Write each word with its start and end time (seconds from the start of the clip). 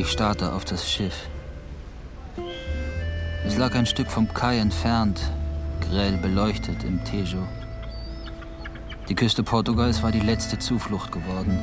Ich 0.00 0.08
starrte 0.08 0.54
auf 0.54 0.64
das 0.64 0.90
Schiff. 0.90 1.28
Es 3.46 3.58
lag 3.58 3.74
ein 3.74 3.84
Stück 3.84 4.10
vom 4.10 4.32
Kai 4.32 4.56
entfernt, 4.56 5.20
grell 5.82 6.16
beleuchtet 6.16 6.84
im 6.84 7.04
Tejo. 7.04 7.46
Die 9.10 9.14
Küste 9.14 9.42
Portugals 9.42 10.02
war 10.02 10.10
die 10.10 10.20
letzte 10.20 10.58
Zuflucht 10.58 11.12
geworden. 11.12 11.58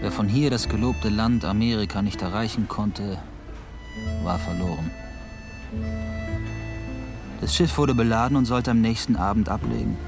Wer 0.00 0.10
von 0.10 0.30
hier 0.30 0.48
das 0.48 0.70
gelobte 0.70 1.10
Land 1.10 1.44
Amerika 1.44 2.00
nicht 2.00 2.22
erreichen 2.22 2.68
konnte, 2.68 3.18
war 4.22 4.38
verloren. 4.38 4.90
Das 7.42 7.54
Schiff 7.54 7.76
wurde 7.76 7.94
beladen 7.94 8.38
und 8.38 8.46
sollte 8.46 8.70
am 8.70 8.80
nächsten 8.80 9.16
Abend 9.16 9.50
ablegen. 9.50 9.98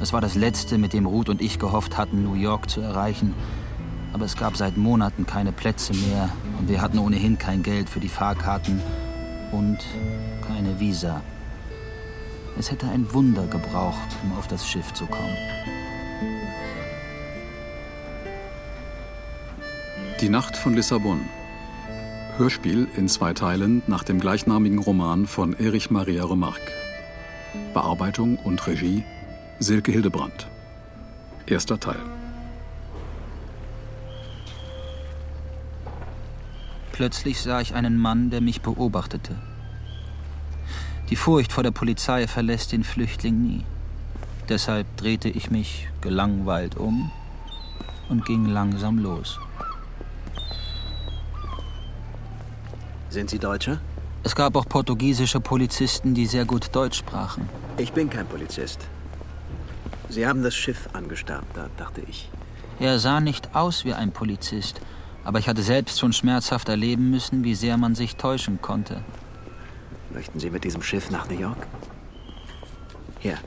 Es 0.00 0.12
war 0.12 0.20
das 0.20 0.34
letzte, 0.34 0.78
mit 0.78 0.94
dem 0.94 1.06
Ruth 1.06 1.28
und 1.28 1.42
ich 1.42 1.60
gehofft 1.60 1.96
hatten, 1.96 2.24
New 2.24 2.34
York 2.34 2.68
zu 2.68 2.80
erreichen. 2.80 3.34
Aber 4.12 4.24
es 4.24 4.36
gab 4.36 4.56
seit 4.56 4.76
Monaten 4.76 5.26
keine 5.26 5.52
Plätze 5.52 5.92
mehr 5.94 6.30
und 6.58 6.68
wir 6.68 6.80
hatten 6.80 6.98
ohnehin 6.98 7.38
kein 7.38 7.62
Geld 7.62 7.88
für 7.88 8.00
die 8.00 8.08
Fahrkarten 8.08 8.80
und 9.52 9.78
keine 10.46 10.78
Visa. 10.80 11.22
Es 12.58 12.70
hätte 12.70 12.88
ein 12.88 13.12
Wunder 13.14 13.46
gebraucht, 13.46 14.08
um 14.22 14.36
auf 14.36 14.48
das 14.48 14.66
Schiff 14.66 14.92
zu 14.92 15.06
kommen. 15.06 15.36
Die 20.20 20.28
Nacht 20.28 20.56
von 20.56 20.74
Lissabon. 20.74 21.20
Hörspiel 22.36 22.88
in 22.96 23.08
zwei 23.08 23.32
Teilen 23.32 23.82
nach 23.86 24.04
dem 24.04 24.20
gleichnamigen 24.20 24.78
Roman 24.78 25.26
von 25.26 25.58
Erich 25.58 25.90
Maria 25.90 26.24
Remarque. 26.24 26.72
Bearbeitung 27.72 28.36
und 28.36 28.66
Regie 28.66 29.04
Silke 29.58 29.92
Hildebrandt. 29.92 30.48
Erster 31.46 31.80
Teil. 31.80 32.19
Plötzlich 37.00 37.40
sah 37.40 37.62
ich 37.62 37.74
einen 37.74 37.96
Mann, 37.96 38.28
der 38.28 38.42
mich 38.42 38.60
beobachtete. 38.60 39.34
Die 41.08 41.16
Furcht 41.16 41.50
vor 41.50 41.62
der 41.62 41.70
Polizei 41.70 42.26
verlässt 42.26 42.72
den 42.72 42.84
Flüchtling 42.84 43.40
nie. 43.40 43.64
Deshalb 44.50 44.86
drehte 44.98 45.30
ich 45.30 45.50
mich 45.50 45.88
gelangweilt 46.02 46.76
um 46.76 47.10
und 48.10 48.26
ging 48.26 48.44
langsam 48.44 48.98
los. 48.98 49.40
Sind 53.08 53.30
Sie 53.30 53.38
Deutscher? 53.38 53.80
Es 54.22 54.36
gab 54.36 54.54
auch 54.54 54.68
portugiesische 54.68 55.40
Polizisten, 55.40 56.12
die 56.12 56.26
sehr 56.26 56.44
gut 56.44 56.68
Deutsch 56.76 56.98
sprachen. 56.98 57.48
Ich 57.78 57.94
bin 57.94 58.10
kein 58.10 58.26
Polizist. 58.26 58.80
Sie 60.10 60.26
haben 60.26 60.42
das 60.42 60.54
Schiff 60.54 60.90
angestarrt, 60.92 61.46
da 61.54 61.70
dachte 61.78 62.02
ich. 62.02 62.28
Er 62.78 62.98
sah 62.98 63.22
nicht 63.22 63.54
aus 63.54 63.86
wie 63.86 63.94
ein 63.94 64.12
Polizist, 64.12 64.82
aber 65.24 65.38
ich 65.38 65.48
hatte 65.48 65.62
selbst 65.62 65.98
schon 65.98 66.12
schmerzhaft 66.12 66.68
erleben 66.68 67.10
müssen, 67.10 67.44
wie 67.44 67.54
sehr 67.54 67.76
man 67.76 67.94
sich 67.94 68.16
täuschen 68.16 68.60
konnte. 68.60 69.02
Möchten 70.12 70.40
Sie 70.40 70.50
mit 70.50 70.64
diesem 70.64 70.82
Schiff 70.82 71.10
nach 71.10 71.28
New 71.28 71.38
York? 71.38 71.66
Hier. 73.20 73.38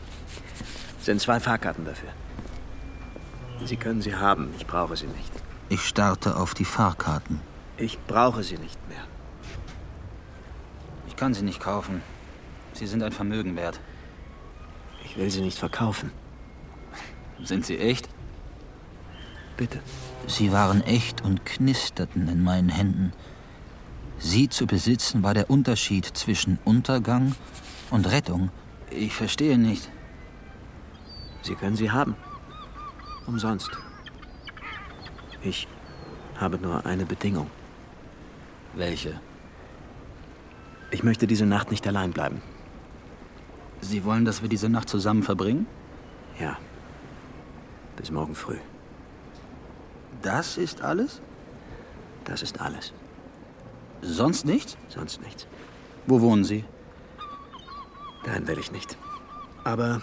Sind 1.02 1.20
zwei 1.20 1.40
Fahrkarten 1.40 1.84
dafür. 1.84 2.10
Sie 3.66 3.76
können 3.76 4.02
sie 4.02 4.16
haben, 4.16 4.54
ich 4.58 4.66
brauche 4.66 4.96
sie 4.96 5.08
nicht. 5.08 5.32
Ich 5.70 5.82
starrte 5.82 6.38
auf 6.38 6.54
die 6.54 6.66
Fahrkarten. 6.66 7.42
Ich 7.78 7.98
brauche 8.08 8.44
sie 8.44 8.58
nicht 8.58 8.78
mehr. 8.88 9.04
Ich 11.08 11.16
kann 11.16 11.34
sie 11.34 11.44
nicht 11.44 11.60
kaufen. 11.60 12.02
Sie 12.74 12.88
sind 12.88 13.04
ein 13.04 13.12
Vermögen 13.12 13.56
wert. 13.56 13.80
Ich 15.04 15.18
will 15.18 15.30
sie 15.30 15.42
nicht 15.42 15.58
verkaufen. 15.58 16.12
Sind 17.42 17.66
sie 17.66 17.78
echt? 17.78 18.10
Bitte. 19.58 19.80
Sie 20.28 20.52
waren 20.52 20.82
echt 20.82 21.22
und 21.22 21.46
knisterten 21.46 22.28
in 22.28 22.44
meinen 22.44 22.70
Händen. 22.70 23.12
Sie 24.18 24.50
zu 24.50 24.66
besitzen 24.66 25.22
war 25.22 25.34
der 25.34 25.50
Unterschied 25.50 26.06
zwischen 26.06 26.60
Untergang 26.64 27.36
und 27.92 28.10
Rettung. 28.10 28.50
Ich 28.90 29.14
verstehe 29.14 29.58
nicht. 29.58 29.90
Sie 31.42 31.56
können 31.56 31.76
sie 31.76 31.92
haben. 31.92 32.16
Umsonst. 33.28 33.72
Ich 35.42 35.68
habe 36.38 36.58
nur 36.58 36.86
eine 36.86 37.06
Bedingung. 37.06 37.48
Welche? 38.76 39.20
Ich 40.92 41.04
möchte 41.04 41.28
diese 41.28 41.46
Nacht 41.46 41.70
nicht 41.70 41.86
allein 41.88 42.12
bleiben. 42.12 42.42
Sie 43.82 44.06
wollen, 44.06 44.26
dass 44.26 44.42
wir 44.42 44.50
diese 44.50 44.70
Nacht 44.70 44.88
zusammen 44.88 45.24
verbringen? 45.24 45.68
Ja. 46.40 46.58
Bis 47.98 48.10
morgen 48.10 48.36
früh. 48.36 48.58
Das 50.24 50.58
ist 50.58 50.82
alles? 50.82 51.22
Das 52.24 52.42
ist 52.42 52.60
alles. 52.60 52.94
Sonst 54.02 54.46
nichts? 54.46 54.78
Sonst 54.90 55.22
nichts. 55.22 55.48
Wo 56.08 56.22
wohnen 56.22 56.44
Sie? 56.44 56.66
Dahin 58.24 58.48
will 58.48 58.58
ich 58.58 58.72
nicht. 58.72 58.98
Aber 59.64 60.02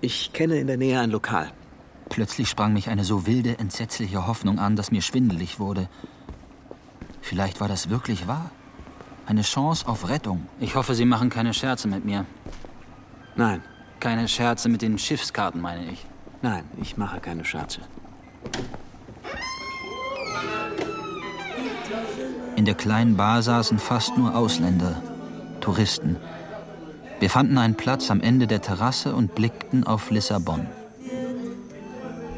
ich 0.00 0.32
kenne 0.32 0.58
in 0.58 0.66
der 0.66 0.76
Nähe 0.76 1.00
ein 1.00 1.10
Lokal. 1.10 1.52
Plötzlich 2.10 2.48
sprang 2.48 2.72
mich 2.72 2.88
eine 2.88 3.04
so 3.04 3.26
wilde, 3.26 3.58
entsetzliche 3.58 4.26
Hoffnung 4.26 4.58
an, 4.58 4.76
dass 4.76 4.90
mir 4.90 5.02
schwindelig 5.02 5.58
wurde. 5.58 5.88
Vielleicht 7.22 7.60
war 7.60 7.68
das 7.68 7.88
wirklich 7.88 8.26
wahr. 8.26 8.50
Eine 9.26 9.42
Chance 9.42 9.86
auf 9.88 10.08
Rettung. 10.08 10.48
Ich 10.58 10.74
hoffe, 10.74 10.94
Sie 10.94 11.04
machen 11.04 11.30
keine 11.30 11.54
Scherze 11.54 11.88
mit 11.88 12.04
mir. 12.04 12.26
Nein. 13.36 13.62
Keine 14.00 14.28
Scherze 14.28 14.68
mit 14.68 14.82
den 14.82 14.98
Schiffskarten, 14.98 15.60
meine 15.60 15.90
ich. 15.92 16.06
Nein, 16.42 16.64
ich 16.80 16.96
mache 16.96 17.20
keine 17.20 17.44
Scherze. 17.44 17.80
In 22.60 22.66
der 22.66 22.74
kleinen 22.74 23.16
Bar 23.16 23.40
saßen 23.40 23.78
fast 23.78 24.18
nur 24.18 24.36
Ausländer, 24.36 25.00
Touristen. 25.62 26.18
Wir 27.18 27.30
fanden 27.30 27.56
einen 27.56 27.74
Platz 27.74 28.10
am 28.10 28.20
Ende 28.20 28.46
der 28.46 28.60
Terrasse 28.60 29.14
und 29.14 29.34
blickten 29.34 29.86
auf 29.86 30.10
Lissabon. 30.10 30.66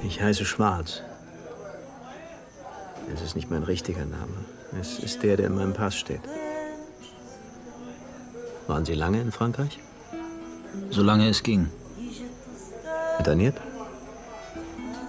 Ich 0.05 0.23
heiße 0.23 0.45
Schwarz. 0.45 1.03
Es 3.13 3.21
ist 3.21 3.35
nicht 3.35 3.51
mein 3.51 3.65
richtiger 3.65 4.07
Name. 4.07 4.45
Es 4.81 5.01
ist 5.01 5.25
der, 5.25 5.37
der 5.37 5.49
in 5.49 5.57
meinem 5.57 5.73
Pass 5.73 5.97
steht. 5.97 6.21
Waren 8.69 8.85
Sie 8.85 8.95
lange 8.95 9.21
in 9.21 9.33
Frankreich? 9.33 9.81
Solange 10.91 11.29
es 11.29 11.43
ging. 11.43 11.69
Interniert? 13.19 13.57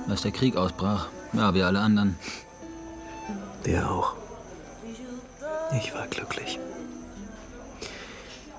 Als 0.09 0.23
der 0.23 0.31
Krieg 0.31 0.57
ausbrach. 0.57 1.09
Ja, 1.33 1.53
wie 1.53 1.61
alle 1.61 1.81
anderen. 1.81 2.17
Der 3.63 3.91
auch. 3.91 4.22
Ich 5.75 5.93
war 5.93 6.07
glücklich. 6.07 6.59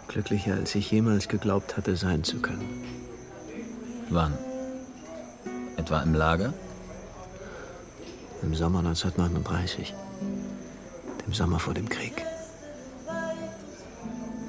Glücklicher, 0.08 0.54
als 0.54 0.74
ich 0.74 0.90
jemals 0.90 1.28
geglaubt 1.28 1.76
hatte, 1.76 1.96
sein 1.96 2.24
zu 2.24 2.38
können. 2.40 2.68
Wann? 4.10 4.36
Etwa 5.76 6.02
im 6.02 6.14
Lager? 6.14 6.52
Im 8.42 8.54
Sommer 8.54 8.80
1939. 8.80 9.94
Dem 11.26 11.32
Sommer 11.32 11.58
vor 11.58 11.74
dem 11.74 11.88
Krieg. 11.88 12.24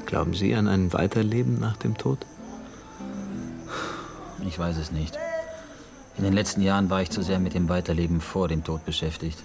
Glauben 0.06 0.34
Sie 0.34 0.54
an 0.56 0.68
ein 0.68 0.92
Weiterleben 0.94 1.60
nach 1.60 1.78
dem 1.78 1.98
Tod? 1.98 2.26
Ich 4.48 4.60
weiß 4.60 4.78
es 4.78 4.92
nicht. 4.92 5.18
In 6.18 6.24
den 6.24 6.34
letzten 6.34 6.62
Jahren 6.62 6.90
war 6.90 7.02
ich 7.02 7.10
zu 7.10 7.22
sehr 7.22 7.40
mit 7.40 7.54
dem 7.54 7.70
Weiterleben 7.70 8.22
vor 8.22 8.48
dem 8.48 8.64
Tod 8.64 8.86
beschäftigt. 8.86 9.44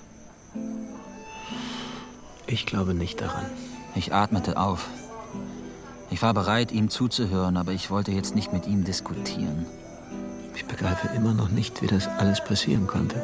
Ich 2.51 2.67
glaube 2.67 2.95
nicht 2.95 3.21
daran. 3.21 3.47
Ich 3.95 4.13
atmete 4.13 4.57
auf. 4.57 4.89
Ich 6.11 6.21
war 6.21 6.35
bereit, 6.35 6.73
ihm 6.73 6.91
zuzuhören, 6.91 7.57
aber 7.57 7.71
ich 7.71 7.91
wollte 7.91 8.11
jetzt 8.11 8.35
nicht 8.35 8.53
mit 8.53 8.67
ihm 8.67 8.83
diskutieren. 8.83 9.67
Ich 10.57 10.65
begreife 10.65 11.15
immer 11.15 11.33
noch 11.33 11.49
nicht, 11.49 11.81
wie 11.81 11.87
das 11.87 12.09
alles 12.09 12.43
passieren 12.43 12.89
konnte. 12.89 13.23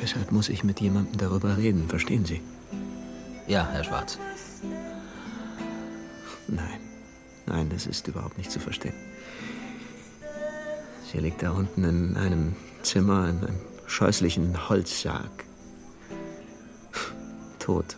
Deshalb 0.00 0.32
muss 0.32 0.48
ich 0.48 0.64
mit 0.64 0.80
jemandem 0.80 1.18
darüber 1.18 1.58
reden, 1.58 1.90
verstehen 1.90 2.24
Sie? 2.24 2.40
Ja, 3.46 3.68
Herr 3.70 3.84
Schwarz. 3.84 4.18
Nein, 6.48 6.80
nein, 7.44 7.68
das 7.68 7.86
ist 7.86 8.08
überhaupt 8.08 8.38
nicht 8.38 8.50
zu 8.50 8.60
verstehen. 8.60 8.94
Sie 11.12 11.18
liegt 11.18 11.42
da 11.42 11.50
unten 11.50 11.84
in 11.84 12.16
einem 12.16 12.56
Zimmer 12.82 13.28
in 13.28 13.44
einem 13.44 13.60
scheußlichen 13.86 14.70
Holzsarg. 14.70 15.41
Tot. 17.62 17.96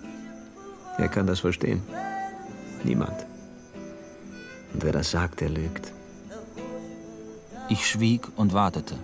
Wer 0.99 1.09
kann 1.09 1.27
das 1.27 1.41
verstehen? 1.41 1.83
Niemand. 2.83 3.25
Und 4.75 4.83
wer 4.85 4.93
das 4.93 5.11
sagt, 5.11 5.41
der 5.41 5.49
lügt. 5.49 5.91
Ich 7.71 7.89
schwieg 7.89 8.29
und 8.37 8.53
wartete. 8.53 8.97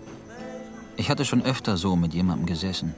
Ich 0.98 1.08
hatte 1.08 1.24
schon 1.24 1.42
öfter 1.42 1.78
so 1.78 1.96
mit 1.96 2.12
jemandem 2.12 2.44
gesessen. 2.44 2.94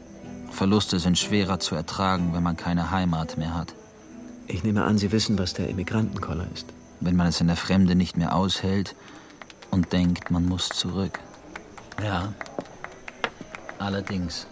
Verluste 0.50 0.98
sind 0.98 1.16
schwerer 1.18 1.60
zu 1.60 1.76
ertragen, 1.76 2.34
wenn 2.34 2.42
man 2.42 2.56
keine 2.56 2.90
Heimat 2.90 3.38
mehr 3.38 3.54
hat. 3.54 3.74
Ich 4.48 4.64
nehme 4.64 4.82
an, 4.82 4.98
Sie 4.98 5.12
wissen, 5.12 5.38
was 5.38 5.54
der 5.54 5.68
Immigrantenkoller 5.68 6.48
ist. 6.52 6.66
Wenn 6.98 7.14
man 7.14 7.28
es 7.28 7.40
in 7.40 7.46
der 7.46 7.56
Fremde 7.56 7.94
nicht 7.94 8.16
mehr 8.16 8.34
aushält 8.34 8.96
und 9.70 9.92
denkt, 9.92 10.32
man 10.32 10.46
muss 10.46 10.68
zurück. 10.68 11.20
Ja, 12.02 12.32
allerdings. 13.78 14.48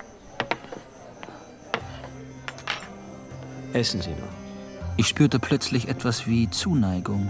Essen 3.72 4.02
Sie 4.02 4.11
nur. 4.11 4.28
Ich 4.96 5.06
spürte 5.06 5.38
plötzlich 5.38 5.88
etwas 5.88 6.26
wie 6.26 6.50
Zuneigung. 6.50 7.28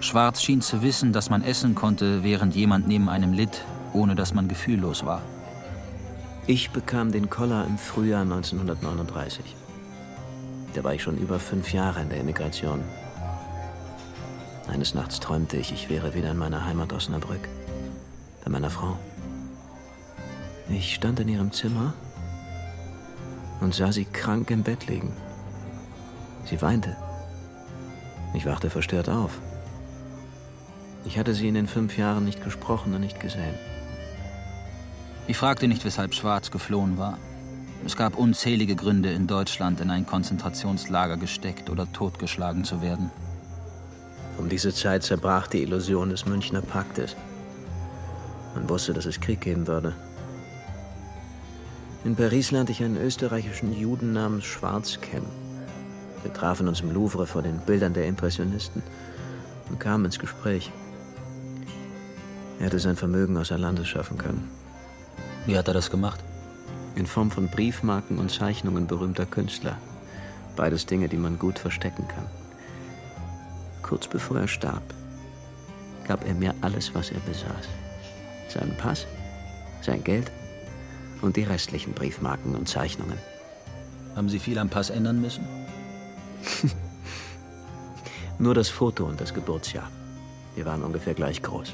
Schwarz 0.00 0.42
schien 0.42 0.60
zu 0.60 0.82
wissen, 0.82 1.12
dass 1.12 1.30
man 1.30 1.42
essen 1.42 1.74
konnte, 1.74 2.22
während 2.22 2.54
jemand 2.54 2.86
neben 2.86 3.08
einem 3.08 3.32
litt, 3.32 3.64
ohne 3.92 4.14
dass 4.14 4.34
man 4.34 4.48
gefühllos 4.48 5.06
war. 5.06 5.22
Ich 6.46 6.70
bekam 6.70 7.10
den 7.10 7.30
Koller 7.30 7.64
im 7.66 7.78
Frühjahr 7.78 8.22
1939. 8.22 9.56
Da 10.74 10.84
war 10.84 10.94
ich 10.94 11.02
schon 11.02 11.16
über 11.16 11.40
fünf 11.40 11.72
Jahre 11.72 12.02
in 12.02 12.10
der 12.10 12.20
Emigration. 12.20 12.82
Eines 14.68 14.94
Nachts 14.94 15.20
träumte 15.20 15.56
ich, 15.56 15.72
ich 15.72 15.88
wäre 15.88 16.14
wieder 16.14 16.30
in 16.30 16.38
meiner 16.38 16.66
Heimat 16.66 16.92
Osnabrück. 16.92 17.48
Bei 18.44 18.50
meiner 18.50 18.70
Frau. 18.70 18.98
Ich 20.68 20.94
stand 20.94 21.18
in 21.20 21.28
ihrem 21.28 21.50
Zimmer 21.50 21.94
und 23.60 23.74
sah 23.74 23.90
sie 23.90 24.04
krank 24.04 24.50
im 24.50 24.62
Bett 24.62 24.86
liegen. 24.86 25.12
Sie 26.48 26.62
weinte. 26.62 26.96
Ich 28.34 28.46
wachte 28.46 28.70
verstört 28.70 29.08
auf. 29.08 29.40
Ich 31.04 31.18
hatte 31.18 31.34
sie 31.34 31.48
in 31.48 31.54
den 31.54 31.66
fünf 31.66 31.96
Jahren 31.98 32.24
nicht 32.24 32.42
gesprochen 32.42 32.94
und 32.94 33.00
nicht 33.00 33.20
gesehen. 33.20 33.54
Ich 35.26 35.36
fragte 35.36 35.68
nicht, 35.68 35.84
weshalb 35.84 36.14
Schwarz 36.14 36.50
geflohen 36.50 36.98
war. 36.98 37.18
Es 37.84 37.96
gab 37.96 38.16
unzählige 38.16 38.76
Gründe, 38.76 39.12
in 39.12 39.26
Deutschland 39.26 39.80
in 39.80 39.90
ein 39.90 40.06
Konzentrationslager 40.06 41.16
gesteckt 41.16 41.70
oder 41.70 41.92
totgeschlagen 41.92 42.64
zu 42.64 42.80
werden. 42.82 43.10
Um 44.38 44.48
diese 44.48 44.72
Zeit 44.72 45.02
zerbrach 45.02 45.46
die 45.46 45.62
Illusion 45.62 46.10
des 46.10 46.26
Münchner 46.26 46.62
Paktes. 46.62 47.16
Man 48.54 48.68
wusste, 48.68 48.92
dass 48.92 49.06
es 49.06 49.20
Krieg 49.20 49.40
geben 49.40 49.66
würde. 49.66 49.94
In 52.04 52.16
Paris 52.16 52.50
lernte 52.50 52.72
ich 52.72 52.82
einen 52.82 52.96
österreichischen 52.96 53.72
Juden 53.72 54.12
namens 54.12 54.44
Schwarz 54.44 55.00
kennen. 55.00 55.45
Wir 56.22 56.32
trafen 56.32 56.68
uns 56.68 56.80
im 56.80 56.92
Louvre 56.92 57.26
vor 57.26 57.42
den 57.42 57.58
Bildern 57.58 57.94
der 57.94 58.06
Impressionisten 58.06 58.82
und 59.68 59.80
kamen 59.80 60.04
ins 60.04 60.18
Gespräch. 60.18 60.72
Er 62.58 62.66
hätte 62.66 62.78
sein 62.78 62.96
Vermögen 62.96 63.36
außer 63.36 63.58
Landes 63.58 63.88
schaffen 63.88 64.18
können. 64.18 64.50
Wie 65.46 65.56
hat 65.56 65.68
er 65.68 65.74
das 65.74 65.90
gemacht? 65.90 66.20
In 66.94 67.06
Form 67.06 67.30
von 67.30 67.48
Briefmarken 67.48 68.18
und 68.18 68.30
Zeichnungen 68.30 68.86
berühmter 68.86 69.26
Künstler. 69.26 69.76
Beides 70.56 70.86
Dinge, 70.86 71.08
die 71.08 71.18
man 71.18 71.38
gut 71.38 71.58
verstecken 71.58 72.08
kann. 72.08 72.26
Kurz 73.82 74.08
bevor 74.08 74.40
er 74.40 74.48
starb, 74.48 74.82
gab 76.08 76.26
er 76.26 76.34
mir 76.34 76.54
alles, 76.62 76.94
was 76.94 77.10
er 77.10 77.20
besaß. 77.20 77.68
Seinen 78.48 78.76
Pass, 78.78 79.06
sein 79.82 80.02
Geld 80.02 80.30
und 81.20 81.36
die 81.36 81.44
restlichen 81.44 81.92
Briefmarken 81.92 82.54
und 82.54 82.68
Zeichnungen. 82.68 83.18
Haben 84.16 84.28
Sie 84.28 84.38
viel 84.38 84.58
am 84.58 84.70
Pass 84.70 84.90
ändern 84.90 85.20
müssen? 85.20 85.44
Nur 88.38 88.54
das 88.54 88.68
Foto 88.68 89.04
und 89.04 89.20
das 89.20 89.34
Geburtsjahr. 89.34 89.90
Wir 90.54 90.64
waren 90.66 90.82
ungefähr 90.82 91.14
gleich 91.14 91.42
groß. 91.42 91.72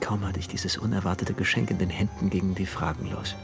Kaum 0.00 0.26
hatte 0.26 0.40
ich 0.40 0.48
dieses 0.48 0.76
unerwartete 0.76 1.34
Geschenk 1.34 1.70
in 1.70 1.78
den 1.78 1.90
Händen, 1.90 2.28
gingen 2.28 2.54
die 2.54 2.66
Fragen 2.66 3.10
los. 3.10 3.34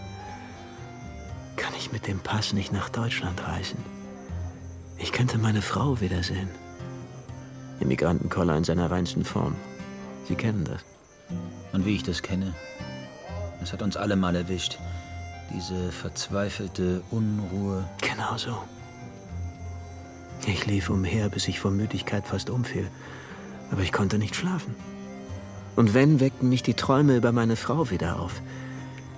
Kann 1.56 1.72
ich 1.76 1.92
mit 1.92 2.06
dem 2.06 2.20
Pass 2.20 2.52
nicht 2.52 2.72
nach 2.72 2.88
Deutschland 2.88 3.46
reisen? 3.46 3.78
Ich 4.96 5.12
könnte 5.12 5.38
meine 5.38 5.62
Frau 5.62 6.00
wiedersehen. 6.00 6.48
Immigrantenkoller 7.80 8.56
in 8.56 8.64
seiner 8.64 8.90
reinsten 8.90 9.24
Form. 9.24 9.54
Sie 10.26 10.34
kennen 10.34 10.64
das. 10.64 10.84
Und 11.72 11.86
wie 11.86 11.94
ich 11.94 12.02
das 12.02 12.22
kenne. 12.22 12.54
Es 13.62 13.72
hat 13.72 13.82
uns 13.82 13.96
alle 13.96 14.16
mal 14.16 14.34
erwischt. 14.34 14.78
Diese 15.54 15.92
verzweifelte 15.92 17.02
Unruhe. 17.10 17.84
Genau 18.00 18.36
so. 18.36 18.58
Ich 20.46 20.66
lief 20.66 20.90
umher, 20.90 21.28
bis 21.28 21.48
ich 21.48 21.60
vor 21.60 21.70
Müdigkeit 21.70 22.26
fast 22.26 22.50
umfiel. 22.50 22.88
Aber 23.70 23.82
ich 23.82 23.92
konnte 23.92 24.18
nicht 24.18 24.36
schlafen. 24.36 24.74
Und 25.76 25.94
wenn, 25.94 26.20
weckten 26.20 26.48
mich 26.48 26.62
die 26.62 26.74
Träume 26.74 27.16
über 27.16 27.32
meine 27.32 27.56
Frau 27.56 27.90
wieder 27.90 28.20
auf. 28.20 28.40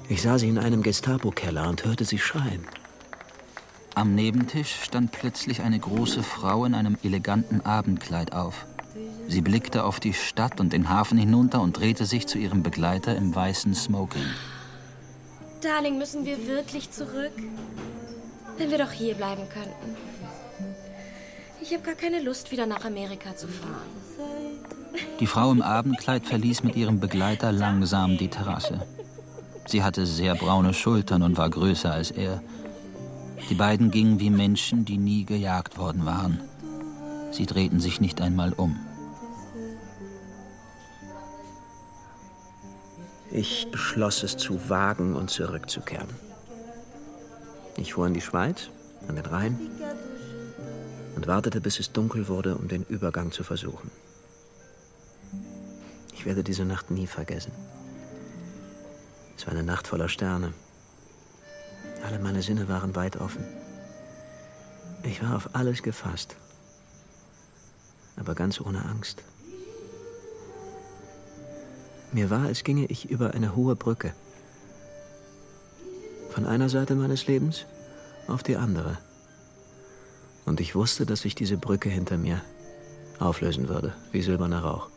Ich 0.08 0.22
sah 0.22 0.38
sie 0.38 0.48
in 0.48 0.58
einem 0.58 0.82
Gestapo-Keller 0.82 1.68
und 1.68 1.84
hörte 1.84 2.04
sie 2.04 2.18
schreien. 2.18 2.66
Am 3.94 4.14
Nebentisch 4.14 4.74
stand 4.82 5.12
plötzlich 5.12 5.62
eine 5.62 5.78
große 5.78 6.22
Frau 6.22 6.64
in 6.64 6.74
einem 6.74 6.96
eleganten 7.02 7.60
Abendkleid 7.60 8.32
auf. 8.32 8.66
Sie 9.28 9.40
blickte 9.40 9.84
auf 9.84 10.00
die 10.00 10.14
Stadt 10.14 10.60
und 10.60 10.72
den 10.72 10.88
Hafen 10.88 11.16
hinunter 11.16 11.60
und 11.60 11.78
drehte 11.78 12.06
sich 12.06 12.26
zu 12.26 12.38
ihrem 12.38 12.62
Begleiter 12.62 13.14
im 13.16 13.34
weißen 13.34 13.74
Smoking. 13.74 14.26
Darling, 15.62 15.98
müssen 15.98 16.24
wir 16.24 16.46
wirklich 16.46 16.90
zurück? 16.90 17.32
Wenn 18.56 18.70
wir 18.70 18.78
doch 18.78 18.90
hier 18.90 19.14
bleiben 19.14 19.42
könnten. 19.52 19.96
Ich 21.62 21.72
habe 21.74 21.82
gar 21.82 21.94
keine 21.94 22.22
Lust, 22.22 22.50
wieder 22.50 22.66
nach 22.66 22.84
Amerika 22.84 23.36
zu 23.36 23.46
fahren. 23.46 23.90
Die 25.20 25.26
Frau 25.26 25.52
im 25.52 25.62
Abendkleid 25.62 26.26
verließ 26.26 26.62
mit 26.62 26.74
ihrem 26.74 27.00
Begleiter 27.00 27.52
langsam 27.52 28.16
die 28.16 28.28
Terrasse. 28.28 28.80
Sie 29.66 29.82
hatte 29.82 30.06
sehr 30.06 30.34
braune 30.34 30.72
Schultern 30.72 31.22
und 31.22 31.36
war 31.36 31.50
größer 31.50 31.92
als 31.92 32.10
er. 32.10 32.42
Die 33.50 33.54
beiden 33.54 33.90
gingen 33.90 34.20
wie 34.20 34.30
Menschen, 34.30 34.84
die 34.84 34.96
nie 34.96 35.24
gejagt 35.24 35.76
worden 35.76 36.06
waren. 36.06 36.40
Sie 37.30 37.46
drehten 37.46 37.78
sich 37.78 38.00
nicht 38.00 38.20
einmal 38.20 38.52
um. 38.52 38.76
Ich 43.30 43.68
beschloss 43.70 44.22
es 44.22 44.36
zu 44.36 44.68
wagen 44.68 45.14
und 45.14 45.30
zurückzukehren. 45.30 46.08
Ich 47.76 47.94
fuhr 47.94 48.06
in 48.06 48.14
die 48.14 48.20
Schweiz, 48.20 48.70
an 49.06 49.14
den 49.14 49.26
Rhein 49.26 49.58
und 51.20 51.26
wartete, 51.26 51.60
bis 51.60 51.78
es 51.78 51.92
dunkel 51.92 52.28
wurde, 52.28 52.56
um 52.56 52.66
den 52.66 52.82
Übergang 52.84 53.30
zu 53.30 53.44
versuchen. 53.44 53.90
Ich 56.14 56.24
werde 56.24 56.42
diese 56.42 56.64
Nacht 56.64 56.90
nie 56.90 57.06
vergessen. 57.06 57.52
Es 59.36 59.46
war 59.46 59.52
eine 59.52 59.62
Nacht 59.62 59.86
voller 59.86 60.08
Sterne. 60.08 60.54
Alle 62.06 62.18
meine 62.20 62.40
Sinne 62.40 62.68
waren 62.68 62.96
weit 62.96 63.18
offen. 63.20 63.44
Ich 65.02 65.22
war 65.22 65.36
auf 65.36 65.50
alles 65.52 65.82
gefasst, 65.82 66.36
aber 68.16 68.34
ganz 68.34 68.58
ohne 68.58 68.86
Angst. 68.86 69.22
Mir 72.12 72.30
war, 72.30 72.46
als 72.46 72.64
ginge 72.64 72.86
ich 72.86 73.10
über 73.10 73.34
eine 73.34 73.54
hohe 73.54 73.76
Brücke. 73.76 74.14
Von 76.30 76.46
einer 76.46 76.70
Seite 76.70 76.94
meines 76.94 77.26
Lebens 77.26 77.66
auf 78.26 78.42
die 78.42 78.56
andere. 78.56 78.96
Und 80.50 80.60
ich 80.60 80.74
wusste, 80.74 81.06
dass 81.06 81.20
sich 81.20 81.36
diese 81.36 81.56
Brücke 81.56 81.88
hinter 81.88 82.18
mir 82.18 82.40
auflösen 83.20 83.68
würde, 83.68 83.94
wie 84.10 84.20
silberner 84.20 84.64
Rauch. 84.64 84.88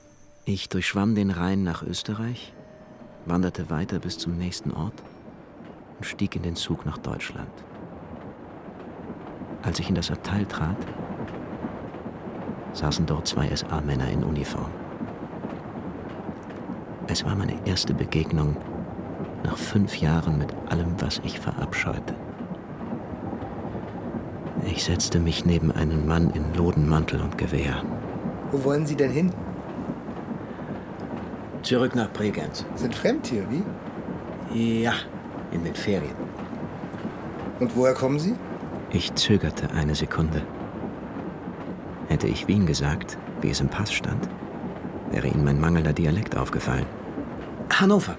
Ich 0.45 0.67
durchschwamm 0.67 1.13
den 1.13 1.29
Rhein 1.29 1.61
nach 1.61 1.83
Österreich, 1.83 2.55
wanderte 3.27 3.69
weiter 3.69 3.99
bis 3.99 4.17
zum 4.17 4.35
nächsten 4.35 4.71
Ort 4.71 5.03
und 5.97 6.05
stieg 6.07 6.35
in 6.35 6.41
den 6.41 6.55
Zug 6.55 6.87
nach 6.87 6.97
Deutschland. 6.97 7.51
Als 9.61 9.77
ich 9.77 9.89
in 9.89 9.93
das 9.93 10.09
Abteil 10.09 10.47
trat, 10.47 10.87
saßen 12.73 13.05
dort 13.05 13.27
zwei 13.27 13.55
SA-Männer 13.55 14.09
in 14.09 14.23
Uniform. 14.23 14.71
Es 17.05 17.23
war 17.25 17.35
meine 17.35 17.63
erste 17.67 17.93
Begegnung 17.93 18.57
nach 19.43 19.57
fünf 19.57 19.97
Jahren 19.97 20.39
mit 20.39 20.51
allem, 20.71 20.99
was 20.99 21.21
ich 21.23 21.39
verabscheute. 21.39 22.15
Ich 24.65 24.83
setzte 24.85 25.19
mich 25.19 25.45
neben 25.45 25.71
einen 25.71 26.07
Mann 26.07 26.29
in 26.31 26.53
Lodenmantel 26.53 27.21
und 27.21 27.37
Gewehr. 27.37 27.83
Wo 28.51 28.63
wollen 28.63 28.85
Sie 28.85 28.95
denn 28.95 29.11
hin? 29.11 29.31
Zurück 31.63 31.95
nach 31.95 32.11
Bregenz. 32.11 32.65
Sind 32.75 32.95
fremd 32.95 33.27
hier, 33.27 33.45
wie? 33.49 34.83
Ja, 34.83 34.93
in 35.51 35.63
den 35.63 35.75
Ferien. 35.75 36.15
Und 37.59 37.75
woher 37.75 37.93
kommen 37.93 38.19
Sie? 38.19 38.35
Ich 38.91 39.13
zögerte 39.15 39.71
eine 39.71 39.95
Sekunde. 39.95 40.41
Hätte 42.09 42.27
ich 42.27 42.47
Wien 42.47 42.65
gesagt, 42.65 43.17
wie 43.41 43.49
es 43.49 43.61
im 43.61 43.69
Pass 43.69 43.91
stand, 43.91 44.27
wäre 45.11 45.27
Ihnen 45.27 45.43
mein 45.43 45.59
mangelnder 45.59 45.93
Dialekt 45.93 46.37
aufgefallen. 46.37 46.85
Hannover. 47.69 48.15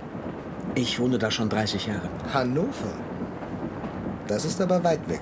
Ich 0.74 0.98
wohne 0.98 1.18
da 1.18 1.30
schon 1.30 1.48
30 1.48 1.86
Jahre. 1.86 2.08
Hannover. 2.32 2.92
Das 4.26 4.44
ist 4.44 4.60
aber 4.60 4.82
weit 4.82 5.08
weg. 5.08 5.20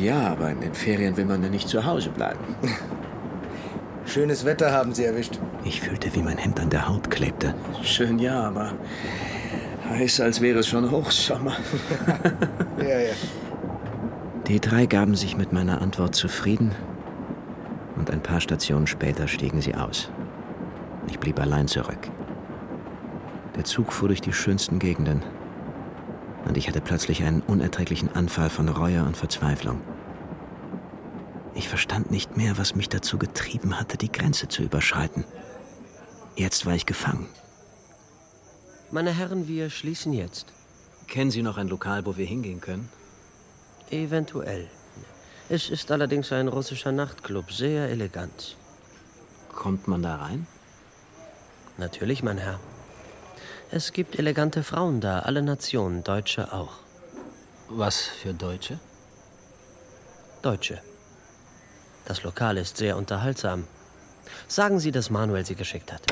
Ja, 0.00 0.28
aber 0.28 0.50
in 0.50 0.60
den 0.60 0.74
Ferien 0.74 1.16
will 1.16 1.26
man 1.26 1.42
ja 1.42 1.48
nicht 1.48 1.68
zu 1.68 1.84
Hause 1.84 2.10
bleiben. 2.10 2.40
Schönes 4.04 4.44
Wetter 4.44 4.72
haben 4.72 4.94
Sie 4.94 5.04
erwischt. 5.04 5.38
Ich 5.64 5.80
fühlte, 5.80 6.14
wie 6.14 6.22
mein 6.22 6.38
Hemd 6.38 6.58
an 6.60 6.70
der 6.70 6.88
Haut 6.88 7.10
klebte. 7.10 7.54
Schön 7.82 8.18
ja, 8.18 8.42
aber 8.42 8.72
heiß, 9.88 10.20
als 10.20 10.40
wäre 10.40 10.60
es 10.60 10.68
schon 10.68 10.90
Hochsommer. 10.90 11.56
Ja, 12.78 12.98
ja. 12.98 13.12
Die 14.48 14.58
drei 14.58 14.86
gaben 14.86 15.14
sich 15.14 15.36
mit 15.36 15.52
meiner 15.52 15.80
Antwort 15.80 16.16
zufrieden 16.16 16.72
und 17.96 18.10
ein 18.10 18.20
paar 18.20 18.40
Stationen 18.40 18.88
später 18.88 19.28
stiegen 19.28 19.60
sie 19.60 19.76
aus. 19.76 20.10
Ich 21.06 21.20
blieb 21.20 21.38
allein 21.38 21.68
zurück. 21.68 22.10
Der 23.54 23.64
Zug 23.64 23.92
fuhr 23.92 24.08
durch 24.08 24.20
die 24.20 24.32
schönsten 24.32 24.80
Gegenden. 24.80 25.22
Und 26.44 26.56
ich 26.56 26.68
hatte 26.68 26.80
plötzlich 26.80 27.22
einen 27.22 27.40
unerträglichen 27.42 28.14
Anfall 28.14 28.50
von 28.50 28.68
Reue 28.68 29.04
und 29.04 29.16
Verzweiflung. 29.16 29.80
Ich 31.54 31.68
verstand 31.68 32.10
nicht 32.10 32.36
mehr, 32.36 32.58
was 32.58 32.74
mich 32.74 32.88
dazu 32.88 33.18
getrieben 33.18 33.78
hatte, 33.78 33.96
die 33.96 34.10
Grenze 34.10 34.48
zu 34.48 34.62
überschreiten. 34.62 35.24
Jetzt 36.36 36.64
war 36.64 36.74
ich 36.74 36.86
gefangen. 36.86 37.28
Meine 38.90 39.12
Herren, 39.12 39.48
wir 39.48 39.70
schließen 39.70 40.12
jetzt. 40.12 40.46
Kennen 41.08 41.30
Sie 41.30 41.42
noch 41.42 41.58
ein 41.58 41.68
Lokal, 41.68 42.06
wo 42.06 42.16
wir 42.16 42.26
hingehen 42.26 42.60
können? 42.60 42.88
Eventuell. 43.90 44.68
Es 45.48 45.68
ist 45.68 45.90
allerdings 45.90 46.32
ein 46.32 46.48
russischer 46.48 46.92
Nachtclub, 46.92 47.52
sehr 47.52 47.90
elegant. 47.90 48.56
Kommt 49.54 49.88
man 49.88 50.02
da 50.02 50.16
rein? 50.16 50.46
Natürlich, 51.76 52.22
mein 52.22 52.38
Herr. 52.38 52.58
Es 53.74 53.94
gibt 53.94 54.18
elegante 54.18 54.62
Frauen 54.62 55.00
da, 55.00 55.20
alle 55.20 55.40
Nationen, 55.40 56.04
Deutsche 56.04 56.52
auch. 56.52 56.74
Was 57.70 58.02
für 58.02 58.34
Deutsche? 58.34 58.78
Deutsche. 60.42 60.82
Das 62.04 62.22
Lokal 62.22 62.58
ist 62.58 62.76
sehr 62.76 62.98
unterhaltsam. 62.98 63.64
Sagen 64.46 64.78
Sie, 64.78 64.92
dass 64.92 65.08
Manuel 65.08 65.46
Sie 65.46 65.54
geschickt 65.54 65.90
hat. 65.90 66.02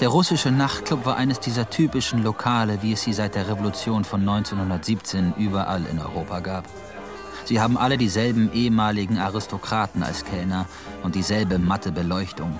Der 0.00 0.08
russische 0.08 0.50
Nachtclub 0.50 1.06
war 1.06 1.16
eines 1.16 1.38
dieser 1.38 1.70
typischen 1.70 2.24
Lokale, 2.24 2.82
wie 2.82 2.94
es 2.94 3.02
sie 3.02 3.12
seit 3.12 3.36
der 3.36 3.48
Revolution 3.48 4.02
von 4.02 4.28
1917 4.28 5.34
überall 5.38 5.86
in 5.86 6.00
Europa 6.00 6.40
gab. 6.40 6.64
Sie 7.44 7.60
haben 7.60 7.78
alle 7.78 7.96
dieselben 7.96 8.52
ehemaligen 8.52 9.18
Aristokraten 9.18 10.02
als 10.02 10.24
Kellner 10.24 10.66
und 11.04 11.14
dieselbe 11.14 11.60
matte 11.60 11.92
Beleuchtung. 11.92 12.58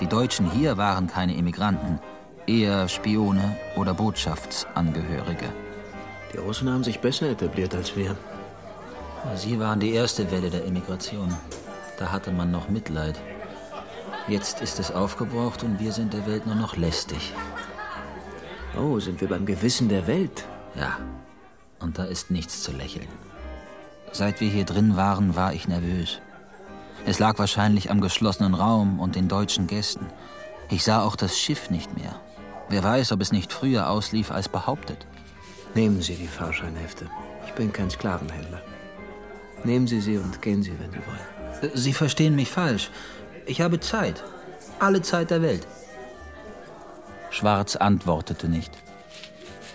Die 0.00 0.06
Deutschen 0.06 0.50
hier 0.50 0.78
waren 0.78 1.06
keine 1.06 1.36
Immigranten, 1.36 2.00
eher 2.46 2.88
Spione 2.88 3.56
oder 3.76 3.92
Botschaftsangehörige. 3.92 5.52
Die 6.32 6.38
Russen 6.38 6.72
haben 6.72 6.84
sich 6.84 7.00
besser 7.00 7.28
etabliert 7.30 7.74
als 7.74 7.94
wir. 7.96 8.16
Sie 9.34 9.60
waren 9.60 9.78
die 9.78 9.92
erste 9.92 10.30
Welle 10.30 10.48
der 10.48 10.64
Immigration. 10.64 11.34
Da 11.98 12.10
hatte 12.10 12.32
man 12.32 12.50
noch 12.50 12.70
Mitleid. 12.70 13.20
Jetzt 14.26 14.62
ist 14.62 14.78
es 14.78 14.90
aufgebraucht 14.90 15.62
und 15.64 15.80
wir 15.80 15.92
sind 15.92 16.14
der 16.14 16.26
Welt 16.26 16.46
nur 16.46 16.54
noch 16.54 16.76
lästig. 16.76 17.34
Oh, 18.78 18.98
sind 19.00 19.20
wir 19.20 19.28
beim 19.28 19.44
Gewissen 19.44 19.88
der 19.88 20.06
Welt? 20.06 20.46
Ja, 20.74 20.98
und 21.80 21.98
da 21.98 22.04
ist 22.04 22.30
nichts 22.30 22.62
zu 22.62 22.72
lächeln. 22.72 23.08
Seit 24.12 24.40
wir 24.40 24.48
hier 24.48 24.64
drin 24.64 24.96
waren, 24.96 25.36
war 25.36 25.52
ich 25.52 25.68
nervös. 25.68 26.20
Es 27.06 27.18
lag 27.18 27.38
wahrscheinlich 27.38 27.90
am 27.90 28.00
geschlossenen 28.00 28.54
Raum 28.54 29.00
und 29.00 29.16
den 29.16 29.28
deutschen 29.28 29.66
Gästen. 29.66 30.06
Ich 30.68 30.84
sah 30.84 31.02
auch 31.02 31.16
das 31.16 31.38
Schiff 31.38 31.70
nicht 31.70 31.96
mehr. 31.96 32.20
Wer 32.68 32.84
weiß, 32.84 33.12
ob 33.12 33.20
es 33.20 33.32
nicht 33.32 33.52
früher 33.52 33.90
auslief 33.90 34.30
als 34.30 34.48
behauptet. 34.48 35.06
Nehmen 35.74 36.00
Sie 36.02 36.14
die 36.14 36.28
Fahrscheinhefte. 36.28 37.08
Ich 37.46 37.52
bin 37.54 37.72
kein 37.72 37.90
Sklavenhändler. 37.90 38.62
Nehmen 39.64 39.86
Sie 39.86 40.00
sie 40.00 40.18
und 40.18 40.40
gehen 40.40 40.62
Sie, 40.62 40.78
wenn 40.78 40.90
Sie 40.90 40.98
wollen. 40.98 41.72
Sie 41.74 41.92
verstehen 41.92 42.36
mich 42.36 42.50
falsch. 42.50 42.90
Ich 43.46 43.60
habe 43.60 43.80
Zeit. 43.80 44.22
Alle 44.78 45.02
Zeit 45.02 45.30
der 45.30 45.42
Welt. 45.42 45.66
Schwarz 47.30 47.76
antwortete 47.76 48.48
nicht 48.48 48.72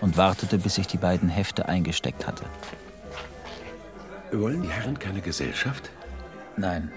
und 0.00 0.16
wartete, 0.16 0.58
bis 0.58 0.78
ich 0.78 0.86
die 0.86 0.98
beiden 0.98 1.28
Hefte 1.28 1.68
eingesteckt 1.68 2.26
hatte. 2.26 2.44
Wollen 4.32 4.62
die 4.62 4.68
Herren 4.68 4.98
keine 4.98 5.20
Gesellschaft? 5.20 5.90
Nein. 6.56 6.90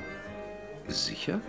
Sicher? 0.89 1.39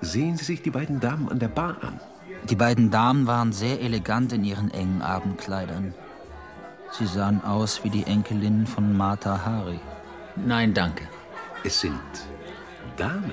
Sehen 0.00 0.36
Sie 0.36 0.44
sich 0.44 0.62
die 0.62 0.70
beiden 0.70 1.00
Damen 1.00 1.28
an 1.28 1.38
der 1.38 1.48
Bar 1.48 1.76
an. 1.82 2.00
Die 2.48 2.56
beiden 2.56 2.90
Damen 2.90 3.26
waren 3.26 3.52
sehr 3.52 3.80
elegant 3.80 4.32
in 4.32 4.44
ihren 4.44 4.70
engen 4.70 5.02
Abendkleidern. 5.02 5.94
Sie 6.92 7.06
sahen 7.06 7.44
aus 7.44 7.84
wie 7.84 7.90
die 7.90 8.04
Enkelinnen 8.04 8.66
von 8.66 8.96
Martha 8.96 9.44
Hari. 9.44 9.78
Nein, 10.36 10.72
danke. 10.72 11.04
Es 11.64 11.80
sind 11.80 12.00
Damen. 12.96 13.32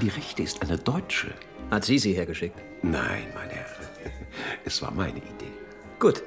Die 0.00 0.08
Rechte 0.08 0.42
ist 0.42 0.62
eine 0.62 0.78
Deutsche. 0.78 1.32
Hat 1.70 1.84
sie 1.84 1.98
sie 1.98 2.14
hergeschickt? 2.14 2.58
Nein, 2.82 3.26
meine 3.34 3.52
Herren. 3.52 3.86
Es 4.64 4.82
war 4.82 4.90
meine 4.90 5.18
Idee. 5.18 5.52
Gut. 5.98 6.22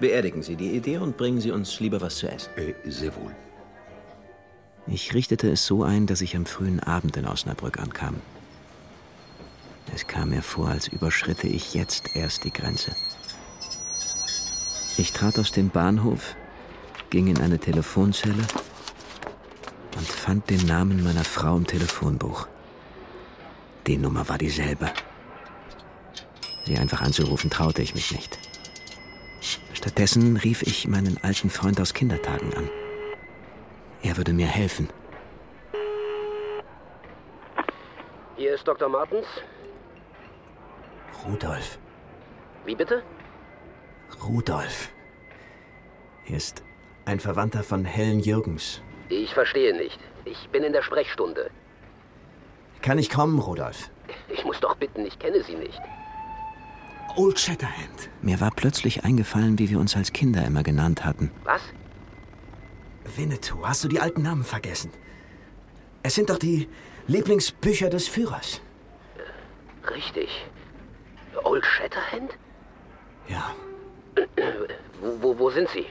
Beerdigen 0.00 0.42
Sie 0.42 0.54
die 0.54 0.76
Idee 0.76 0.98
und 0.98 1.16
bringen 1.16 1.40
Sie 1.40 1.50
uns 1.50 1.80
lieber 1.80 2.00
was 2.00 2.16
zu 2.18 2.30
essen. 2.30 2.50
Äh, 2.56 2.74
sehr 2.88 3.14
wohl. 3.16 3.34
Ich 4.90 5.12
richtete 5.12 5.50
es 5.50 5.66
so 5.66 5.84
ein, 5.84 6.06
dass 6.06 6.22
ich 6.22 6.34
am 6.34 6.46
frühen 6.46 6.80
Abend 6.80 7.16
in 7.18 7.26
Osnabrück 7.26 7.78
ankam. 7.78 8.16
Es 9.94 10.06
kam 10.06 10.30
mir 10.30 10.42
vor, 10.42 10.68
als 10.68 10.88
überschritte 10.88 11.46
ich 11.46 11.74
jetzt 11.74 12.16
erst 12.16 12.44
die 12.44 12.52
Grenze. 12.52 12.96
Ich 14.96 15.12
trat 15.12 15.38
aus 15.38 15.52
dem 15.52 15.68
Bahnhof, 15.68 16.34
ging 17.10 17.26
in 17.26 17.38
eine 17.38 17.58
Telefonzelle 17.58 18.44
und 19.96 20.06
fand 20.06 20.48
den 20.48 20.66
Namen 20.66 21.04
meiner 21.04 21.24
Frau 21.24 21.56
im 21.56 21.66
Telefonbuch. 21.66 22.48
Die 23.86 23.98
Nummer 23.98 24.28
war 24.28 24.38
dieselbe. 24.38 24.90
Sie 26.64 26.78
einfach 26.78 27.02
anzurufen 27.02 27.50
traute 27.50 27.82
ich 27.82 27.94
mich 27.94 28.10
nicht. 28.12 28.38
Stattdessen 29.72 30.36
rief 30.36 30.62
ich 30.62 30.88
meinen 30.88 31.18
alten 31.22 31.50
Freund 31.50 31.80
aus 31.80 31.94
Kindertagen 31.94 32.52
an. 32.54 32.68
Er 34.02 34.16
würde 34.16 34.32
mir 34.32 34.46
helfen. 34.46 34.88
Hier 38.36 38.54
ist 38.54 38.66
Dr. 38.66 38.88
Martens. 38.88 39.26
Rudolf. 41.26 41.78
Wie 42.64 42.74
bitte? 42.74 43.02
Rudolf. 44.22 44.90
Hier 46.24 46.36
ist 46.36 46.62
ein 47.04 47.18
Verwandter 47.18 47.62
von 47.62 47.84
Helen 47.84 48.20
Jürgens. 48.20 48.80
Ich 49.08 49.34
verstehe 49.34 49.76
nicht. 49.76 49.98
Ich 50.24 50.48
bin 50.50 50.62
in 50.62 50.72
der 50.72 50.82
Sprechstunde. 50.82 51.50
Kann 52.82 52.98
ich 52.98 53.10
kommen, 53.10 53.38
Rudolf? 53.38 53.90
Ich 54.28 54.44
muss 54.44 54.60
doch 54.60 54.76
bitten, 54.76 55.04
ich 55.06 55.18
kenne 55.18 55.42
Sie 55.42 55.56
nicht. 55.56 55.80
Old 57.16 57.40
Shatterhand. 57.40 58.10
Mir 58.22 58.40
war 58.40 58.50
plötzlich 58.50 59.04
eingefallen, 59.04 59.58
wie 59.58 59.70
wir 59.70 59.80
uns 59.80 59.96
als 59.96 60.12
Kinder 60.12 60.44
immer 60.44 60.62
genannt 60.62 61.04
hatten. 61.04 61.32
Was? 61.42 61.62
Winnetou, 63.16 63.64
hast 63.66 63.84
du 63.84 63.88
die 63.88 64.00
alten 64.00 64.22
Namen 64.22 64.44
vergessen? 64.44 64.90
Es 66.02 66.14
sind 66.14 66.30
doch 66.30 66.38
die 66.38 66.68
Lieblingsbücher 67.06 67.88
des 67.90 68.08
Führers. 68.08 68.60
Richtig. 69.90 70.28
Old 71.44 71.64
Shatterhand? 71.64 72.36
Ja, 73.28 73.54
Wo, 75.00 75.22
wo, 75.22 75.38
wo 75.38 75.50
sind 75.50 75.68
Sie? 75.70 75.86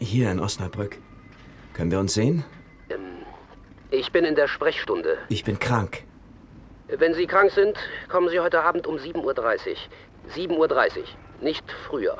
hier 0.00 0.30
in 0.30 0.38
Osnabrück. 0.38 0.98
Können 1.72 1.90
wir 1.90 1.98
uns 1.98 2.14
sehen? 2.14 2.44
Ich 3.90 4.12
bin 4.12 4.24
in 4.24 4.34
der 4.36 4.46
Sprechstunde. 4.48 5.18
Ich 5.28 5.44
bin 5.44 5.58
krank. 5.58 6.04
Wenn 6.88 7.14
Sie 7.14 7.26
krank 7.26 7.50
sind, 7.50 7.76
kommen 8.08 8.28
Sie 8.28 8.38
heute 8.38 8.62
Abend 8.62 8.86
um 8.86 8.96
7.30 8.96 9.16
Uhr. 9.24 9.34
7.30 10.34 10.98
Uhr, 10.98 11.04
nicht 11.40 11.64
früher. 11.88 12.18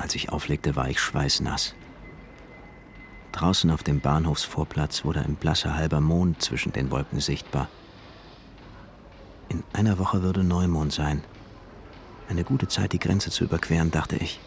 Als 0.00 0.14
ich 0.14 0.30
auflegte, 0.30 0.76
war 0.76 0.88
ich 0.88 0.98
schweißnass. 0.98 1.74
Draußen 3.32 3.70
auf 3.70 3.82
dem 3.82 4.00
Bahnhofsvorplatz 4.00 5.04
wurde 5.04 5.20
ein 5.20 5.34
blasser 5.34 5.74
halber 5.74 6.00
Mond 6.00 6.40
zwischen 6.42 6.72
den 6.72 6.90
Wolken 6.90 7.20
sichtbar. 7.20 7.68
In 9.50 9.62
einer 9.74 9.98
Woche 9.98 10.22
würde 10.22 10.42
Neumond 10.42 10.92
sein. 10.92 11.22
Eine 12.30 12.44
gute 12.44 12.66
Zeit, 12.66 12.92
die 12.94 12.98
Grenze 12.98 13.30
zu 13.30 13.44
überqueren, 13.44 13.90
dachte 13.90 14.16
ich. 14.16 14.40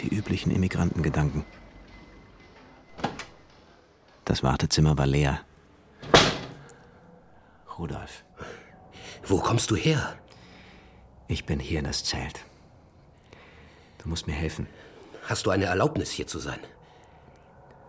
Die 0.00 0.08
üblichen 0.08 0.50
Immigrantengedanken. 0.50 1.44
Das 4.24 4.42
Wartezimmer 4.42 4.96
war 4.96 5.06
leer. 5.06 5.40
Rudolf, 7.78 8.24
Wo 9.26 9.38
kommst 9.38 9.70
du 9.70 9.76
her? 9.76 10.16
ich 11.28 11.44
bin 11.44 11.60
hier 11.60 11.80
in 11.80 11.84
das 11.84 12.04
Zelt. 12.04 12.44
Du 14.02 14.08
musst 14.08 14.26
mir 14.26 14.32
helfen. 14.32 14.66
Hast 15.24 15.46
du 15.46 15.50
eine 15.50 15.66
Erlaubnis, 15.66 16.10
hier 16.10 16.26
zu 16.26 16.38
sein? 16.38 16.60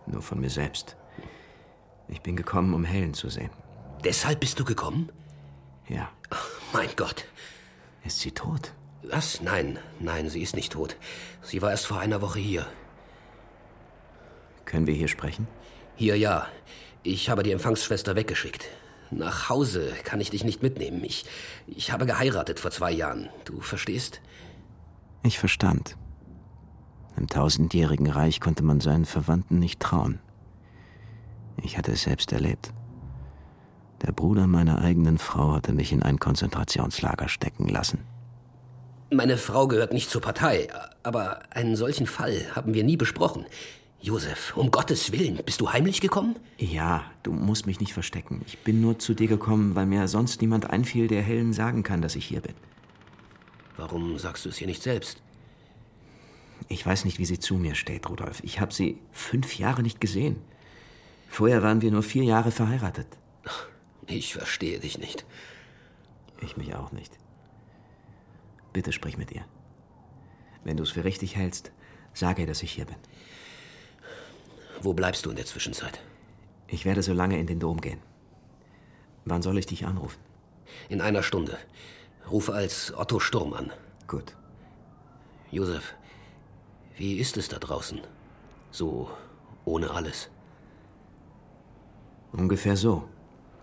Nur 0.06 0.22
von 0.22 0.40
mir 0.40 0.50
selbst. 0.50 0.96
Ich 2.08 2.20
bin 2.20 2.36
gekommen, 2.36 2.74
um 2.74 2.84
Helen 2.84 3.14
zu 3.14 3.30
sehen. 3.30 3.50
Deshalb 4.04 4.40
bist 4.40 4.60
du 4.60 4.64
gekommen? 4.64 5.10
Ja. 5.88 6.10
Mein 6.72 6.90
Gott. 6.96 7.24
Ist 8.04 8.20
sie 8.20 8.32
tot? 8.32 8.72
Was? 9.02 9.40
Nein, 9.40 9.78
nein, 10.00 10.28
sie 10.28 10.42
ist 10.42 10.54
nicht 10.54 10.72
tot. 10.72 10.96
Sie 11.42 11.62
war 11.62 11.70
erst 11.70 11.86
vor 11.86 11.98
einer 11.98 12.20
Woche 12.20 12.38
hier. 12.38 12.66
Können 14.64 14.86
wir 14.86 14.94
hier 14.94 15.08
sprechen? 15.08 15.48
Hier 15.96 16.16
ja. 16.16 16.48
Ich 17.02 17.30
habe 17.30 17.42
die 17.42 17.52
Empfangsschwester 17.52 18.16
weggeschickt. 18.16 18.68
Nach 19.10 19.48
Hause 19.48 19.92
kann 20.04 20.20
ich 20.20 20.30
dich 20.30 20.44
nicht 20.44 20.62
mitnehmen. 20.62 21.02
Ich, 21.04 21.26
ich 21.66 21.92
habe 21.92 22.06
geheiratet 22.06 22.60
vor 22.60 22.70
zwei 22.70 22.90
Jahren. 22.90 23.28
Du 23.44 23.60
verstehst? 23.60 24.20
Ich 25.22 25.38
verstand. 25.38 25.96
Im 27.16 27.26
tausendjährigen 27.26 28.08
Reich 28.08 28.40
konnte 28.40 28.64
man 28.64 28.80
seinen 28.80 29.04
Verwandten 29.04 29.58
nicht 29.58 29.80
trauen. 29.80 30.18
Ich 31.62 31.78
hatte 31.78 31.92
es 31.92 32.02
selbst 32.02 32.32
erlebt. 32.32 32.72
Der 34.04 34.12
Bruder 34.12 34.46
meiner 34.46 34.80
eigenen 34.80 35.18
Frau 35.18 35.52
hatte 35.54 35.72
mich 35.72 35.92
in 35.92 36.02
ein 36.02 36.18
Konzentrationslager 36.18 37.28
stecken 37.28 37.68
lassen. 37.68 37.98
Meine 39.12 39.36
Frau 39.36 39.68
gehört 39.68 39.92
nicht 39.92 40.10
zur 40.10 40.22
Partei, 40.22 40.68
aber 41.02 41.40
einen 41.50 41.76
solchen 41.76 42.06
Fall 42.06 42.46
haben 42.54 42.74
wir 42.74 42.82
nie 42.82 42.96
besprochen. 42.96 43.44
Josef, 44.00 44.56
um 44.56 44.72
Gottes 44.72 45.12
Willen, 45.12 45.38
bist 45.44 45.60
du 45.60 45.70
heimlich 45.70 46.00
gekommen? 46.00 46.34
Ja, 46.58 47.04
du 47.22 47.30
musst 47.32 47.66
mich 47.66 47.78
nicht 47.78 47.92
verstecken. 47.92 48.42
Ich 48.46 48.58
bin 48.58 48.80
nur 48.80 48.98
zu 48.98 49.14
dir 49.14 49.28
gekommen, 49.28 49.76
weil 49.76 49.86
mir 49.86 50.08
sonst 50.08 50.40
niemand 50.40 50.70
einfiel, 50.70 51.06
der 51.06 51.22
Helen 51.22 51.52
sagen 51.52 51.84
kann, 51.84 52.02
dass 52.02 52.16
ich 52.16 52.24
hier 52.24 52.40
bin. 52.40 52.54
Warum 53.76 54.18
sagst 54.18 54.44
du 54.44 54.48
es 54.48 54.60
ihr 54.60 54.66
nicht 54.66 54.82
selbst? 54.82 55.22
Ich 56.68 56.84
weiß 56.84 57.04
nicht, 57.04 57.18
wie 57.18 57.24
sie 57.24 57.38
zu 57.38 57.56
mir 57.56 57.74
steht, 57.74 58.08
Rudolf. 58.08 58.40
Ich 58.44 58.60
habe 58.60 58.72
sie 58.72 58.98
fünf 59.10 59.58
Jahre 59.58 59.82
nicht 59.82 60.00
gesehen. 60.00 60.42
Vorher 61.28 61.62
waren 61.62 61.80
wir 61.80 61.90
nur 61.90 62.02
vier 62.02 62.24
Jahre 62.24 62.50
verheiratet. 62.50 63.06
Ich 64.06 64.34
verstehe 64.34 64.78
dich 64.78 64.98
nicht. 64.98 65.24
Ich 66.40 66.56
mich 66.56 66.74
auch 66.74 66.92
nicht. 66.92 67.18
Bitte 68.72 68.92
sprich 68.92 69.16
mit 69.16 69.32
ihr. 69.32 69.44
Wenn 70.64 70.76
du 70.76 70.82
es 70.82 70.90
für 70.90 71.04
richtig 71.04 71.36
hältst, 71.36 71.72
sage 72.12 72.42
ihr, 72.42 72.46
dass 72.46 72.62
ich 72.62 72.72
hier 72.72 72.84
bin. 72.84 72.96
Wo 74.80 74.94
bleibst 74.94 75.24
du 75.24 75.30
in 75.30 75.36
der 75.36 75.46
Zwischenzeit? 75.46 76.00
Ich 76.68 76.84
werde 76.84 77.02
so 77.02 77.12
lange 77.12 77.38
in 77.38 77.46
den 77.46 77.60
Dom 77.60 77.80
gehen. 77.80 78.00
Wann 79.24 79.42
soll 79.42 79.58
ich 79.58 79.66
dich 79.66 79.86
anrufen? 79.86 80.20
In 80.88 81.00
einer 81.00 81.22
Stunde. 81.22 81.58
Rufe 82.30 82.54
als 82.54 82.92
Otto 82.96 83.20
Sturm 83.20 83.52
an. 83.52 83.72
Gut. 84.06 84.34
Josef, 85.50 85.94
wie 87.02 87.16
ist 87.18 87.36
es 87.36 87.48
da 87.48 87.58
draußen? 87.58 88.00
So 88.70 89.10
ohne 89.64 89.90
alles. 89.90 90.30
Ungefähr 92.30 92.76
so. 92.76 93.02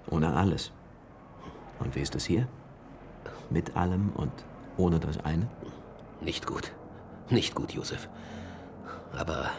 Ohne 0.09 0.33
alles. 0.33 0.73
Und 1.79 1.95
wie 1.95 2.01
ist 2.01 2.15
es 2.15 2.25
hier? 2.25 2.49
Mit 3.49 3.77
allem 3.77 4.09
und 4.17 4.33
ohne 4.75 4.99
das 4.99 5.23
eine? 5.23 5.47
Nicht 6.19 6.47
gut. 6.47 6.73
Nicht 7.29 7.55
gut, 7.55 7.71
Josef. 7.71 8.09
Aber 9.17 9.51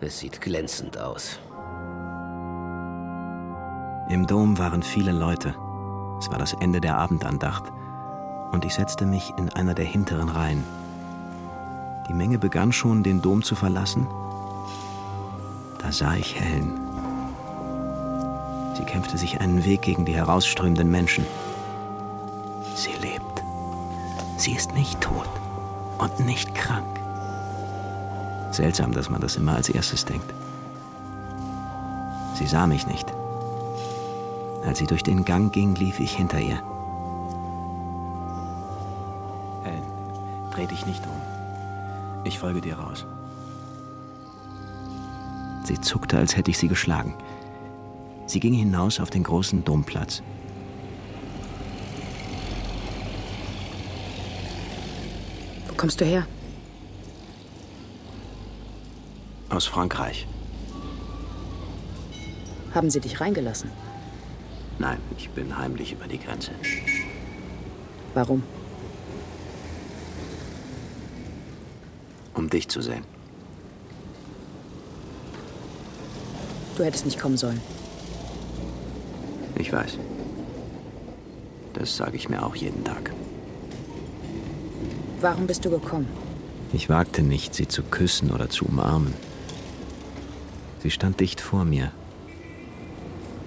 es 0.00 0.20
sieht 0.20 0.40
glänzend 0.40 0.96
aus. 0.96 1.38
Im 4.08 4.26
Dom 4.26 4.56
waren 4.56 4.82
viele 4.82 5.12
Leute. 5.12 5.50
Es 6.20 6.30
war 6.30 6.38
das 6.38 6.54
Ende 6.54 6.80
der 6.80 6.96
Abendandacht. 6.96 7.70
Und 8.52 8.64
ich 8.64 8.72
setzte 8.72 9.04
mich 9.04 9.30
in 9.36 9.50
einer 9.50 9.74
der 9.74 9.84
hinteren 9.84 10.30
Reihen. 10.30 10.64
Die 12.08 12.14
Menge 12.14 12.38
begann 12.38 12.72
schon, 12.72 13.02
den 13.02 13.22
Dom 13.22 13.42
zu 13.42 13.54
verlassen. 13.54 14.06
Da 15.78 15.92
sah 15.92 16.14
ich 16.16 16.38
Helen. 16.38 16.78
Sie 18.76 18.84
kämpfte 18.84 19.16
sich 19.18 19.40
einen 19.40 19.64
Weg 19.64 19.82
gegen 19.82 20.04
die 20.04 20.14
herausströmenden 20.14 20.90
Menschen. 20.90 21.26
Sie 22.74 22.92
lebt. 23.00 23.42
Sie 24.36 24.52
ist 24.52 24.74
nicht 24.74 25.00
tot 25.00 25.28
und 25.98 26.20
nicht 26.20 26.54
krank. 26.54 26.84
Seltsam, 28.50 28.92
dass 28.92 29.10
man 29.10 29.20
das 29.20 29.36
immer 29.36 29.54
als 29.54 29.68
erstes 29.68 30.04
denkt. 30.04 30.32
Sie 32.34 32.46
sah 32.46 32.66
mich 32.66 32.86
nicht. 32.86 33.12
Als 34.66 34.78
sie 34.78 34.86
durch 34.86 35.02
den 35.02 35.24
Gang 35.24 35.52
ging, 35.52 35.74
lief 35.74 36.00
ich 36.00 36.12
hinter 36.16 36.40
ihr. 36.40 36.60
Helen, 39.62 39.84
dreh 40.50 40.66
dich 40.66 40.86
nicht 40.86 41.04
um. 41.06 41.33
Ich 42.24 42.38
folge 42.38 42.60
dir 42.60 42.76
raus. 42.76 43.06
Sie 45.64 45.80
zuckte, 45.80 46.18
als 46.18 46.36
hätte 46.36 46.50
ich 46.50 46.58
sie 46.58 46.68
geschlagen. 46.68 47.14
Sie 48.26 48.40
ging 48.40 48.54
hinaus 48.54 49.00
auf 49.00 49.10
den 49.10 49.22
großen 49.22 49.64
Domplatz. 49.64 50.22
Wo 55.68 55.74
kommst 55.74 56.00
du 56.00 56.04
her? 56.06 56.26
Aus 59.50 59.66
Frankreich. 59.66 60.26
Haben 62.74 62.90
sie 62.90 63.00
dich 63.00 63.20
reingelassen? 63.20 63.70
Nein, 64.78 64.98
ich 65.16 65.30
bin 65.30 65.56
heimlich 65.56 65.92
über 65.92 66.08
die 66.08 66.18
Grenze. 66.18 66.50
Warum? 68.14 68.42
Dich 72.54 72.68
zu 72.68 72.80
sehen. 72.80 73.04
Du 76.76 76.84
hättest 76.84 77.04
nicht 77.04 77.20
kommen 77.20 77.36
sollen. 77.36 77.60
Ich 79.56 79.72
weiß. 79.72 79.98
Das 81.74 81.96
sage 81.96 82.16
ich 82.16 82.28
mir 82.28 82.44
auch 82.44 82.56
jeden 82.56 82.84
Tag. 82.84 83.12
Warum 85.20 85.46
bist 85.46 85.64
du 85.64 85.70
gekommen? 85.70 86.08
Ich 86.72 86.88
wagte 86.88 87.22
nicht, 87.22 87.54
sie 87.54 87.68
zu 87.68 87.82
küssen 87.82 88.30
oder 88.30 88.50
zu 88.50 88.64
umarmen. 88.66 89.14
Sie 90.82 90.90
stand 90.90 91.20
dicht 91.20 91.40
vor 91.40 91.64
mir, 91.64 91.92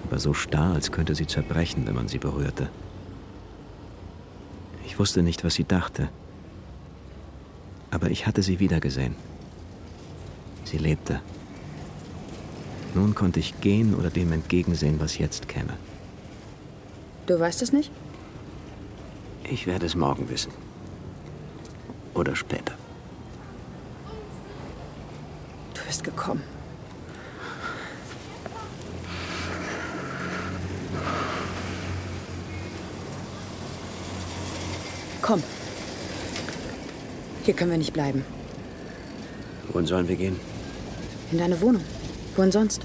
aber 0.06 0.18
so 0.18 0.34
starr, 0.34 0.74
als 0.74 0.90
könnte 0.90 1.14
sie 1.14 1.26
zerbrechen, 1.26 1.86
wenn 1.86 1.94
man 1.94 2.08
sie 2.08 2.18
berührte. 2.18 2.70
Ich 4.86 4.98
wusste 4.98 5.22
nicht, 5.22 5.44
was 5.44 5.54
sie 5.54 5.64
dachte, 5.64 6.08
aber 7.90 8.10
ich 8.10 8.26
hatte 8.26 8.42
sie 8.42 8.58
wiedergesehen. 8.58 9.14
Sie 10.64 10.78
lebte. 10.78 11.20
Nun 12.94 13.14
konnte 13.14 13.40
ich 13.40 13.60
gehen 13.60 13.94
oder 13.94 14.10
dem 14.10 14.32
entgegensehen, 14.32 15.00
was 15.00 15.18
jetzt 15.18 15.48
käme. 15.48 15.74
Du 17.26 17.38
weißt 17.38 17.62
es 17.62 17.72
nicht? 17.72 17.90
Ich 19.44 19.66
werde 19.66 19.86
es 19.86 19.94
morgen 19.94 20.28
wissen. 20.28 20.52
Oder 22.14 22.34
später. 22.36 22.74
Du 25.74 25.80
bist 25.86 26.04
gekommen. 26.04 26.42
Komm. 35.22 35.42
Hier 37.48 37.56
können 37.56 37.70
wir 37.70 37.78
nicht 37.78 37.94
bleiben. 37.94 38.26
Wohin 39.72 39.86
sollen 39.86 40.06
wir 40.06 40.16
gehen? 40.16 40.36
In 41.32 41.38
deine 41.38 41.58
Wohnung. 41.62 41.80
Wohin 42.36 42.52
sonst? 42.52 42.82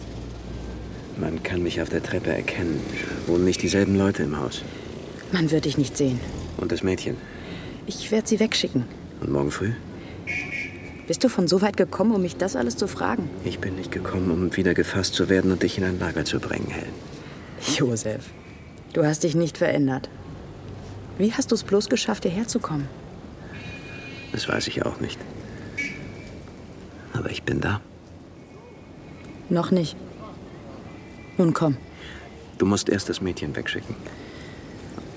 Man 1.20 1.44
kann 1.44 1.62
mich 1.64 1.82
auf 1.82 1.90
der 1.90 2.02
Treppe 2.02 2.30
erkennen. 2.30 2.80
Wohnen 3.28 3.44
nicht 3.44 3.62
dieselben 3.62 3.98
Leute 3.98 4.24
im 4.24 4.40
Haus. 4.40 4.64
Man 5.34 5.52
wird 5.52 5.66
dich 5.66 5.78
nicht 5.78 5.98
sehen. 5.98 6.18
Und 6.56 6.72
das 6.72 6.82
Mädchen. 6.82 7.18
Ich 7.88 8.10
werde 8.10 8.26
sie 8.26 8.40
wegschicken. 8.40 8.86
Und 9.20 9.34
morgen 9.34 9.52
früh? 9.52 9.74
Bist 11.08 11.26
du 11.26 11.28
von 11.28 11.50
so 11.50 11.62
weit 11.62 11.76
gekommen, 11.76 12.16
um 12.16 12.22
mich 12.22 12.38
das 12.38 12.56
alles 12.56 12.78
zu 12.78 12.88
fragen? 12.88 13.30
Ich 13.44 13.60
bin 13.60 13.76
nicht 13.76 13.92
gekommen, 13.92 14.32
um 14.32 14.56
wieder 14.56 14.74
gefasst 14.74 15.14
zu 15.14 15.28
werden 15.28 15.52
und 15.52 15.62
dich 15.62 15.78
in 15.78 15.84
ein 15.84 16.00
Lager 16.00 16.24
zu 16.24 16.40
bringen, 16.40 16.70
Helen. 16.70 16.94
Josef, 17.76 18.30
du 18.94 19.06
hast 19.06 19.24
dich 19.26 19.36
nicht 19.36 19.58
verändert. 19.58 20.08
Wie 21.18 21.34
hast 21.34 21.52
du 21.52 21.56
es 21.56 21.66
bloß 21.66 21.90
geschafft, 21.90 22.24
hierher 22.24 22.48
zu 22.48 22.62
kommen? 22.62 22.88
Das 24.34 24.50
weiß 24.50 24.68
ich 24.68 24.86
auch 24.86 25.00
nicht. 25.00 25.20
Aber 27.14 27.30
ich 27.30 27.44
bin 27.44 27.62
da. 27.62 27.80
Noch 29.50 29.72
nicht. 29.72 29.96
Nun 31.38 31.54
komm. 31.54 31.78
Du 32.58 32.66
musst 32.66 32.90
erst 32.90 33.10
das 33.10 33.22
Mädchen 33.22 33.56
wegschicken. 33.56 33.96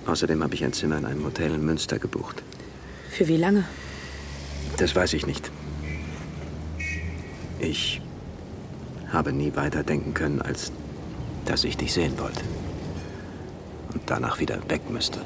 Außerdem 0.07 0.43
habe 0.43 0.55
ich 0.55 0.65
ein 0.65 0.73
Zimmer 0.73 0.99
in 0.99 1.07
einem 1.07 1.25
Hotel 1.25 1.53
in 1.55 1.65
Münster 1.65 1.99
gebucht. 1.99 2.43
Für 3.11 3.27
wie 3.27 3.37
lange? 3.39 3.65
Das 4.77 4.95
weiß 4.95 5.15
ich 5.15 5.27
nicht. 5.27 5.51
Ich 7.59 8.03
habe 9.09 9.33
nie 9.33 9.57
weiter 9.57 9.83
denken 9.83 10.13
können, 10.13 10.43
als 10.43 10.73
dass 11.47 11.65
ich 11.65 11.77
dich 11.77 11.95
sehen 11.95 12.19
wollte. 12.19 12.43
Und 13.95 14.03
danach 14.07 14.41
wieder 14.41 14.59
weg 14.69 14.91
müsste. 14.91 15.21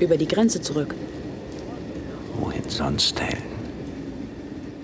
Über 0.00 0.18
die 0.18 0.28
Grenze 0.28 0.60
zurück. 0.60 0.94
Wohin 2.38 2.68
sonst, 2.68 3.20
Helen? 3.20 3.42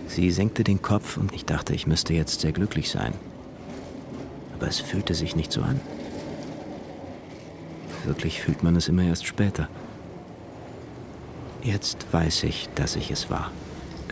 Sie 0.07 0.31
senkte 0.31 0.65
den 0.65 0.83
Kopf 0.83 1.17
und 1.17 1.33
ich 1.33 1.45
dachte, 1.45 1.75
ich 1.75 1.87
müsste 1.87 2.15
jetzt 2.15 2.41
sehr 2.41 2.53
glücklich 2.53 2.91
sein. 2.91 3.15
Aber 4.55 4.67
es 4.67 4.81
fühlte 4.81 5.15
sich 5.15 5.37
nicht 5.37 5.53
so 5.53 5.63
an. 5.63 5.81
Wirklich 8.05 8.41
fühlt 8.41 8.63
man 8.63 8.77
es 8.77 8.89
immer 8.89 9.03
erst 9.03 9.27
später. 9.27 9.69
Jetzt 11.63 12.07
weiß 12.13 12.45
ich, 12.45 12.69
dass 12.75 12.97
ich 12.97 13.11
es 13.11 13.31
war. 13.31 13.51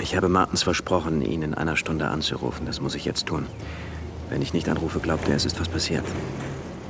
Ich 0.01 0.15
habe 0.15 0.29
Martens 0.29 0.63
versprochen, 0.63 1.23
ihn 1.23 1.43
in 1.43 1.55
einer 1.55 1.77
Stunde 1.77 2.09
anzurufen. 2.09 2.67
Das 2.67 2.81
muss 2.81 2.95
ich 2.95 3.05
jetzt 3.05 3.27
tun. 3.27 3.47
Wenn 4.31 4.43
ich 4.43 4.53
nicht 4.53 4.69
anrufe, 4.69 5.01
glaubt 5.01 5.29
er, 5.29 5.37
es 5.37 5.47
ist 5.47 5.59
was 5.59 5.69
passiert. 5.69 6.05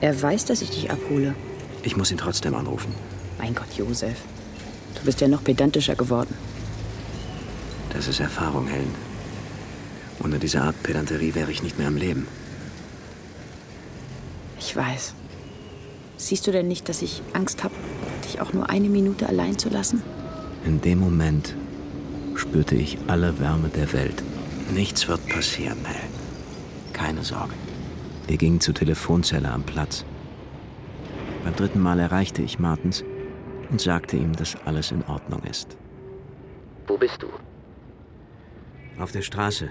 Er 0.01 0.21
weiß, 0.21 0.45
dass 0.45 0.61
ich 0.61 0.71
dich 0.71 0.91
abhole. 0.91 1.35
Ich 1.83 1.97
muss 1.97 2.11
ihn 2.11 2.19
trotzdem 2.19 2.55
anrufen. 2.55 2.93
Mein 3.39 3.55
Gott, 3.55 3.73
Josef. 3.77 4.17
Du 4.99 5.05
bist 5.05 5.21
ja 5.21 5.29
noch 5.29 5.45
pedantischer 5.45 5.95
geworden. 5.95 6.35
Das 7.93 8.09
ist 8.09 8.21
Erfahrung, 8.21 8.67
Helen. 8.67 8.95
Ohne 10.23 10.39
diese 10.39 10.63
Art 10.63 10.83
Pedanterie 10.83 11.35
wäre 11.35 11.51
ich 11.51 11.63
nicht 11.63 11.79
mehr 11.79 11.89
am 11.89 11.97
Leben. 11.97 12.27
Ich 14.59 14.75
weiß. 14.75 15.15
Siehst 16.17 16.47
du 16.47 16.53
denn 16.53 16.67
nicht, 16.67 16.89
dass 16.89 17.03
ich 17.03 17.23
Angst 17.33 17.63
habe, 17.63 17.75
dich 18.25 18.41
auch 18.41 18.53
nur 18.53 18.69
eine 18.69 18.89
Minute 18.89 19.29
allein 19.29 19.57
zu 19.57 19.69
lassen? 19.69 20.03
In 20.65 20.81
dem 20.81 20.99
Moment 20.99 21.55
spürte 22.35 22.75
ich 22.75 22.99
alle 23.07 23.39
Wärme 23.39 23.69
der 23.69 23.93
Welt. 23.93 24.23
Nichts 24.75 25.07
wird 25.07 25.27
passieren, 25.29 25.81
Mel. 25.83 25.95
Keine 26.93 27.23
Sorge. 27.25 27.55
Wir 28.27 28.37
gingen 28.37 28.61
zur 28.61 28.75
Telefonzelle 28.75 29.51
am 29.51 29.63
Platz. 29.63 30.05
Beim 31.45 31.55
dritten 31.55 31.81
Mal 31.81 32.01
erreichte 32.01 32.43
ich 32.43 32.59
Martens 32.59 33.05
und 33.71 33.81
sagte 33.81 34.17
ihm, 34.17 34.35
dass 34.35 34.57
alles 34.65 34.91
in 34.91 35.05
Ordnung 35.05 35.43
ist. 35.45 35.77
Wo 36.87 36.97
bist 36.97 37.23
du? 37.23 37.29
Auf 39.01 39.13
der 39.13 39.23
Straße. 39.23 39.69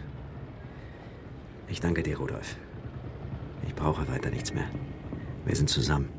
Ich 1.67 1.81
danke 1.81 2.03
dir, 2.03 2.17
Rudolf. 2.17 2.55
Ich 3.65 3.75
brauche 3.75 4.07
weiter 4.07 4.29
nichts 4.29 4.53
mehr. 4.53 4.69
Wir 5.45 5.55
sind 5.55 5.69
zusammen. 5.69 6.09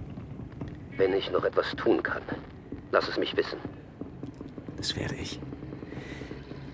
Wenn 0.97 1.13
ich 1.13 1.31
noch 1.31 1.45
etwas 1.45 1.71
tun 1.77 2.03
kann, 2.03 2.23
lass 2.91 3.09
es 3.09 3.19
mich 3.19 3.37
wissen. 3.37 3.59
Das 4.77 4.97
werde 4.97 5.15
ich. 5.15 5.41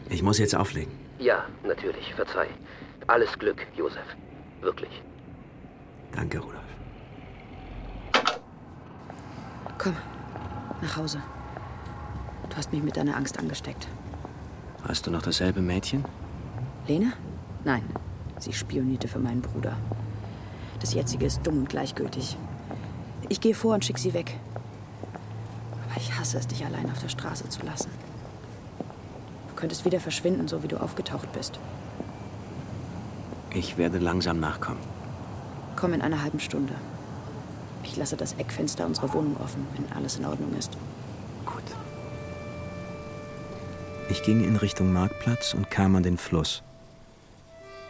Ich 0.09 0.23
muss 0.23 0.38
jetzt 0.38 0.55
auflegen. 0.55 0.93
Ja, 1.19 1.47
natürlich, 1.62 2.14
verzeih. 2.14 2.49
Alles 3.07 3.38
Glück, 3.38 3.67
Josef. 3.77 4.05
Wirklich. 4.61 5.03
Danke, 6.12 6.38
Rudolf. 6.38 6.61
Komm, 9.79 9.97
nach 10.85 10.97
Hause. 10.97 11.20
Du 12.51 12.57
hast 12.57 12.73
mich 12.73 12.83
mit 12.83 12.97
deiner 12.97 13.16
Angst 13.16 13.38
angesteckt. 13.38 13.88
Hast 14.87 15.07
du 15.07 15.11
noch 15.11 15.23
dasselbe 15.23 15.61
Mädchen? 15.61 16.05
Lena? 16.87 17.12
Nein, 17.64 17.83
sie 18.38 18.53
spionierte 18.53 19.09
für 19.09 19.18
meinen 19.18 19.40
Bruder. 19.40 19.77
Das 20.81 20.92
jetzige 20.92 21.25
ist 21.25 21.47
dumm 21.47 21.61
und 21.61 21.70
gleichgültig. 21.70 22.37
Ich 23.31 23.40
gehe 23.40 23.55
vor 23.55 23.75
und 23.75 23.85
schick 23.85 23.99
sie 23.99 24.12
weg. 24.12 24.38
Aber 25.88 25.97
ich 25.97 26.18
hasse 26.18 26.37
es, 26.37 26.47
dich 26.47 26.64
allein 26.66 26.90
auf 26.90 27.01
der 27.01 27.09
Straße 27.09 27.49
zu 27.49 27.64
lassen. 27.64 27.90
Du 29.49 29.55
könntest 29.55 29.87
wieder 29.87 30.01
verschwinden, 30.01 30.47
so 30.49 30.62
wie 30.62 30.68
du 30.68 30.77
aufgetaucht 30.77 31.33
bist. 31.33 31.59
Ich 33.55 33.79
werde 33.79 33.99
langsam 33.99 34.38
nachkommen. 34.38 34.81
Komm 35.77 35.94
in 35.94 36.03
einer 36.03 36.23
halben 36.23 36.40
Stunde. 36.40 36.75
Ich 37.85 37.97
lasse 37.97 38.16
das 38.16 38.33
Eckfenster 38.35 38.87
unserer 38.87 39.12
Wohnung 39.12 39.37
offen, 39.37 39.66
wenn 39.75 39.92
alles 39.97 40.16
in 40.18 40.25
Ordnung 40.25 40.57
ist. 40.59 40.77
Gut. 41.47 41.62
Ich 44.09 44.23
ging 44.23 44.42
in 44.42 44.57
Richtung 44.57 44.92
Marktplatz 44.92 45.55
und 45.55 45.70
kam 45.70 45.94
an 45.94 46.03
den 46.03 46.18
Fluss. 46.18 46.62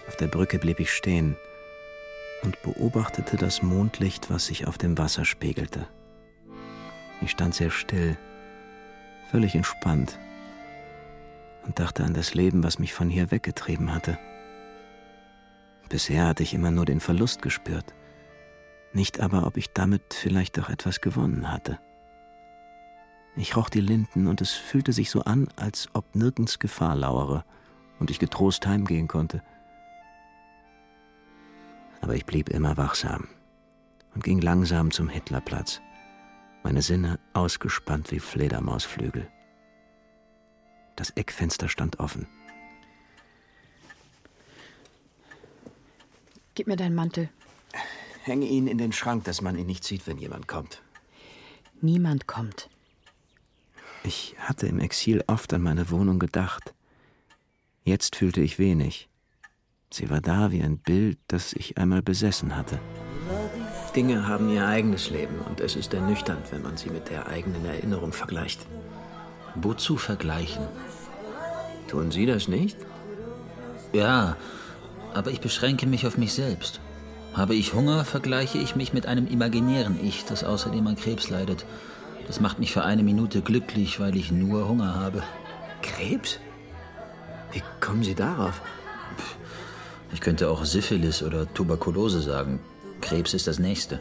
Auf 0.08 0.16
der 0.16 0.26
Brücke 0.26 0.58
blieb 0.58 0.80
ich 0.80 0.92
stehen 0.92 1.36
und 2.42 2.60
beobachtete 2.62 3.36
das 3.36 3.62
Mondlicht, 3.62 4.30
was 4.30 4.46
sich 4.46 4.66
auf 4.66 4.76
dem 4.76 4.98
Wasser 4.98 5.24
spiegelte. 5.24 5.86
Ich 7.22 7.30
stand 7.30 7.54
sehr 7.54 7.70
still, 7.70 8.18
völlig 9.30 9.54
entspannt 9.54 10.18
und 11.64 11.78
dachte 11.78 12.04
an 12.04 12.12
das 12.12 12.34
Leben, 12.34 12.62
was 12.62 12.78
mich 12.78 12.92
von 12.92 13.08
hier 13.08 13.30
weggetrieben 13.30 13.94
hatte. 13.94 14.18
Bisher 15.88 16.26
hatte 16.26 16.42
ich 16.42 16.52
immer 16.52 16.70
nur 16.70 16.84
den 16.84 17.00
Verlust 17.00 17.40
gespürt, 17.40 17.94
nicht 18.94 19.20
aber, 19.20 19.46
ob 19.46 19.56
ich 19.56 19.72
damit 19.72 20.14
vielleicht 20.14 20.58
doch 20.58 20.68
etwas 20.68 21.00
gewonnen 21.00 21.50
hatte. 21.50 21.78
Ich 23.36 23.56
roch 23.56 23.68
die 23.68 23.80
Linden 23.80 24.26
und 24.28 24.40
es 24.40 24.52
fühlte 24.52 24.92
sich 24.92 25.10
so 25.10 25.22
an, 25.22 25.48
als 25.56 25.88
ob 25.92 26.14
nirgends 26.14 26.58
Gefahr 26.58 26.94
lauere 26.94 27.44
und 27.98 28.10
ich 28.10 28.18
getrost 28.18 28.66
heimgehen 28.66 29.08
konnte. 29.08 29.42
Aber 32.00 32.14
ich 32.14 32.26
blieb 32.26 32.48
immer 32.48 32.76
wachsam 32.76 33.26
und 34.14 34.22
ging 34.22 34.40
langsam 34.40 34.90
zum 34.90 35.08
Hitlerplatz, 35.08 35.80
meine 36.62 36.82
Sinne 36.82 37.18
ausgespannt 37.32 38.12
wie 38.12 38.20
Fledermausflügel. 38.20 39.28
Das 40.94 41.10
Eckfenster 41.10 41.68
stand 41.68 41.98
offen. 41.98 42.28
Gib 46.54 46.68
mir 46.68 46.76
deinen 46.76 46.94
Mantel. 46.94 47.30
Hänge 48.24 48.46
ihn 48.46 48.66
in 48.66 48.78
den 48.78 48.92
Schrank, 48.92 49.24
dass 49.24 49.42
man 49.42 49.58
ihn 49.58 49.66
nicht 49.66 49.84
sieht, 49.84 50.06
wenn 50.06 50.16
jemand 50.16 50.48
kommt. 50.48 50.80
Niemand 51.82 52.26
kommt. 52.26 52.70
Ich 54.02 54.34
hatte 54.38 54.66
im 54.66 54.80
Exil 54.80 55.22
oft 55.26 55.52
an 55.52 55.60
meine 55.60 55.90
Wohnung 55.90 56.18
gedacht. 56.18 56.72
Jetzt 57.84 58.16
fühlte 58.16 58.40
ich 58.40 58.58
wenig. 58.58 59.10
Sie 59.90 60.08
war 60.08 60.22
da 60.22 60.50
wie 60.52 60.62
ein 60.62 60.78
Bild, 60.78 61.18
das 61.28 61.52
ich 61.52 61.76
einmal 61.76 62.00
besessen 62.00 62.56
hatte. 62.56 62.80
Dinge 63.94 64.26
haben 64.26 64.48
ihr 64.48 64.66
eigenes 64.66 65.10
Leben 65.10 65.38
und 65.40 65.60
es 65.60 65.76
ist 65.76 65.92
ernüchternd, 65.92 66.50
wenn 66.50 66.62
man 66.62 66.78
sie 66.78 66.88
mit 66.88 67.10
der 67.10 67.26
eigenen 67.26 67.66
Erinnerung 67.66 68.14
vergleicht. 68.14 68.66
Wozu 69.54 69.98
vergleichen? 69.98 70.66
Tun 71.88 72.10
Sie 72.10 72.24
das 72.24 72.48
nicht? 72.48 72.78
Ja, 73.92 74.38
aber 75.12 75.30
ich 75.30 75.42
beschränke 75.42 75.86
mich 75.86 76.06
auf 76.06 76.16
mich 76.16 76.32
selbst. 76.32 76.80
Habe 77.34 77.56
ich 77.56 77.74
Hunger, 77.74 78.04
vergleiche 78.04 78.58
ich 78.58 78.76
mich 78.76 78.92
mit 78.92 79.06
einem 79.06 79.26
imaginären 79.26 79.98
Ich, 80.00 80.24
das 80.24 80.44
außerdem 80.44 80.86
an 80.86 80.94
Krebs 80.94 81.30
leidet. 81.30 81.66
Das 82.28 82.40
macht 82.40 82.60
mich 82.60 82.72
für 82.72 82.84
eine 82.84 83.02
Minute 83.02 83.42
glücklich, 83.42 83.98
weil 83.98 84.16
ich 84.16 84.30
nur 84.30 84.68
Hunger 84.68 84.94
habe. 84.94 85.24
Krebs? 85.82 86.38
Wie 87.50 87.62
kommen 87.80 88.04
Sie 88.04 88.14
darauf? 88.14 88.62
Ich 90.12 90.20
könnte 90.20 90.48
auch 90.48 90.64
Syphilis 90.64 91.24
oder 91.24 91.52
Tuberkulose 91.52 92.20
sagen. 92.22 92.60
Krebs 93.00 93.34
ist 93.34 93.48
das 93.48 93.58
Nächste. 93.58 94.00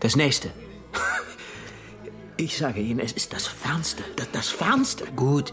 Das 0.00 0.16
Nächste. 0.16 0.50
Ich 2.38 2.56
sage 2.56 2.80
Ihnen, 2.80 2.98
es 2.98 3.12
ist 3.12 3.32
das 3.32 3.46
Fernste. 3.46 4.02
Das, 4.16 4.28
das 4.32 4.48
Fernste. 4.48 5.04
Gut, 5.14 5.52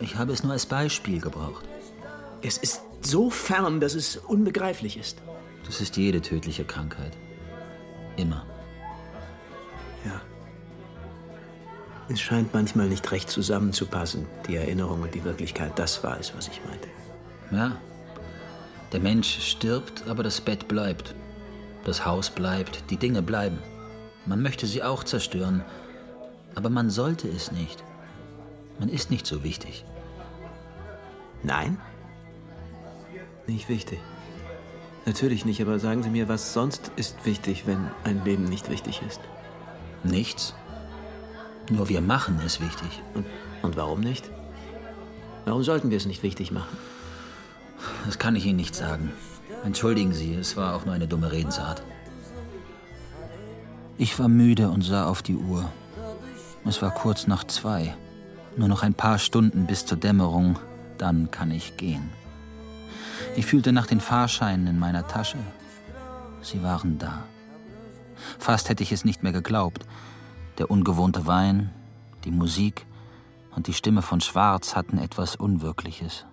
ich 0.00 0.16
habe 0.16 0.32
es 0.32 0.42
nur 0.42 0.52
als 0.52 0.64
Beispiel 0.64 1.20
gebraucht. 1.20 1.64
Es 2.40 2.56
ist 2.56 2.82
so 3.02 3.30
fern, 3.30 3.80
dass 3.80 3.94
es 3.94 4.16
unbegreiflich 4.16 4.96
ist. 4.96 5.20
Das 5.66 5.80
ist 5.80 5.96
jede 5.96 6.20
tödliche 6.20 6.64
Krankheit. 6.64 7.12
Immer. 8.16 8.44
Ja. 10.04 10.20
Es 12.08 12.20
scheint 12.20 12.52
manchmal 12.52 12.88
nicht 12.88 13.10
recht 13.10 13.30
zusammenzupassen, 13.30 14.26
die 14.46 14.56
Erinnerung 14.56 15.02
und 15.02 15.14
die 15.14 15.24
Wirklichkeit. 15.24 15.78
Das 15.78 16.04
war 16.04 16.20
es, 16.20 16.36
was 16.36 16.48
ich 16.48 16.60
meinte. 16.66 16.88
Ja. 17.50 17.76
Der 18.92 19.00
Mensch 19.00 19.40
stirbt, 19.40 20.06
aber 20.06 20.22
das 20.22 20.40
Bett 20.40 20.68
bleibt. 20.68 21.14
Das 21.84 22.04
Haus 22.04 22.30
bleibt, 22.30 22.90
die 22.90 22.96
Dinge 22.96 23.22
bleiben. 23.22 23.58
Man 24.26 24.42
möchte 24.42 24.66
sie 24.66 24.82
auch 24.82 25.04
zerstören, 25.04 25.64
aber 26.54 26.70
man 26.70 26.90
sollte 26.90 27.28
es 27.28 27.52
nicht. 27.52 27.82
Man 28.78 28.88
ist 28.88 29.10
nicht 29.10 29.26
so 29.26 29.42
wichtig. 29.42 29.84
Nein? 31.42 31.78
Nicht 33.46 33.68
wichtig. 33.68 33.98
Natürlich 35.06 35.44
nicht, 35.44 35.60
aber 35.60 35.78
sagen 35.78 36.02
Sie 36.02 36.10
mir, 36.10 36.28
was 36.28 36.54
sonst 36.54 36.90
ist 36.96 37.26
wichtig, 37.26 37.66
wenn 37.66 37.90
ein 38.04 38.24
Leben 38.24 38.44
nicht 38.44 38.70
wichtig 38.70 39.02
ist? 39.06 39.20
Nichts. 40.02 40.54
Nur 41.70 41.88
wir 41.88 42.00
machen 42.00 42.40
es 42.44 42.60
wichtig. 42.60 43.02
Und, 43.14 43.26
und 43.62 43.76
warum 43.76 44.00
nicht? 44.00 44.30
Warum 45.44 45.62
sollten 45.62 45.90
wir 45.90 45.98
es 45.98 46.06
nicht 46.06 46.22
wichtig 46.22 46.52
machen? 46.52 46.76
Das 48.06 48.18
kann 48.18 48.34
ich 48.34 48.46
Ihnen 48.46 48.56
nicht 48.56 48.74
sagen. 48.74 49.12
Entschuldigen 49.64 50.14
Sie, 50.14 50.34
es 50.34 50.56
war 50.56 50.74
auch 50.74 50.86
nur 50.86 50.94
eine 50.94 51.06
dumme 51.06 51.32
Redensart. 51.32 51.82
Ich 53.98 54.18
war 54.18 54.28
müde 54.28 54.70
und 54.70 54.82
sah 54.82 55.06
auf 55.06 55.22
die 55.22 55.36
Uhr. 55.36 55.70
Es 56.64 56.80
war 56.80 56.90
kurz 56.90 57.26
nach 57.26 57.44
zwei. 57.44 57.94
Nur 58.56 58.68
noch 58.68 58.82
ein 58.82 58.94
paar 58.94 59.18
Stunden 59.18 59.66
bis 59.66 59.84
zur 59.84 59.98
Dämmerung, 59.98 60.58
dann 60.96 61.30
kann 61.30 61.50
ich 61.50 61.76
gehen. 61.76 62.10
Ich 63.36 63.46
fühlte 63.46 63.72
nach 63.72 63.86
den 63.86 64.00
Fahrscheinen 64.00 64.66
in 64.66 64.78
meiner 64.78 65.06
Tasche. 65.08 65.38
Sie 66.40 66.62
waren 66.62 66.98
da. 66.98 67.24
Fast 68.38 68.68
hätte 68.68 68.82
ich 68.82 68.92
es 68.92 69.04
nicht 69.04 69.22
mehr 69.22 69.32
geglaubt. 69.32 69.86
Der 70.58 70.70
ungewohnte 70.70 71.26
Wein, 71.26 71.70
die 72.24 72.30
Musik 72.30 72.86
und 73.56 73.66
die 73.66 73.72
Stimme 73.72 74.02
von 74.02 74.20
Schwarz 74.20 74.76
hatten 74.76 74.98
etwas 74.98 75.34
Unwirkliches. 75.34 76.26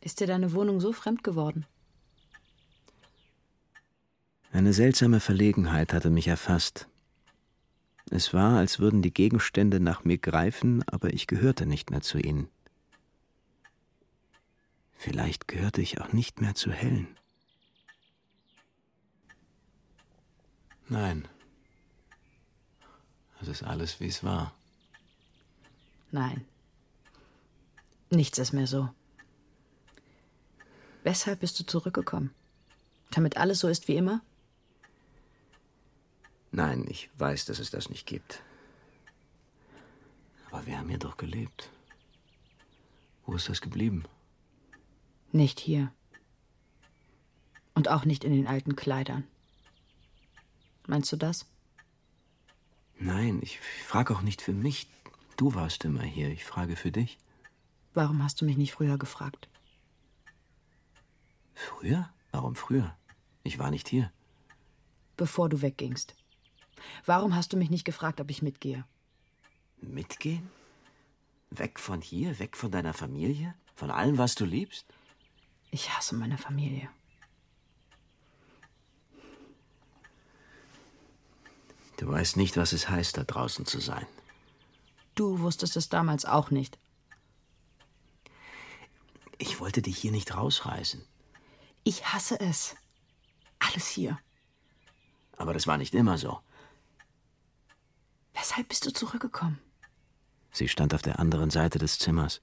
Ist 0.00 0.20
dir 0.20 0.26
deine 0.26 0.52
Wohnung 0.52 0.80
so 0.80 0.92
fremd 0.92 1.22
geworden? 1.22 1.66
Eine 4.52 4.72
seltsame 4.72 5.20
Verlegenheit 5.20 5.92
hatte 5.92 6.08
mich 6.08 6.28
erfasst. 6.28 6.88
Es 8.10 8.32
war, 8.32 8.56
als 8.56 8.78
würden 8.78 9.02
die 9.02 9.12
Gegenstände 9.12 9.80
nach 9.80 10.04
mir 10.04 10.16
greifen, 10.16 10.82
aber 10.86 11.12
ich 11.12 11.26
gehörte 11.26 11.66
nicht 11.66 11.90
mehr 11.90 12.00
zu 12.00 12.18
ihnen. 12.18 12.48
Vielleicht 15.06 15.46
gehörte 15.46 15.80
ich 15.80 16.00
auch 16.00 16.12
nicht 16.12 16.40
mehr 16.40 16.56
zu 16.56 16.72
Helen. 16.72 17.06
Nein. 20.88 21.28
Es 23.40 23.46
ist 23.46 23.62
alles, 23.62 24.00
wie 24.00 24.08
es 24.08 24.24
war. 24.24 24.52
Nein. 26.10 26.44
Nichts 28.10 28.36
ist 28.38 28.52
mehr 28.52 28.66
so. 28.66 28.88
Weshalb 31.04 31.38
bist 31.38 31.60
du 31.60 31.64
zurückgekommen? 31.64 32.34
Damit 33.12 33.36
alles 33.36 33.60
so 33.60 33.68
ist 33.68 33.86
wie 33.86 33.94
immer? 33.94 34.22
Nein, 36.50 36.84
ich 36.88 37.10
weiß, 37.16 37.44
dass 37.44 37.60
es 37.60 37.70
das 37.70 37.90
nicht 37.90 38.08
gibt. 38.08 38.42
Aber 40.50 40.66
wir 40.66 40.76
haben 40.76 40.88
hier 40.88 40.98
doch 40.98 41.16
gelebt. 41.16 41.70
Wo 43.24 43.36
ist 43.36 43.48
das 43.48 43.60
geblieben? 43.60 44.04
Nicht 45.36 45.60
hier. 45.60 45.92
Und 47.74 47.88
auch 47.88 48.06
nicht 48.06 48.24
in 48.24 48.32
den 48.32 48.46
alten 48.46 48.74
Kleidern. 48.74 49.24
Meinst 50.86 51.12
du 51.12 51.16
das? 51.16 51.44
Nein, 52.98 53.40
ich 53.42 53.60
frage 53.60 54.16
auch 54.16 54.22
nicht 54.22 54.40
für 54.40 54.54
mich. 54.54 54.88
Du 55.36 55.54
warst 55.54 55.84
immer 55.84 56.04
hier. 56.04 56.30
Ich 56.30 56.46
frage 56.46 56.74
für 56.74 56.90
dich. 56.90 57.18
Warum 57.92 58.22
hast 58.22 58.40
du 58.40 58.46
mich 58.46 58.56
nicht 58.56 58.72
früher 58.72 58.96
gefragt? 58.96 59.50
Früher? 61.52 62.08
Warum 62.30 62.54
früher? 62.54 62.96
Ich 63.42 63.58
war 63.58 63.70
nicht 63.70 63.88
hier. 63.88 64.10
Bevor 65.18 65.50
du 65.50 65.60
weggingst. 65.60 66.16
Warum 67.04 67.36
hast 67.36 67.52
du 67.52 67.58
mich 67.58 67.68
nicht 67.68 67.84
gefragt, 67.84 68.22
ob 68.22 68.30
ich 68.30 68.40
mitgehe? 68.40 68.86
Mitgehen? 69.82 70.48
Weg 71.50 71.78
von 71.78 72.00
hier? 72.00 72.38
Weg 72.38 72.56
von 72.56 72.70
deiner 72.70 72.94
Familie? 72.94 73.54
Von 73.74 73.90
allem, 73.90 74.16
was 74.16 74.34
du 74.34 74.46
liebst? 74.46 74.86
Ich 75.76 75.94
hasse 75.94 76.14
meine 76.14 76.38
Familie. 76.38 76.88
Du 81.98 82.08
weißt 82.08 82.38
nicht, 82.38 82.56
was 82.56 82.72
es 82.72 82.88
heißt, 82.88 83.18
da 83.18 83.24
draußen 83.24 83.66
zu 83.66 83.78
sein. 83.80 84.06
Du 85.14 85.40
wusstest 85.40 85.76
es 85.76 85.90
damals 85.90 86.24
auch 86.24 86.50
nicht. 86.50 86.78
Ich 89.36 89.60
wollte 89.60 89.82
dich 89.82 89.98
hier 89.98 90.12
nicht 90.12 90.34
rausreißen. 90.34 91.04
Ich 91.84 92.06
hasse 92.06 92.40
es. 92.40 92.74
Alles 93.58 93.86
hier. 93.86 94.18
Aber 95.36 95.52
das 95.52 95.66
war 95.66 95.76
nicht 95.76 95.94
immer 95.94 96.16
so. 96.16 96.40
Weshalb 98.32 98.68
bist 98.68 98.86
du 98.86 98.94
zurückgekommen? 98.94 99.60
Sie 100.52 100.68
stand 100.68 100.94
auf 100.94 101.02
der 101.02 101.18
anderen 101.18 101.50
Seite 101.50 101.78
des 101.78 101.98
Zimmers. 101.98 102.40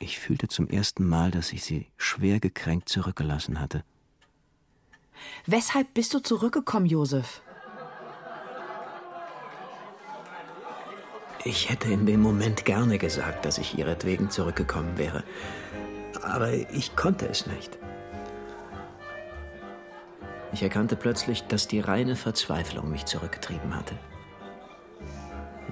Ich 0.00 0.18
fühlte 0.18 0.48
zum 0.48 0.68
ersten 0.68 1.06
Mal, 1.06 1.30
dass 1.30 1.52
ich 1.52 1.64
sie 1.64 1.86
schwer 1.96 2.38
gekränkt 2.38 2.88
zurückgelassen 2.88 3.60
hatte. 3.60 3.82
Weshalb 5.46 5.92
bist 5.94 6.14
du 6.14 6.20
zurückgekommen, 6.20 6.86
Josef? 6.86 7.42
Ich 11.44 11.70
hätte 11.70 11.90
in 11.90 12.06
dem 12.06 12.20
Moment 12.20 12.64
gerne 12.64 12.98
gesagt, 12.98 13.44
dass 13.44 13.58
ich 13.58 13.78
ihretwegen 13.78 14.30
zurückgekommen 14.30 14.98
wäre. 14.98 15.24
Aber 16.22 16.52
ich 16.52 16.94
konnte 16.94 17.26
es 17.26 17.46
nicht. 17.46 17.78
Ich 20.52 20.62
erkannte 20.62 20.96
plötzlich, 20.96 21.42
dass 21.44 21.68
die 21.68 21.80
reine 21.80 22.16
Verzweiflung 22.16 22.90
mich 22.90 23.04
zurückgetrieben 23.06 23.74
hatte. 23.74 23.98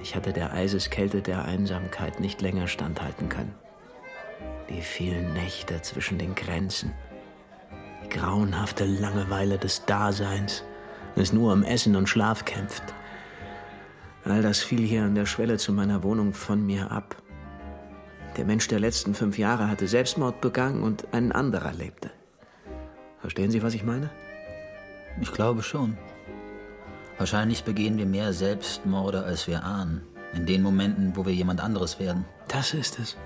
Ich 0.01 0.15
hatte 0.15 0.33
der 0.33 0.53
Eiseskälte 0.53 1.21
der 1.21 1.45
Einsamkeit 1.45 2.19
nicht 2.19 2.41
länger 2.41 2.67
standhalten 2.67 3.29
können. 3.29 3.55
Die 4.69 4.81
vielen 4.81 5.33
Nächte 5.33 5.81
zwischen 5.81 6.17
den 6.17 6.35
Grenzen, 6.35 6.93
die 8.03 8.09
grauenhafte 8.09 8.85
Langeweile 8.85 9.57
des 9.57 9.85
Daseins, 9.85 10.63
das 11.15 11.31
nur 11.31 11.53
um 11.53 11.63
Essen 11.63 11.95
und 11.95 12.09
Schlaf 12.09 12.43
kämpft. 12.43 12.83
All 14.25 14.41
das 14.41 14.59
fiel 14.59 14.85
hier 14.85 15.03
an 15.03 15.15
der 15.15 15.25
Schwelle 15.25 15.57
zu 15.57 15.71
meiner 15.71 16.03
Wohnung 16.03 16.33
von 16.33 16.65
mir 16.65 16.91
ab. 16.91 17.15
Der 18.35 18.43
Mensch 18.43 18.67
der 18.67 18.79
letzten 18.79 19.15
fünf 19.15 19.37
Jahre 19.37 19.69
hatte 19.69 19.87
Selbstmord 19.87 20.41
begangen 20.41 20.83
und 20.83 21.13
ein 21.13 21.31
anderer 21.31 21.73
lebte. 21.73 22.11
Verstehen 23.19 23.51
Sie, 23.51 23.63
was 23.63 23.73
ich 23.73 23.83
meine? 23.83 24.09
Ich 25.21 25.31
glaube 25.31 25.63
schon. 25.63 25.97
Wahrscheinlich 27.17 27.63
begehen 27.63 27.97
wir 27.97 28.05
mehr 28.05 28.33
Selbstmorde, 28.33 29.23
als 29.23 29.47
wir 29.47 29.63
ahnen. 29.63 30.01
In 30.33 30.45
den 30.45 30.61
Momenten, 30.61 31.15
wo 31.15 31.25
wir 31.25 31.33
jemand 31.33 31.61
anderes 31.61 31.99
werden. 31.99 32.25
Das 32.47 32.73
ist 32.73 32.99
es. 32.99 33.17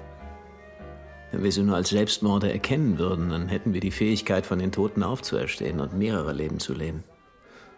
Wenn 1.31 1.43
wir 1.43 1.51
sie 1.51 1.63
nur 1.63 1.75
als 1.77 1.89
Selbstmorde 1.89 2.51
erkennen 2.51 2.97
würden, 2.97 3.29
dann 3.29 3.47
hätten 3.47 3.73
wir 3.73 3.79
die 3.79 3.91
Fähigkeit, 3.91 4.45
von 4.45 4.59
den 4.59 4.71
Toten 4.71 5.01
aufzuerstehen 5.01 5.79
und 5.79 5.93
mehrere 5.93 6.33
Leben 6.33 6.59
zu 6.59 6.73
leben. 6.73 7.03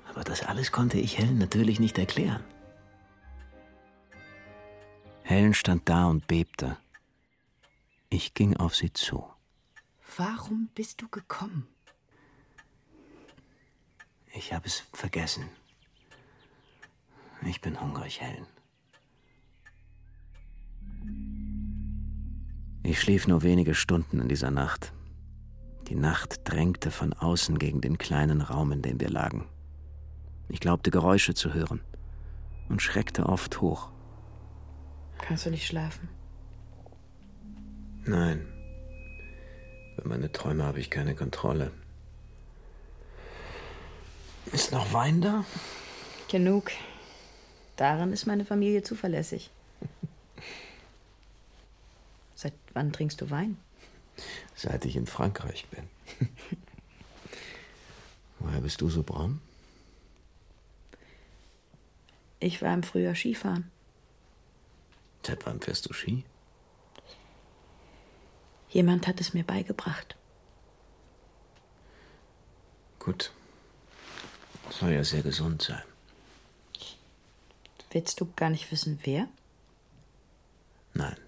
Aber 0.09 0.23
das 0.23 0.43
alles 0.43 0.71
konnte 0.71 0.99
ich 0.99 1.17
Helen 1.17 1.37
natürlich 1.37 1.79
nicht 1.79 1.97
erklären. 1.97 2.43
Helen 5.23 5.53
stand 5.53 5.87
da 5.87 6.07
und 6.07 6.27
bebte. 6.27 6.77
Ich 8.09 8.33
ging 8.33 8.57
auf 8.57 8.75
sie 8.75 8.91
zu. 8.91 9.25
Warum 10.17 10.69
bist 10.75 11.01
du 11.01 11.07
gekommen? 11.07 11.67
Ich 14.33 14.53
habe 14.53 14.65
es 14.67 14.83
vergessen. 14.93 15.47
Ich 17.45 17.61
bin 17.61 17.79
hungrig, 17.79 18.21
Helen. 18.21 18.47
Ich 22.85 22.99
schlief 22.99 23.27
nur 23.27 23.43
wenige 23.43 23.75
Stunden 23.75 24.19
in 24.19 24.27
dieser 24.27 24.51
Nacht. 24.51 24.91
Die 25.87 25.95
Nacht 25.95 26.41
drängte 26.43 26.91
von 26.91 27.13
außen 27.13 27.57
gegen 27.57 27.79
den 27.79 27.97
kleinen 27.97 28.41
Raum, 28.41 28.73
in 28.73 28.81
dem 28.81 28.99
wir 28.99 29.09
lagen. 29.09 29.47
Ich 30.49 30.59
glaubte 30.59 30.91
Geräusche 30.91 31.33
zu 31.33 31.53
hören 31.53 31.81
und 32.67 32.81
schreckte 32.81 33.25
oft 33.27 33.61
hoch. 33.61 33.89
Kannst 35.19 35.45
du 35.45 35.49
nicht 35.49 35.65
schlafen? 35.65 36.09
Nein. 38.05 38.45
Über 39.97 40.09
meine 40.09 40.31
Träume 40.31 40.63
habe 40.63 40.79
ich 40.79 40.89
keine 40.89 41.15
Kontrolle. 41.15 41.71
Ist 44.51 44.73
noch 44.73 44.91
Wein 44.91 45.21
da? 45.21 45.45
Genug. 46.29 46.71
Daran 47.77 48.11
ist 48.11 48.25
meine 48.25 48.43
Familie 48.43 48.83
zuverlässig. 48.83 49.51
Seit 52.43 52.53
wann 52.73 52.91
trinkst 52.91 53.21
du 53.21 53.29
Wein? 53.29 53.58
Seit 54.53 54.84
ich 54.84 54.97
in 54.97 55.08
Frankreich 55.08 55.65
bin. 55.67 55.88
Woher 58.39 58.60
bist 58.60 58.82
du 58.82 58.89
so 58.89 59.01
braun? 59.01 59.39
Ich 62.41 62.62
war 62.62 62.73
im 62.73 62.84
Frühjahr 62.84 63.15
Skifahren. 63.15 63.71
Seit 65.25 65.45
wann 65.45 65.62
fährst 65.62 65.88
du 65.88 65.93
Ski? 65.93 66.25
Jemand 68.71 69.08
hat 69.08 69.21
es 69.21 69.34
mir 69.34 69.45
beigebracht. 69.45 70.17
Gut. 72.99 73.32
Soll 74.69 74.91
ja 74.91 75.06
sehr 75.06 75.21
gesund 75.21 75.62
sein. 75.62 75.84
Willst 77.91 78.19
du 78.19 78.29
gar 78.36 78.49
nicht 78.49 78.69
wissen, 78.69 78.99
wer? 79.03 79.29
Nein. 80.93 81.22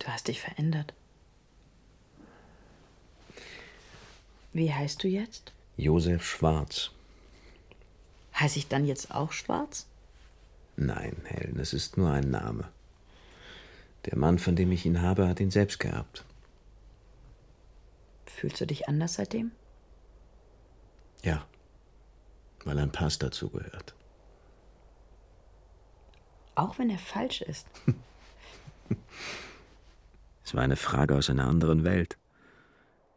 Du 0.00 0.08
hast 0.08 0.26
dich 0.28 0.40
verändert. 0.40 0.92
Wie 4.52 4.72
heißt 4.72 5.04
du 5.04 5.08
jetzt? 5.08 5.52
Josef 5.76 6.24
Schwarz. 6.24 6.90
Heiße 8.34 8.58
ich 8.58 8.68
dann 8.68 8.86
jetzt 8.86 9.14
auch 9.14 9.30
Schwarz? 9.32 9.86
Nein, 10.76 11.16
Helen, 11.24 11.60
es 11.60 11.72
ist 11.72 11.96
nur 11.96 12.10
ein 12.10 12.30
Name. 12.30 12.68
Der 14.06 14.16
Mann, 14.16 14.38
von 14.38 14.56
dem 14.56 14.72
ich 14.72 14.86
ihn 14.86 15.02
habe, 15.02 15.28
hat 15.28 15.38
ihn 15.38 15.50
selbst 15.50 15.78
geerbt. 15.78 16.24
Fühlst 18.26 18.60
du 18.60 18.66
dich 18.66 18.88
anders 18.88 19.14
seitdem? 19.14 19.52
Ja, 21.22 21.46
weil 22.64 22.78
ein 22.78 22.90
Pass 22.90 23.18
dazu 23.18 23.50
gehört. 23.50 23.94
Auch 26.54 26.78
wenn 26.78 26.88
er 26.88 26.98
falsch 26.98 27.42
ist. 27.42 27.66
es 30.50 30.54
war 30.56 30.64
eine 30.64 30.74
Frage 30.74 31.14
aus 31.14 31.30
einer 31.30 31.46
anderen 31.46 31.84
Welt. 31.84 32.18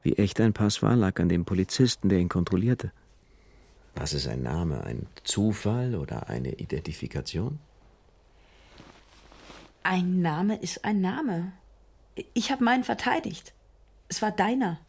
Wie 0.04 0.14
echt 0.14 0.40
ein 0.40 0.54
Pass 0.54 0.84
war, 0.84 0.96
lag 0.96 1.20
an 1.20 1.30
dem 1.30 1.46
Polizisten, 1.46 2.08
der 2.08 2.20
ihn 2.20 2.30
kontrollierte. 2.30 2.92
Was 3.96 4.14
ist 4.14 4.28
ein 4.28 4.44
Name? 4.44 4.84
Ein 4.84 5.08
Zufall 5.24 5.96
oder 5.96 6.30
eine 6.30 6.52
Identifikation? 6.60 7.58
Ein 9.82 10.22
Name 10.22 10.58
ist 10.58 10.86
ein 10.86 11.02
Name. 11.02 11.54
Ich 12.36 12.52
habe 12.52 12.64
meinen 12.64 12.84
verteidigt. 12.84 13.56
Es 14.10 14.22
war 14.22 14.30
deiner. 14.30 14.80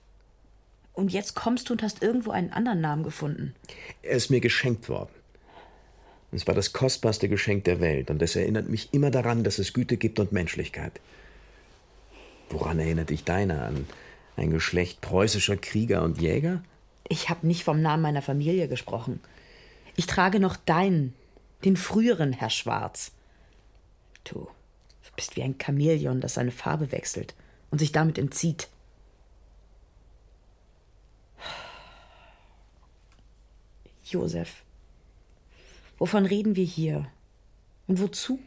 Und 0.93 1.15
jetzt 1.15 1.35
kommst 1.35 1.71
du 1.71 1.73
und 1.73 1.83
hast 1.83 2.03
irgendwo 2.03 2.31
einen 2.31 2.53
anderen 2.53 2.83
Namen 2.83 3.05
gefunden. 3.05 3.55
Er 4.03 4.19
ist 4.19 4.29
mir 4.29 4.41
geschenkt 4.41 4.91
worden. 4.91 5.15
Es 6.31 6.47
war 6.47 6.55
das 6.55 6.75
kostbarste 6.75 7.31
Geschenk 7.31 7.65
der 7.65 7.81
Welt 7.81 8.11
und 8.11 8.21
es 8.21 8.37
erinnert 8.37 8.69
mich 8.69 8.93
immer 8.93 9.11
daran, 9.11 9.45
dass 9.45 9.59
es 9.59 9.73
Güte 9.73 9.97
gibt 9.97 10.21
und 10.21 10.33
Menschlichkeit. 10.33 11.01
Woran 12.51 12.79
erinnert 12.79 13.11
dich 13.11 13.25
deiner? 13.25 13.65
An 13.65 13.87
ein 14.37 14.51
Geschlecht 14.51 15.01
preußischer 15.01 15.57
Krieger 15.57 16.03
und 16.03 16.21
Jäger? 16.21 16.63
Ich 17.09 17.29
habe 17.29 17.47
nicht 17.47 17.65
vom 17.65 17.83
Namen 17.83 18.03
meiner 18.03 18.23
Familie 18.23 18.69
gesprochen. 18.69 19.21
Ich 19.97 20.07
trage 20.07 20.41
noch 20.41 20.57
deinen, 20.57 21.15
den 21.65 21.77
früheren 21.77 22.33
Herr 22.33 22.51
Schwarz. 22.51 23.13
Du, 24.25 24.49
bist 25.15 25.37
wie 25.37 25.43
ein 25.43 25.57
Chamäleon, 25.61 26.21
das 26.21 26.35
seine 26.35 26.51
Farbe 26.51 26.93
wechselt 26.93 27.35
und 27.71 27.79
sich 27.79 27.93
damit 27.93 28.19
entzieht. 28.19 28.69
Josef, 34.05 34.63
wovon 35.99 36.27
reden 36.27 36.57
wir 36.57 36.65
hier? 36.65 37.07
Und 37.87 38.01
wozu? 38.01 38.39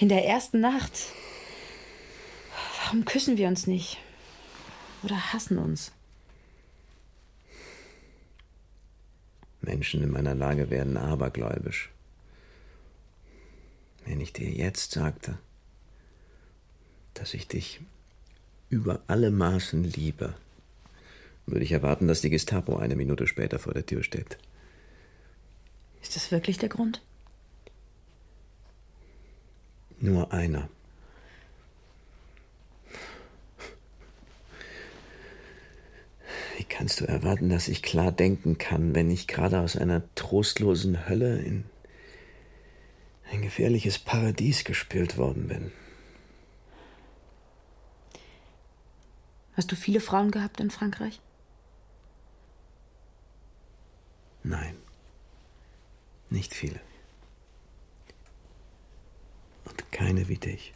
In 0.00 0.08
der 0.08 0.26
ersten 0.26 0.60
Nacht. 0.60 0.92
Warum 2.92 3.06
küssen 3.06 3.38
wir 3.38 3.48
uns 3.48 3.66
nicht? 3.66 3.96
Oder 5.02 5.32
hassen 5.32 5.56
uns? 5.56 5.92
Menschen 9.62 10.02
in 10.02 10.10
meiner 10.10 10.34
Lage 10.34 10.68
werden 10.68 10.98
abergläubisch. 10.98 11.88
Wenn 14.04 14.20
ich 14.20 14.34
dir 14.34 14.50
jetzt 14.50 14.92
sagte, 14.92 15.38
dass 17.14 17.32
ich 17.32 17.48
dich 17.48 17.80
über 18.68 19.00
alle 19.06 19.30
Maßen 19.30 19.84
liebe, 19.84 20.34
würde 21.46 21.64
ich 21.64 21.72
erwarten, 21.72 22.08
dass 22.08 22.20
die 22.20 22.28
Gestapo 22.28 22.76
eine 22.76 22.94
Minute 22.94 23.26
später 23.26 23.58
vor 23.58 23.72
der 23.72 23.86
Tür 23.86 24.02
steht. 24.02 24.36
Ist 26.02 26.14
das 26.14 26.30
wirklich 26.30 26.58
der 26.58 26.68
Grund? 26.68 27.00
Nur 29.98 30.30
einer. 30.30 30.68
Kannst 36.72 37.02
du 37.02 37.04
erwarten, 37.04 37.50
dass 37.50 37.68
ich 37.68 37.82
klar 37.82 38.10
denken 38.12 38.56
kann, 38.56 38.94
wenn 38.94 39.10
ich 39.10 39.28
gerade 39.28 39.60
aus 39.60 39.76
einer 39.76 40.02
trostlosen 40.14 41.06
Hölle 41.06 41.38
in 41.38 41.64
ein 43.30 43.42
gefährliches 43.42 43.98
Paradies 43.98 44.64
gespült 44.64 45.18
worden 45.18 45.48
bin? 45.48 45.70
Hast 49.54 49.70
du 49.70 49.76
viele 49.76 50.00
Frauen 50.00 50.30
gehabt 50.30 50.60
in 50.60 50.70
Frankreich? 50.70 51.20
Nein, 54.42 54.74
nicht 56.30 56.54
viele. 56.54 56.80
Und 59.66 59.92
keine 59.92 60.28
wie 60.28 60.38
dich. 60.38 60.72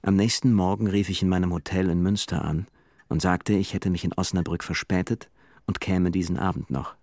Am 0.00 0.16
nächsten 0.16 0.54
Morgen 0.54 0.86
rief 0.86 1.10
ich 1.10 1.20
in 1.20 1.28
meinem 1.28 1.52
Hotel 1.52 1.90
in 1.90 2.02
Münster 2.02 2.42
an 2.42 2.66
und 3.08 3.22
sagte, 3.22 3.54
ich 3.54 3.74
hätte 3.74 3.90
mich 3.90 4.04
in 4.04 4.12
Osnabrück 4.12 4.64
verspätet 4.64 5.28
und 5.66 5.80
käme 5.80 6.10
diesen 6.10 6.38
Abend 6.38 6.70
noch. 6.70 6.94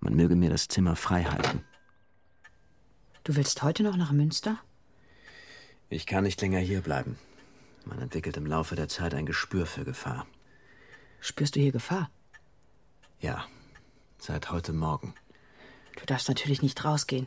Man 0.00 0.14
möge 0.14 0.36
mir 0.36 0.50
das 0.50 0.68
Zimmer 0.68 0.96
frei 0.96 1.24
halten. 1.24 1.64
Du 3.24 3.36
willst 3.36 3.62
heute 3.62 3.82
noch 3.82 3.96
nach 3.96 4.12
Münster? 4.12 4.58
Ich 5.90 6.06
kann 6.06 6.24
nicht 6.24 6.40
länger 6.40 6.60
hier 6.60 6.80
bleiben. 6.80 7.18
Man 7.84 8.00
entwickelt 8.00 8.36
im 8.36 8.46
Laufe 8.46 8.76
der 8.76 8.88
Zeit 8.88 9.14
ein 9.14 9.26
Gespür 9.26 9.66
für 9.66 9.84
Gefahr. 9.84 10.26
Spürst 11.20 11.56
du 11.56 11.60
hier 11.60 11.72
Gefahr? 11.72 12.10
Ja, 13.20 13.46
seit 14.18 14.50
heute 14.50 14.72
Morgen. 14.72 15.14
Du 15.98 16.06
darfst 16.06 16.28
natürlich 16.28 16.62
nicht 16.62 16.84
rausgehen. 16.84 17.26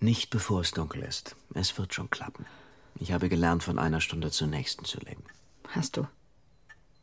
Nicht 0.00 0.30
bevor 0.30 0.62
es 0.62 0.72
dunkel 0.72 1.02
ist. 1.02 1.36
Es 1.54 1.78
wird 1.78 1.94
schon 1.94 2.10
klappen. 2.10 2.46
Ich 2.98 3.12
habe 3.12 3.28
gelernt, 3.28 3.62
von 3.62 3.78
einer 3.78 4.00
Stunde 4.00 4.30
zur 4.30 4.48
nächsten 4.48 4.84
zu 4.84 4.98
leben. 4.98 5.22
Hast 5.68 5.96
du. 5.96 6.06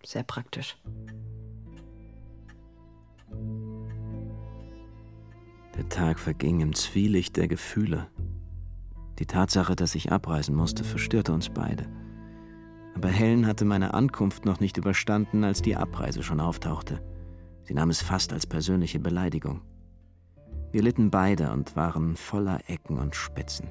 Sehr 0.06 0.24
praktisch. 0.24 0.78
Der 5.78 5.88
Tag 5.90 6.20
verging 6.20 6.62
im 6.62 6.74
Zwielicht 6.74 7.38
der 7.38 7.48
Gefühle. 7.48 8.08
Die 9.20 9.26
Tatsache, 9.26 9.76
dass 9.76 9.96
ich 9.96 10.12
abreisen 10.12 10.56
musste, 10.56 10.84
verstörte 10.84 11.34
uns 11.34 11.50
beide. 11.50 11.88
Aber 12.96 13.10
Helen 13.10 13.46
hatte 13.46 13.66
meine 13.66 13.94
Ankunft 13.94 14.46
noch 14.46 14.60
nicht 14.60 14.78
überstanden, 14.78 15.44
als 15.44 15.62
die 15.62 15.76
Abreise 15.76 16.24
schon 16.24 16.40
auftauchte. 16.40 17.02
Sie 17.64 17.74
nahm 17.74 17.90
es 17.90 18.02
fast 18.02 18.34
als 18.34 18.48
persönliche 18.48 19.00
Beleidigung. 19.00 19.62
Wir 20.72 20.82
litten 20.82 21.10
beide 21.12 21.52
und 21.52 21.76
waren 21.76 22.16
voller 22.16 22.60
Ecken 22.68 22.98
und 22.98 23.16
Spitzen. 23.16 23.70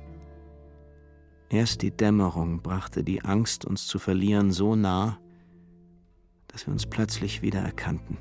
Erst 1.51 1.83
die 1.83 1.91
Dämmerung 1.91 2.63
brachte 2.63 3.03
die 3.03 3.23
Angst, 3.23 3.65
uns 3.65 3.87
zu 3.87 3.99
verlieren, 3.99 4.51
so 4.51 4.77
nah, 4.77 5.19
dass 6.49 6.67
wir 6.67 6.73
uns 6.73 6.87
plötzlich 6.87 7.43
wieder 7.43 7.61
erkannten. 7.61 8.19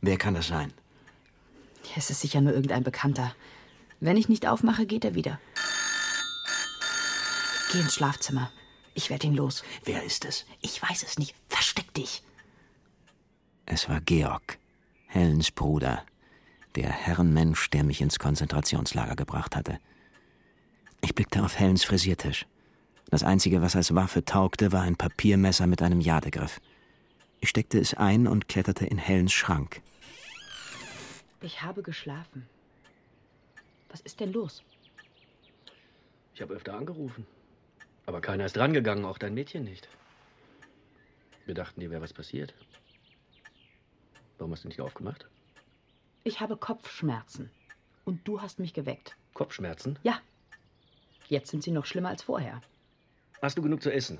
Wer 0.00 0.18
kann 0.18 0.34
das 0.34 0.48
sein? 0.48 0.72
Es 1.96 2.10
ist 2.10 2.20
sicher 2.20 2.42
nur 2.42 2.52
irgendein 2.52 2.84
Bekannter. 2.84 3.34
Wenn 4.00 4.18
ich 4.18 4.28
nicht 4.28 4.46
aufmache, 4.46 4.84
geht 4.86 5.04
er 5.04 5.14
wieder. 5.14 5.40
Geh 7.72 7.80
ins 7.80 7.94
Schlafzimmer. 7.94 8.52
Ich 8.94 9.08
werde 9.08 9.26
ihn 9.26 9.34
los. 9.34 9.64
Wer 9.84 10.02
ist 10.02 10.24
es? 10.26 10.44
Ich 10.60 10.82
weiß 10.82 11.02
es 11.02 11.18
nicht. 11.18 11.34
Versteck 11.48 11.92
dich. 11.94 12.22
Es 13.64 13.88
war 13.88 14.00
Georg, 14.00 14.58
Helens 15.06 15.50
Bruder, 15.50 16.04
der 16.76 16.90
Herrenmensch, 16.90 17.70
der 17.70 17.82
mich 17.82 18.00
ins 18.00 18.18
Konzentrationslager 18.18 19.16
gebracht 19.16 19.56
hatte. 19.56 19.80
Ich 21.00 21.14
blickte 21.14 21.42
auf 21.42 21.58
Helens 21.58 21.84
Frisiertisch. 21.84 22.46
Das 23.10 23.22
Einzige, 23.22 23.62
was 23.62 23.76
als 23.76 23.94
Waffe 23.94 24.24
taugte, 24.24 24.72
war 24.72 24.82
ein 24.82 24.96
Papiermesser 24.96 25.66
mit 25.66 25.80
einem 25.80 26.00
Jadegriff. 26.00 26.60
Ich 27.40 27.48
steckte 27.48 27.78
es 27.78 27.94
ein 27.94 28.26
und 28.26 28.48
kletterte 28.48 28.86
in 28.86 28.98
Helens 28.98 29.32
Schrank. 29.32 29.80
Ich 31.40 31.62
habe 31.62 31.82
geschlafen. 31.82 32.48
Was 33.90 34.00
ist 34.00 34.20
denn 34.20 34.32
los? 34.32 34.64
Ich 36.34 36.42
habe 36.42 36.54
öfter 36.54 36.74
angerufen. 36.74 37.26
Aber 38.06 38.20
keiner 38.20 38.46
ist 38.46 38.56
drangegangen, 38.56 39.04
auch 39.04 39.18
dein 39.18 39.34
Mädchen 39.34 39.64
nicht. 39.64 39.88
Wir 41.44 41.54
dachten, 41.54 41.80
dir 41.80 41.90
wäre 41.90 42.02
was 42.02 42.12
passiert. 42.12 42.54
Warum 44.38 44.52
hast 44.52 44.64
du 44.64 44.68
nicht 44.68 44.80
aufgemacht? 44.80 45.26
Ich 46.24 46.40
habe 46.40 46.56
Kopfschmerzen. 46.56 47.50
Und 48.04 48.26
du 48.26 48.42
hast 48.42 48.58
mich 48.58 48.74
geweckt. 48.74 49.16
Kopfschmerzen? 49.34 49.98
Ja. 50.02 50.20
Jetzt 51.28 51.50
sind 51.50 51.62
sie 51.62 51.70
noch 51.70 51.86
schlimmer 51.86 52.10
als 52.10 52.22
vorher. 52.22 52.60
Hast 53.42 53.58
du 53.58 53.62
genug 53.62 53.82
zu 53.82 53.92
essen? 53.92 54.18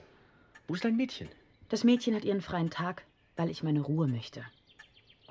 Wo 0.68 0.74
ist 0.74 0.84
dein 0.84 0.96
Mädchen? 0.96 1.28
Das 1.68 1.84
Mädchen 1.84 2.14
hat 2.14 2.24
ihren 2.24 2.40
freien 2.40 2.70
Tag, 2.70 3.04
weil 3.36 3.50
ich 3.50 3.62
meine 3.62 3.80
Ruhe 3.80 4.06
möchte. 4.06 4.44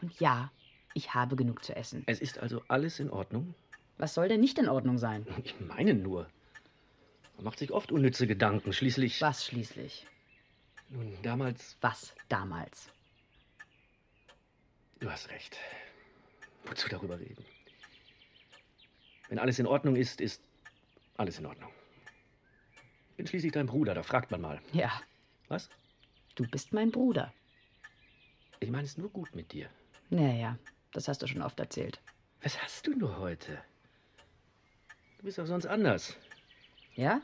Und 0.02 0.19
ja, 0.19 0.52
ich 0.93 1.13
habe 1.13 1.36
genug 1.36 1.63
zu 1.63 1.76
essen. 1.76 2.04
Es 2.08 2.19
ist 2.19 2.39
also 2.39 2.62
alles 2.67 3.00
in 3.00 3.10
Ordnung? 3.10 3.54
Was 3.98 4.13
soll 4.13 4.28
denn 4.28 4.41
nicht 4.41 4.58
in 4.58 4.67
Ordnung 4.67 4.98
sein? 4.98 5.26
Ich 5.43 5.56
meine 5.60 5.93
nur. 5.93 6.28
Man 7.36 7.45
macht 7.45 7.60
sich 7.60 7.71
oft 7.71 7.91
unnütze 7.91 8.28
Gedanken. 8.28 8.74
Schließlich. 8.74 9.21
Was 9.21 9.45
schließlich? 9.45 10.06
Nun, 10.89 11.17
damals. 11.21 11.78
Was 11.82 12.13
damals? 12.30 12.89
Du 15.00 15.10
hast 15.10 15.30
recht. 15.30 15.58
Wozu 16.65 16.89
darüber 16.89 17.19
reden? 17.19 17.43
Wenn 19.30 19.39
alles 19.39 19.60
in 19.60 19.67
Ordnung 19.67 19.95
ist, 19.95 20.21
ist 20.21 20.41
alles 21.17 21.39
in 21.39 21.45
Ordnung. 21.45 21.71
Ich 23.15 23.17
bin 23.17 23.28
schließlich 23.28 23.54
dein 23.54 23.67
Bruder, 23.67 23.93
da 23.93 24.04
fragt 24.04 24.30
man 24.32 24.41
mal. 24.41 24.62
Ja. 24.73 24.91
Was? 25.47 25.69
Du 26.36 26.45
bist 26.45 26.73
mein 26.73 26.91
Bruder. 26.91 27.34
Ich 28.60 28.69
meine 28.69 28.84
es 28.84 28.97
nur 28.97 29.10
gut 29.10 29.34
mit 29.34 29.54
dir. 29.54 29.69
Naja, 30.10 30.60
das 30.91 31.08
hast 31.08 31.21
du 31.21 31.28
schon 31.28 31.41
oft 31.41 31.58
erzählt. 31.58 32.01
Was 32.43 32.62
hast 32.62 32.88
du 32.88 32.91
nur 32.91 33.17
heute? 33.17 33.58
Du 35.19 35.23
bist 35.23 35.38
doch 35.38 35.45
sonst 35.45 35.65
anders. 35.65 36.17
Ja? 36.95 37.21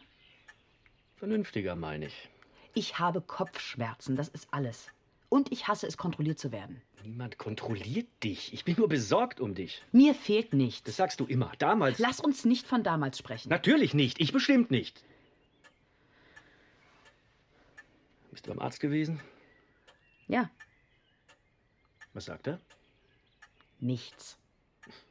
Vernünftiger, 1.17 1.75
meine 1.75 2.05
ich. 2.05 2.29
Ich 2.73 2.97
habe 2.97 3.19
Kopfschmerzen, 3.19 4.15
das 4.15 4.29
ist 4.29 4.47
alles. 4.53 4.87
Und 5.27 5.51
ich 5.51 5.67
hasse 5.67 5.87
es, 5.87 5.97
kontrolliert 5.97 6.39
zu 6.39 6.53
werden. 6.53 6.81
Niemand 7.03 7.37
kontrolliert 7.37 8.07
dich. 8.23 8.53
Ich 8.53 8.63
bin 8.63 8.75
nur 8.77 8.87
besorgt 8.87 9.41
um 9.41 9.55
dich. 9.55 9.83
Mir 9.91 10.15
fehlt 10.15 10.53
nichts. 10.53 10.83
Das 10.83 10.95
sagst 10.95 11.19
du 11.19 11.25
immer. 11.25 11.51
Damals. 11.59 11.99
Lass 11.99 12.21
uns 12.21 12.45
nicht 12.45 12.65
von 12.65 12.81
damals 12.81 13.17
sprechen. 13.17 13.49
Natürlich 13.49 13.93
nicht. 13.93 14.21
Ich 14.21 14.31
bestimmt 14.31 14.71
nicht. 14.71 15.03
Bist 18.31 18.47
du 18.47 18.51
beim 18.51 18.59
Arzt 18.59 18.79
gewesen? 18.79 19.21
Ja. 20.27 20.49
Was 22.13 22.25
sagt 22.25 22.47
er? 22.47 22.59
Nichts. 23.79 24.37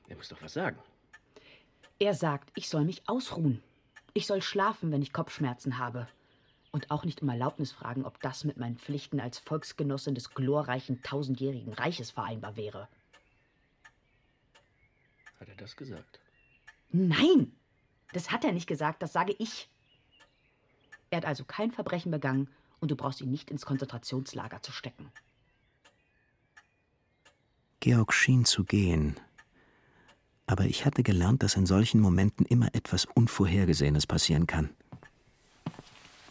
Er 0.09 0.17
muss 0.17 0.29
doch 0.29 0.43
was 0.43 0.55
sagen. 0.55 0.79
Er 1.99 2.15
sagt, 2.15 2.51
ich 2.57 2.69
soll 2.69 2.85
mich 2.85 3.07
ausruhen. 3.07 3.63
Ich 4.15 4.27
soll 4.27 4.41
schlafen, 4.43 4.91
wenn 4.91 5.03
ich 5.03 5.13
Kopfschmerzen 5.13 5.79
habe. 5.79 6.09
Und 6.73 6.91
auch 6.91 7.05
nicht 7.05 7.21
um 7.21 7.29
Erlaubnis 7.29 7.73
fragen, 7.73 8.07
ob 8.07 8.21
das 8.21 8.45
mit 8.45 8.57
meinen 8.57 8.79
Pflichten 8.79 9.21
als 9.21 9.39
Volksgenossin 9.39 10.15
des 10.15 10.31
glorreichen 10.31 11.03
tausendjährigen 11.03 11.75
Reiches 11.75 12.11
vereinbar 12.11 12.57
wäre. 12.57 12.89
Hat 15.39 15.49
er 15.49 15.57
das 15.57 15.77
gesagt? 15.77 16.21
Nein! 16.91 17.53
Das 18.13 18.31
hat 18.31 18.45
er 18.45 18.53
nicht 18.53 18.67
gesagt, 18.67 19.03
das 19.03 19.13
sage 19.13 19.35
ich. 19.39 19.69
Er 21.11 21.19
hat 21.19 21.27
also 21.27 21.45
kein 21.45 21.71
Verbrechen 21.71 22.11
begangen 22.11 22.49
und 22.81 22.91
du 22.91 22.97
brauchst 22.97 23.21
ihn 23.21 23.31
nicht 23.31 23.51
ins 23.51 23.67
Konzentrationslager 23.67 24.63
zu 24.63 24.73
stecken. 24.73 25.13
Georg 27.81 28.13
schien 28.13 28.45
zu 28.45 28.65
gehen. 28.65 29.17
Aber 30.47 30.65
ich 30.65 30.85
hatte 30.85 31.03
gelernt, 31.03 31.43
dass 31.43 31.55
in 31.55 31.65
solchen 31.65 32.01
Momenten 32.01 32.45
immer 32.45 32.75
etwas 32.75 33.05
Unvorhergesehenes 33.05 34.07
passieren 34.07 34.47
kann. 34.47 34.71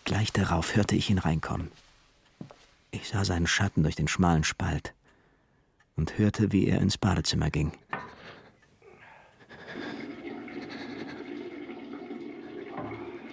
Gleich 0.04 0.32
darauf 0.34 0.76
hörte 0.76 0.96
ich 0.96 1.10
ihn 1.10 1.20
reinkommen. 1.20 1.72
Ich 2.92 3.10
sah 3.10 3.24
seinen 3.24 3.48
Schatten 3.48 3.84
durch 3.84 3.96
den 3.96 4.08
schmalen 4.08 4.44
Spalt 4.44 4.94
und 5.96 6.18
hörte, 6.18 6.52
wie 6.52 6.68
er 6.68 6.82
ins 6.82 6.98
Badezimmer 6.98 7.50
ging. 7.50 7.72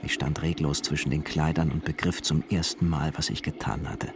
Ich 0.07 0.14
stand 0.14 0.40
reglos 0.42 0.82
zwischen 0.82 1.11
den 1.11 1.24
Kleidern 1.24 1.72
und 1.72 1.84
begriff 1.84 2.22
zum 2.22 2.44
ersten 2.48 2.88
Mal, 2.88 3.12
was 3.16 3.28
ich 3.28 3.42
getan 3.42 3.90
hatte. 3.90 4.14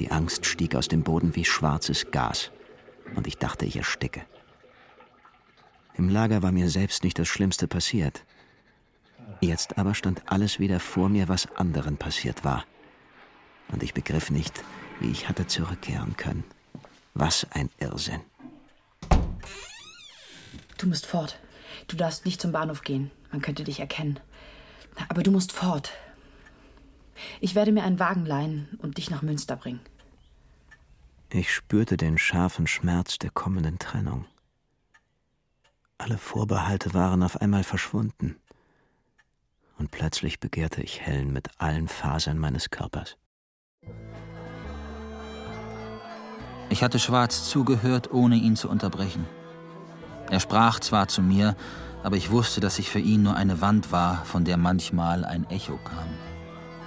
Die 0.00 0.10
Angst 0.10 0.44
stieg 0.44 0.74
aus 0.74 0.88
dem 0.88 1.04
Boden 1.04 1.36
wie 1.36 1.44
schwarzes 1.44 2.10
Gas, 2.10 2.50
und 3.14 3.28
ich 3.28 3.38
dachte, 3.38 3.64
ich 3.64 3.76
ersticke. 3.76 4.22
Im 5.94 6.08
Lager 6.08 6.42
war 6.42 6.50
mir 6.50 6.68
selbst 6.68 7.04
nicht 7.04 7.16
das 7.20 7.28
Schlimmste 7.28 7.68
passiert. 7.68 8.24
Jetzt 9.40 9.78
aber 9.78 9.94
stand 9.94 10.24
alles 10.26 10.58
wieder 10.58 10.80
vor 10.80 11.08
mir, 11.08 11.28
was 11.28 11.54
anderen 11.54 11.96
passiert 11.96 12.44
war. 12.44 12.64
Und 13.70 13.84
ich 13.84 13.94
begriff 13.94 14.32
nicht, 14.32 14.64
wie 14.98 15.12
ich 15.12 15.28
hatte 15.28 15.46
zurückkehren 15.46 16.16
können. 16.16 16.42
Was 17.14 17.46
ein 17.52 17.70
Irrsinn. 17.78 18.22
Du 20.76 20.88
musst 20.88 21.06
fort. 21.06 21.38
Du 21.86 21.94
darfst 21.94 22.24
nicht 22.24 22.40
zum 22.40 22.50
Bahnhof 22.50 22.82
gehen. 22.82 23.12
Man 23.30 23.42
könnte 23.42 23.62
dich 23.62 23.78
erkennen. 23.78 24.18
Aber 25.08 25.22
du 25.22 25.30
musst 25.30 25.52
fort. 25.52 25.92
Ich 27.40 27.54
werde 27.54 27.72
mir 27.72 27.84
einen 27.84 27.98
Wagen 27.98 28.26
leihen 28.26 28.68
und 28.78 28.98
dich 28.98 29.10
nach 29.10 29.22
Münster 29.22 29.56
bringen. 29.56 29.80
Ich 31.30 31.54
spürte 31.54 31.96
den 31.96 32.18
scharfen 32.18 32.66
Schmerz 32.66 33.18
der 33.18 33.30
kommenden 33.30 33.78
Trennung. 33.78 34.26
Alle 35.98 36.18
Vorbehalte 36.18 36.94
waren 36.94 37.22
auf 37.22 37.40
einmal 37.40 37.62
verschwunden. 37.62 38.36
Und 39.78 39.90
plötzlich 39.90 40.40
begehrte 40.40 40.82
ich 40.82 41.00
Helen 41.00 41.32
mit 41.32 41.48
allen 41.58 41.88
Fasern 41.88 42.38
meines 42.38 42.70
Körpers. 42.70 43.16
Ich 46.68 46.82
hatte 46.82 46.98
Schwarz 46.98 47.48
zugehört, 47.48 48.12
ohne 48.12 48.36
ihn 48.36 48.56
zu 48.56 48.68
unterbrechen. 48.68 49.26
Er 50.30 50.40
sprach 50.40 50.80
zwar 50.80 51.08
zu 51.08 51.20
mir, 51.22 51.56
aber 52.02 52.16
ich 52.16 52.30
wusste, 52.30 52.60
dass 52.60 52.78
ich 52.78 52.90
für 52.90 52.98
ihn 52.98 53.22
nur 53.22 53.36
eine 53.36 53.60
Wand 53.60 53.92
war, 53.92 54.24
von 54.24 54.44
der 54.44 54.56
manchmal 54.56 55.24
ein 55.24 55.48
Echo 55.50 55.76
kam. 55.76 56.08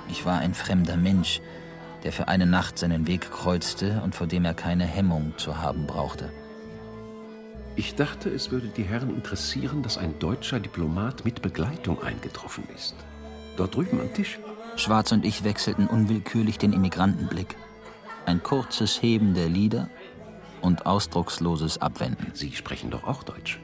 Ich 0.10 0.26
war 0.26 0.40
ein 0.40 0.54
fremder 0.54 0.98
Mensch, 0.98 1.42
der 2.04 2.12
für 2.12 2.28
eine 2.28 2.46
Nacht 2.46 2.78
seinen 2.78 3.08
Weg 3.08 3.32
kreuzte 3.32 4.02
und 4.04 4.16
vor 4.16 4.28
dem 4.28 4.46
er 4.46 4.54
keine 4.54 4.86
Hemmung 4.86 5.34
zu 5.38 5.60
haben 5.60 5.88
brauchte. 5.88 6.32
Ich 7.76 7.96
dachte, 7.96 8.30
es 8.30 8.52
würde 8.52 8.68
die 8.68 8.84
Herren 8.84 9.10
interessieren, 9.10 9.82
dass 9.82 9.98
ein 9.98 10.20
deutscher 10.20 10.60
Diplomat 10.60 11.26
mit 11.26 11.42
Begleitung 11.42 12.04
eingetroffen 12.04 12.66
ist. 12.76 12.96
Dort 13.58 13.76
drüben 13.76 14.00
am 14.00 14.14
Tisch. 14.14 14.40
Schwarz 14.76 15.12
und 15.12 15.26
ich 15.26 15.44
wechselten 15.44 15.88
unwillkürlich 15.88 16.58
den 16.58 16.74
Immigrantenblick. 16.74 17.56
Ein 18.26 18.44
kurzes 18.44 19.02
Heben 19.02 19.34
der 19.34 19.50
Lider 19.50 19.90
und 20.62 20.86
ausdrucksloses 20.86 21.82
Abwenden. 21.82 22.32
Sie 22.34 22.52
sprechen 22.52 22.90
doch 22.90 23.06
auch 23.06 23.24
Deutsch. 23.24 23.60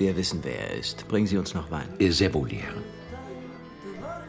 Wir 0.00 0.16
wissen, 0.16 0.40
wer 0.42 0.58
er 0.58 0.78
ist. 0.78 1.06
Bringen 1.08 1.26
Sie 1.26 1.36
uns 1.36 1.52
noch 1.52 1.70
Wein. 1.70 1.88
Sehr 1.98 2.32
wohl, 2.32 2.48
die 2.48 2.56
Herren. 2.56 2.82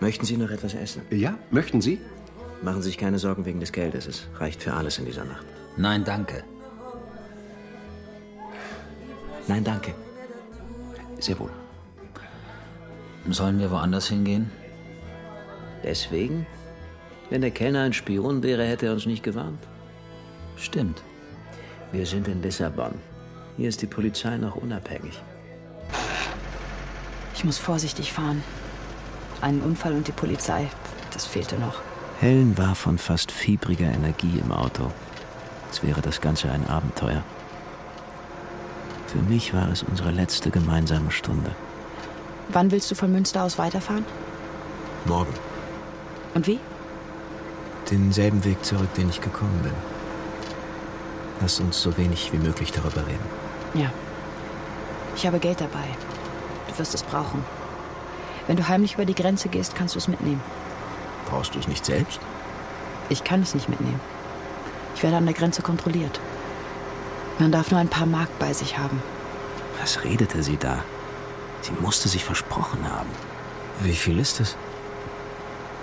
Möchten 0.02 0.26
Sie 0.26 0.36
noch 0.36 0.52
etwas 0.52 0.74
essen? 0.74 1.04
Ja, 1.12 1.40
möchten 1.50 1.80
Sie? 1.80 2.02
Machen 2.62 2.82
Sie 2.82 2.90
sich 2.90 2.98
keine 2.98 3.18
Sorgen 3.20 3.46
wegen 3.46 3.62
des 3.62 3.72
Geldes. 3.72 4.06
Es 4.06 4.28
reicht 4.38 4.62
für 4.62 4.74
alles 4.74 4.98
in 4.98 5.06
dieser 5.06 5.24
Nacht. 5.24 5.46
Nein, 5.78 6.04
danke. 6.04 6.44
Nein, 9.48 9.64
danke. 9.64 9.94
Sehr 11.22 11.40
wohl. 11.40 11.52
Sollen 13.30 13.58
wir 13.58 13.72
woanders 13.72 14.10
hingehen? 14.10 14.52
Deswegen? 15.86 16.46
Wenn 17.30 17.40
der 17.40 17.52
Kellner 17.52 17.84
ein 17.84 17.94
Spion 17.94 18.44
wäre, 18.44 18.66
hätte 18.66 18.88
er 18.88 18.94
uns 18.94 19.06
nicht 19.06 19.24
gewarnt. 19.24 19.64
Stimmt. 20.58 21.02
Wir 21.94 22.06
sind 22.06 22.28
in 22.28 22.42
Lissabon. 22.42 22.96
Hier 23.56 23.70
ist 23.70 23.82
die 23.82 23.88
Polizei 23.88 24.36
noch 24.36 24.58
unabhängig. 24.58 25.22
Ich 27.42 27.46
muss 27.46 27.58
vorsichtig 27.58 28.14
fahren. 28.14 28.44
Einen 29.42 29.64
Unfall 29.64 29.94
und 29.94 30.08
die 30.08 30.12
Polizei, 30.12 30.70
das 31.12 31.26
fehlte 31.26 31.58
noch. 31.58 31.74
Helen 32.20 32.56
war 32.56 32.76
von 32.76 33.00
fast 33.00 33.32
fiebriger 33.32 33.88
Energie 33.88 34.38
im 34.38 34.52
Auto. 34.52 34.92
Als 35.68 35.82
wäre 35.82 36.04
das 36.04 36.22
Ganze 36.22 36.52
ein 36.52 36.68
Abenteuer. 36.68 37.24
Für 39.08 39.18
mich 39.24 39.56
war 39.56 39.72
es 39.72 39.82
unsere 39.82 40.12
letzte 40.12 40.52
gemeinsame 40.52 41.10
Stunde. 41.10 41.56
Wann 42.50 42.70
willst 42.70 42.92
du 42.92 42.94
von 42.94 43.12
Münster 43.12 43.42
aus 43.42 43.58
weiterfahren? 43.58 44.06
Morgen. 45.06 45.34
Und 46.36 46.46
wie? 46.46 46.60
Denselben 47.90 48.46
Weg 48.46 48.64
zurück, 48.64 48.94
den 48.94 49.10
ich 49.10 49.20
gekommen 49.20 49.62
bin. 49.64 49.74
Lass 51.42 51.60
uns 51.60 51.82
so 51.82 51.98
wenig 51.98 52.32
wie 52.34 52.38
möglich 52.38 52.72
darüber 52.72 53.08
reden. 53.08 53.26
Ja. 53.74 53.92
Ich 55.16 55.26
habe 55.26 55.40
Geld 55.40 55.60
dabei. 55.60 55.88
Du 56.82 56.84
wirst 56.84 56.96
es 56.96 57.04
brauchen. 57.04 57.46
Wenn 58.48 58.58
du 58.58 58.68
heimlich 58.68 58.96
über 58.96 59.06
die 59.06 59.14
Grenze 59.14 59.50
gehst, 59.50 59.76
kannst 59.76 59.94
du 59.94 60.00
es 60.00 60.08
mitnehmen. 60.08 60.42
Brauchst 61.30 61.54
du 61.54 61.60
es 61.60 61.68
nicht 61.68 61.86
selbst? 61.86 62.20
Ich 63.08 63.24
kann 63.24 63.44
es 63.44 63.54
nicht 63.54 63.70
mitnehmen. 63.70 64.00
Ich 64.96 65.04
werde 65.04 65.18
an 65.18 65.26
der 65.26 65.36
Grenze 65.36 65.62
kontrolliert. 65.62 66.20
Man 67.38 67.52
darf 67.52 67.70
nur 67.70 67.80
ein 67.80 67.88
paar 67.88 68.08
Mark 68.08 68.30
bei 68.40 68.52
sich 68.52 68.80
haben. 68.80 69.00
Was 69.80 70.04
redete 70.04 70.42
sie 70.42 70.58
da? 70.58 70.84
Sie 71.62 71.74
musste 71.80 72.10
sich 72.10 72.26
versprochen 72.26 72.92
haben. 72.92 73.12
Wie 73.82 73.96
viel 73.96 74.18
ist 74.18 74.40
es? 74.40 74.58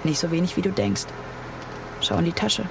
Nicht 0.02 0.18
so 0.18 0.32
wenig, 0.32 0.56
wie 0.56 0.62
du 0.62 0.72
denkst. 0.72 1.04
Schau 2.00 2.16
in 2.16 2.24
die 2.24 2.32
Tasche. 2.32 2.64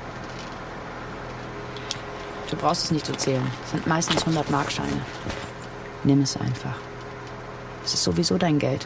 Du 2.49 2.57
brauchst 2.57 2.83
es 2.83 2.91
nicht 2.91 3.05
zu 3.05 3.13
zählen. 3.13 3.47
Es 3.63 3.71
sind 3.71 3.87
meistens 3.87 4.19
100 4.23 4.51
Markscheine. 4.51 5.01
Nimm 6.03 6.23
es 6.23 6.35
einfach. 6.35 6.75
Es 7.87 7.93
ist 7.93 8.03
sowieso 8.03 8.37
dein 8.37 8.59
Geld. 8.59 8.85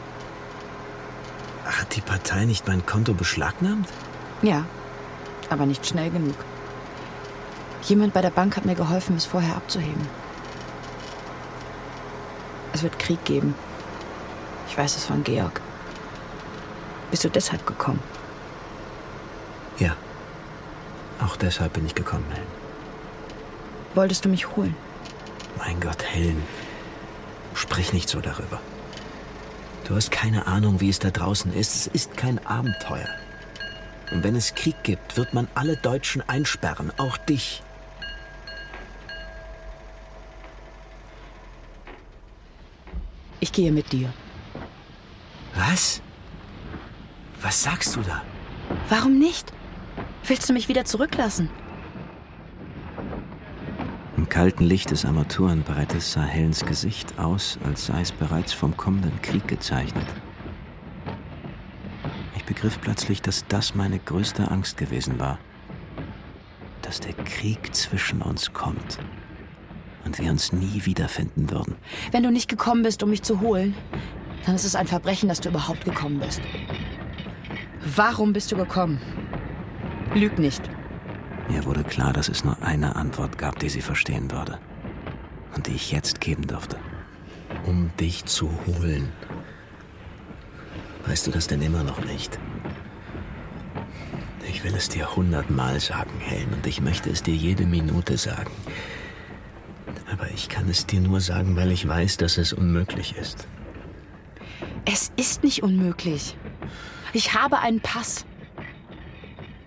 Hat 1.66 1.96
die 1.96 2.02
Partei 2.02 2.46
nicht 2.46 2.68
mein 2.68 2.86
Konto 2.86 3.16
beschlagnahmt? 3.16 3.90
Ja, 4.44 4.66
aber 5.50 5.66
nicht 5.66 5.88
schnell 5.88 6.12
genug. 6.12 6.36
Jemand 7.82 8.14
bei 8.14 8.22
der 8.22 8.30
Bank 8.30 8.56
hat 8.56 8.66
mir 8.66 8.76
geholfen, 8.76 9.18
es 9.18 9.26
vorher 9.26 9.56
abzuheben. 9.56 10.08
Es 12.74 12.84
wird 12.84 13.00
Krieg 13.00 13.26
geben. 13.26 13.56
Ich 14.70 14.78
weiß 14.78 14.96
es 14.96 15.06
von 15.06 15.24
Georg. 15.24 15.62
Bist 17.10 17.24
du 17.24 17.30
deshalb 17.30 17.66
gekommen? 17.66 18.04
Ja. 19.80 19.96
Auch 21.20 21.38
deshalb 21.38 21.74
bin 21.74 21.88
ich 21.88 21.96
gekommen, 21.96 22.26
Helen. 22.32 22.48
Wolltest 23.96 24.26
du 24.26 24.30
mich 24.30 24.56
holen? 24.56 24.76
Mein 25.58 25.80
Gott, 25.80 26.04
Helen. 26.04 26.44
Sprich 27.56 27.94
nicht 27.94 28.10
so 28.10 28.22
darüber. 28.22 28.62
Du 29.88 29.96
hast 29.96 30.12
keine 30.12 30.48
Ahnung, 30.48 30.80
wie 30.80 30.90
es 30.90 31.00
da 31.00 31.12
draußen 31.12 31.54
ist. 31.54 31.76
Es 31.76 31.88
ist 31.88 32.18
kein 32.18 32.46
Abenteuer. 32.46 33.10
Und 34.12 34.24
wenn 34.24 34.36
es 34.36 34.56
Krieg 34.56 34.76
gibt, 34.84 35.18
wird 35.18 35.34
man 35.34 35.48
alle 35.56 35.78
Deutschen 35.78 36.22
einsperren, 36.28 36.92
auch 36.98 37.18
dich. 37.18 37.64
Ich 43.40 43.52
gehe 43.52 43.72
mit 43.72 43.92
dir. 43.92 44.14
Was? 45.56 46.02
Was 47.42 47.64
sagst 47.64 47.96
du 47.96 48.02
da? 48.02 48.22
Warum 48.90 49.18
nicht? 49.18 49.52
Willst 50.26 50.48
du 50.48 50.54
mich 50.54 50.68
wieder 50.68 50.86
zurücklassen? 50.86 51.50
Im 54.32 54.36
kalten 54.36 54.64
Licht 54.64 54.92
des 54.92 55.04
Armaturenbreites 55.04 56.14
sah 56.14 56.24
Helens 56.24 56.66
Gesicht 56.66 57.20
aus, 57.20 57.60
als 57.66 57.88
sei 57.88 58.00
es 58.00 58.14
bereits 58.14 58.54
vom 58.54 58.78
kommenden 58.78 59.22
Krieg 59.22 59.46
gezeichnet. 59.46 60.08
Ich 62.38 62.46
begriff 62.46 62.80
plötzlich, 62.80 63.22
dass 63.22 63.46
das 63.50 63.76
meine 63.76 64.00
größte 64.00 64.50
Angst 64.50 64.78
gewesen 64.78 65.20
war. 65.20 65.38
Dass 66.82 67.02
der 67.02 67.12
Krieg 67.12 67.76
zwischen 67.76 68.22
uns 68.22 68.54
kommt 68.54 69.00
und 70.06 70.18
wir 70.18 70.32
uns 70.32 70.54
nie 70.54 70.86
wiederfinden 70.86 71.52
würden. 71.52 71.76
Wenn 72.12 72.24
du 72.24 72.32
nicht 72.32 72.48
gekommen 72.48 72.84
bist, 72.84 73.04
um 73.04 73.10
mich 73.10 73.24
zu 73.24 73.42
holen, 73.42 73.76
dann 74.46 74.56
ist 74.56 74.64
es 74.64 74.76
ein 74.78 74.88
Verbrechen, 74.88 75.28
dass 75.28 75.42
du 75.42 75.50
überhaupt 75.50 75.84
gekommen 75.84 76.22
bist. 76.22 76.40
Warum 77.98 78.32
bist 78.32 78.50
du 78.54 78.56
gekommen? 78.56 79.02
Lüg 80.16 80.40
nicht. 80.40 80.62
Mir 81.50 81.66
wurde 81.66 81.84
klar, 81.84 82.14
dass 82.14 82.30
es 82.30 82.44
nur 82.44 82.62
eine 82.62 82.96
Antwort 82.96 83.38
gab, 83.38 83.60
die 83.60 83.70
sie 83.70 83.82
verstehen 83.82 84.32
würde. 84.32 84.60
Und 85.56 85.68
die 85.68 85.74
ich 85.74 85.92
jetzt 85.92 86.22
geben 86.22 86.48
durfte. 86.48 86.78
Um 87.66 87.92
dich 88.00 88.26
zu 88.26 88.50
holen. 88.66 89.12
Weißt 91.06 91.28
du 91.28 91.32
das 91.32 91.48
denn 91.48 91.62
immer 91.62 91.84
noch 91.84 92.04
nicht? 92.06 92.40
Ich 94.48 94.64
will 94.64 94.76
es 94.76 94.90
dir 94.90 95.16
hundertmal 95.16 95.80
sagen, 95.80 96.12
Helen, 96.20 96.54
und 96.54 96.68
ich 96.68 96.82
möchte 96.82 97.10
es 97.10 97.24
dir 97.24 97.36
jede 97.36 97.66
Minute 97.66 98.18
sagen. 98.18 98.52
Aber 100.12 100.30
ich 100.30 100.50
kann 100.50 100.70
es 100.70 100.86
dir 100.86 101.02
nur 101.02 101.22
sagen, 101.22 101.56
weil 101.56 101.72
ich 101.72 101.88
weiß, 101.88 102.18
dass 102.18 102.38
es 102.38 102.54
unmöglich 102.54 103.16
ist. 103.16 103.48
Es 104.86 105.12
ist 105.16 105.44
nicht 105.44 105.64
unmöglich. 105.64 106.38
Ich 107.14 107.34
habe 107.34 107.60
einen 107.60 107.80
Pass. 107.82 108.26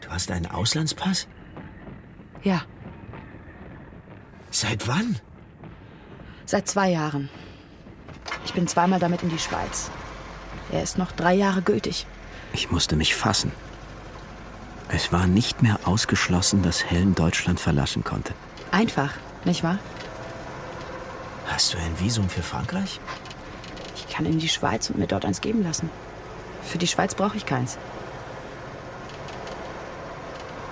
Du 0.00 0.10
hast 0.10 0.30
einen 0.30 0.46
Auslandspass? 0.46 1.28
Ja, 2.44 2.62
Seit 4.50 4.86
wann? 4.86 5.18
seit 6.46 6.68
zwei 6.68 6.90
Jahren. 6.90 7.28
Ich 8.44 8.52
bin 8.52 8.68
zweimal 8.68 9.00
damit 9.00 9.22
in 9.22 9.30
die 9.30 9.38
Schweiz. 9.38 9.90
Er 10.70 10.82
ist 10.82 10.98
noch 10.98 11.10
drei 11.10 11.32
Jahre 11.34 11.62
gültig. 11.62 12.06
Ich 12.52 12.70
musste 12.70 12.94
mich 12.96 13.14
fassen. 13.16 13.50
Es 14.90 15.10
war 15.10 15.26
nicht 15.26 15.62
mehr 15.62 15.80
ausgeschlossen, 15.86 16.62
dass 16.62 16.84
Helen 16.84 17.14
Deutschland 17.14 17.58
verlassen 17.58 18.04
konnte. 18.04 18.34
Einfach, 18.70 19.10
nicht 19.44 19.64
wahr? 19.64 19.78
Hast 21.48 21.72
du 21.74 21.78
ein 21.78 21.98
Visum 21.98 22.28
für 22.28 22.42
Frankreich? 22.42 23.00
Ich 23.96 24.08
kann 24.14 24.26
in 24.26 24.38
die 24.38 24.48
Schweiz 24.48 24.90
und 24.90 24.98
mir 24.98 25.06
dort 25.08 25.24
eins 25.24 25.40
geben 25.40 25.64
lassen. 25.64 25.90
Für 26.62 26.78
die 26.78 26.86
Schweiz 26.86 27.14
brauche 27.14 27.36
ich 27.38 27.46
keins. 27.46 27.78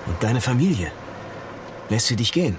Und 0.06 0.22
deine 0.22 0.40
Familie? 0.40 0.92
Lässt 1.92 2.06
sie 2.06 2.16
dich 2.16 2.32
gehen? 2.32 2.58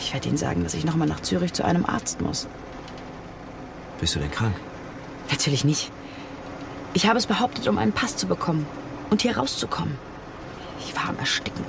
Ich 0.00 0.14
werde 0.14 0.26
Ihnen 0.26 0.38
sagen, 0.38 0.64
dass 0.64 0.72
ich 0.72 0.86
nochmal 0.86 1.06
nach 1.06 1.20
Zürich 1.20 1.52
zu 1.52 1.66
einem 1.66 1.84
Arzt 1.84 2.22
muss. 2.22 2.48
Bist 4.00 4.14
du 4.14 4.20
denn 4.20 4.30
krank? 4.30 4.56
Natürlich 5.30 5.66
nicht. 5.66 5.92
Ich 6.94 7.06
habe 7.06 7.18
es 7.18 7.26
behauptet, 7.26 7.68
um 7.68 7.76
einen 7.76 7.92
Pass 7.92 8.16
zu 8.16 8.26
bekommen 8.26 8.66
und 9.10 9.20
hier 9.20 9.36
rauszukommen. 9.36 9.98
Ich 10.80 10.96
war 10.96 11.10
am 11.10 11.18
Ersticken. 11.18 11.62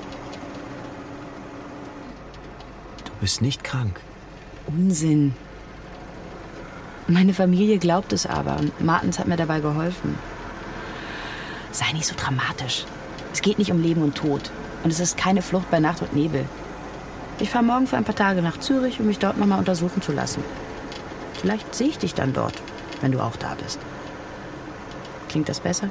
Du 3.04 3.12
bist 3.20 3.42
nicht 3.42 3.62
krank. 3.62 4.00
Unsinn. 4.68 5.34
Meine 7.08 7.34
Familie 7.34 7.76
glaubt 7.76 8.14
es 8.14 8.24
aber 8.24 8.56
und 8.56 8.82
Martens 8.82 9.18
hat 9.18 9.28
mir 9.28 9.36
dabei 9.36 9.60
geholfen. 9.60 10.18
Sei 11.72 11.92
nicht 11.92 12.06
so 12.06 12.14
dramatisch. 12.16 12.86
Es 13.34 13.42
geht 13.42 13.58
nicht 13.58 13.70
um 13.70 13.82
Leben 13.82 14.02
und 14.02 14.14
Tod. 14.14 14.50
Und 14.86 14.92
es 14.92 15.00
ist 15.00 15.16
keine 15.16 15.42
Flucht 15.42 15.68
bei 15.68 15.80
Nacht 15.80 16.00
und 16.00 16.14
Nebel. 16.14 16.44
Ich 17.40 17.50
fahre 17.50 17.64
morgen 17.64 17.88
für 17.88 17.96
ein 17.96 18.04
paar 18.04 18.14
Tage 18.14 18.40
nach 18.40 18.60
Zürich, 18.60 19.00
um 19.00 19.06
mich 19.08 19.18
dort 19.18 19.36
nochmal 19.36 19.58
untersuchen 19.58 20.00
zu 20.00 20.12
lassen. 20.12 20.44
Vielleicht 21.40 21.74
sehe 21.74 21.88
ich 21.88 21.98
dich 21.98 22.14
dann 22.14 22.32
dort, 22.32 22.54
wenn 23.00 23.10
du 23.10 23.18
auch 23.18 23.34
da 23.34 23.56
bist. 23.60 23.80
Klingt 25.28 25.48
das 25.48 25.58
besser? 25.58 25.88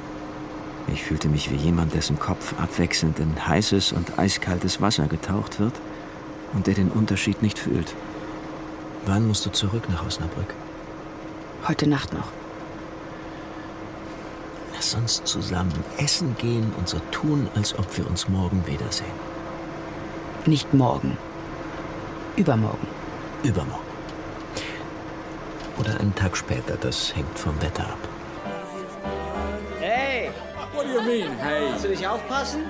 Ich 0.90 1.04
fühlte 1.04 1.28
mich 1.28 1.50
wie 1.50 1.56
jemand, 1.56 1.92
dessen 1.92 2.18
Kopf 2.18 2.54
abwechselnd 2.58 3.18
in 3.18 3.46
heißes 3.46 3.92
und 3.92 4.18
eiskaltes 4.18 4.80
Wasser 4.80 5.08
getaucht 5.08 5.60
wird 5.60 5.74
und 6.54 6.66
der 6.66 6.72
den 6.72 6.88
Unterschied 6.88 7.42
nicht 7.42 7.58
fühlt. 7.58 7.94
Wann 9.04 9.28
musst 9.28 9.44
du 9.44 9.50
zurück 9.50 9.90
nach 9.90 10.06
Osnabrück? 10.06 10.54
Heute 11.68 11.86
Nacht 11.86 12.14
noch. 12.14 12.28
Lass 14.86 14.94
uns 14.94 15.24
zusammen 15.24 15.84
essen 15.98 16.36
gehen 16.38 16.72
und 16.78 16.88
so 16.88 17.00
tun, 17.10 17.48
als 17.56 17.76
ob 17.76 17.98
wir 17.98 18.06
uns 18.06 18.28
morgen 18.28 18.64
wiedersehen. 18.68 19.10
Nicht 20.44 20.72
morgen. 20.74 21.18
Übermorgen. 22.36 22.86
Übermorgen. 23.42 23.82
Oder 25.76 25.98
einen 25.98 26.14
Tag 26.14 26.36
später, 26.36 26.76
das 26.76 27.16
hängt 27.16 27.36
vom 27.36 27.60
Wetter 27.60 27.82
ab. 27.82 28.15
Hey! 30.86 30.94
What 30.94 31.04
do 31.04 31.10
you 31.10 31.24
mean, 31.24 31.38
hey? 31.38 31.70
Willst 31.70 31.84
du 31.84 31.88
nicht 31.88 32.06
aufpassen? 32.06 32.60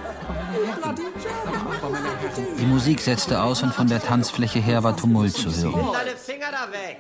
Die 2.58 2.66
Musik 2.66 3.00
setzte 3.00 3.42
aus 3.42 3.62
und 3.62 3.74
von 3.74 3.88
der 3.88 4.00
Tanzfläche 4.00 4.58
her 4.58 4.82
war 4.82 4.96
Tumult 4.96 5.34
zu 5.34 5.50
hören. 5.50 5.94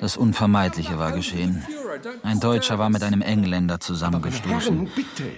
Das 0.00 0.16
Unvermeidliche 0.16 0.98
war 0.98 1.12
geschehen. 1.12 1.64
Ein 2.22 2.40
Deutscher 2.40 2.78
war 2.78 2.90
mit 2.90 3.02
einem 3.02 3.22
Engländer 3.22 3.80
zusammengestoßen. 3.80 4.90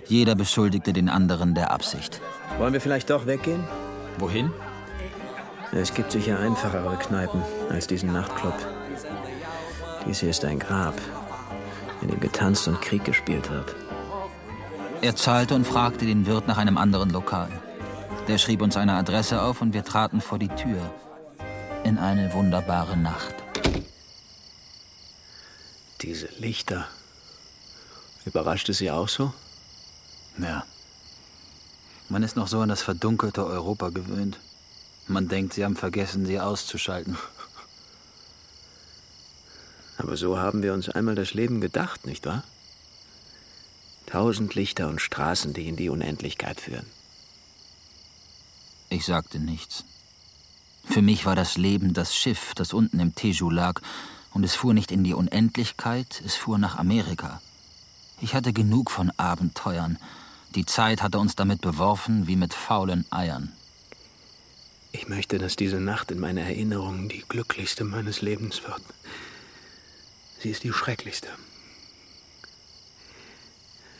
Jeder 0.07 0.35
beschuldigte 0.35 0.93
den 0.93 1.09
anderen 1.09 1.55
der 1.55 1.71
Absicht. 1.71 2.21
Wollen 2.59 2.73
wir 2.73 2.81
vielleicht 2.81 3.11
doch 3.11 3.27
weggehen? 3.27 3.63
Wohin? 4.19 4.51
Es 5.71 5.95
gibt 5.95 6.13
sicher 6.13 6.39
einfachere 6.41 6.97
Kneipen 6.97 7.43
als 7.71 7.87
diesen 7.87 8.13
Nachtclub. 8.13 8.55
Dies 10.07 10.21
hier 10.21 10.31
ist 10.31 10.45
ein 10.45 10.59
Grab, 10.59 10.95
in 12.01 12.09
dem 12.09 12.21
getanzt 12.21 12.67
und 12.67 12.81
Krieg 12.81 13.05
gespielt 13.05 13.51
wird. 13.51 13.77
Er 15.01 15.15
zahlte 15.15 15.55
und 15.55 15.65
fragte 15.65 16.07
den 16.07 16.27
Wirt 16.27 16.49
nach 16.49 16.59
einem 16.59 16.77
anderen 16.77 17.11
Lokal. 17.11 17.49
Der 18.27 18.37
schrieb 18.37 18.63
uns 18.63 18.77
eine 18.77 18.95
Adresse 18.95 19.41
auf 19.43 19.63
und 19.63 19.73
wir 19.73 19.85
traten 19.85 20.21
vor 20.21 20.41
die 20.41 20.49
Tür. 20.49 20.93
In 21.85 21.99
eine 21.99 22.33
wunderbare 22.33 22.97
Nacht. 22.97 23.35
Diese 26.01 26.27
Lichter. 26.39 26.89
Überraschte 28.25 28.73
Sie 28.73 28.91
auch 28.91 29.09
so? 29.09 29.33
Ja. 30.37 30.65
Man 32.09 32.25
ist 32.25 32.35
noch 32.35 32.49
so 32.49 32.61
an 32.61 32.69
das 32.69 32.83
verdunkelte 32.83 33.47
Europa 33.47 33.91
gewöhnt. 33.91 34.41
Man 35.07 35.29
denkt, 35.29 35.55
sie 35.55 35.65
haben 35.65 35.77
vergessen, 35.77 36.27
sie 36.27 36.41
auszuschalten. 36.41 37.17
Aber 39.97 40.17
so 40.17 40.39
haben 40.39 40.63
wir 40.63 40.75
uns 40.75 40.89
einmal 40.89 41.15
das 41.15 41.35
Leben 41.35 41.61
gedacht, 41.61 42.05
nicht 42.05 42.27
wahr? 42.27 42.43
Tausend 44.09 44.55
Lichter 44.55 44.89
und 44.89 45.03
Straßen, 45.03 45.53
die 45.53 45.69
in 45.69 45.77
die 45.77 45.91
Unendlichkeit 45.91 46.63
führen. 46.63 46.87
Ich 48.89 49.05
sagte 49.05 49.39
nichts. 49.39 49.85
Für 50.87 51.03
mich 51.03 51.27
war 51.27 51.37
das 51.37 51.59
Leben 51.59 51.93
das 51.93 52.17
Schiff, 52.17 52.55
das 52.55 52.73
unten 52.73 53.01
im 53.01 53.15
Teju 53.15 53.51
lag, 53.51 53.83
und 54.33 54.45
es 54.45 54.55
fuhr 54.55 54.73
nicht 54.73 54.93
in 54.93 55.05
die 55.05 55.13
Unendlichkeit, 55.13 56.23
es 56.25 56.37
fuhr 56.37 56.57
nach 56.57 56.79
Amerika. 56.79 57.43
Ich 58.23 58.35
hatte 58.35 58.55
genug 58.55 58.91
von 58.91 59.13
Abenteuern. 59.19 59.99
Die 60.55 60.65
Zeit 60.65 61.03
hatte 61.03 61.19
uns 61.19 61.37
damit 61.37 61.61
beworfen 61.61 62.27
wie 62.27 62.37
mit 62.37 62.55
faulen 62.55 63.05
Eiern. 63.11 63.53
Ich 64.91 65.07
möchte, 65.09 65.37
dass 65.37 65.55
diese 65.55 65.81
Nacht 65.81 66.11
in 66.11 66.19
meiner 66.19 66.45
Erinnerung 66.45 67.11
die 67.11 67.25
glücklichste 67.29 67.85
meines 67.85 68.23
Lebens 68.23 68.63
wird. 68.63 68.81
Sie 70.39 70.49
ist 70.49 70.65
die 70.65 70.73
schrecklichste. 70.73 71.29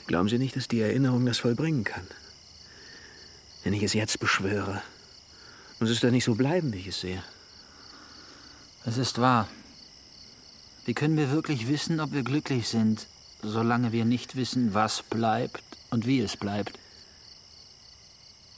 Glauben 0.09 0.31
Sie 0.31 0.39
nicht, 0.39 0.57
dass 0.57 0.69
die 0.69 0.81
Erinnerung 0.81 1.27
das 1.27 1.37
vollbringen 1.37 1.85
kann? 1.85 2.07
Wenn 3.63 3.75
ich 3.75 3.83
es 3.83 3.93
jetzt 3.93 4.19
beschwöre, 4.19 4.81
muss 5.81 5.91
es 5.91 6.01
doch 6.01 6.11
nicht 6.11 6.25
so 6.25 6.35
bleiben, 6.35 6.73
wie 6.73 6.79
ich 6.79 6.89
es 6.89 7.01
sehe. 7.03 7.23
Es 8.87 8.97
ist 8.97 9.21
wahr. 9.21 9.49
Wie 10.87 10.95
können 10.95 11.19
wir 11.19 11.31
wirklich 11.31 11.69
wissen, 11.69 12.01
ob 12.01 12.13
wir 12.13 12.23
glücklich 12.23 12.69
sind, 12.69 13.07
solange 13.43 13.93
wir 13.93 14.07
nicht 14.07 14.35
wissen, 14.35 14.73
was 14.73 15.03
bleibt 15.03 15.63
und 15.91 16.07
wie 16.07 16.21
es 16.21 16.39
bleibt? 16.39 16.79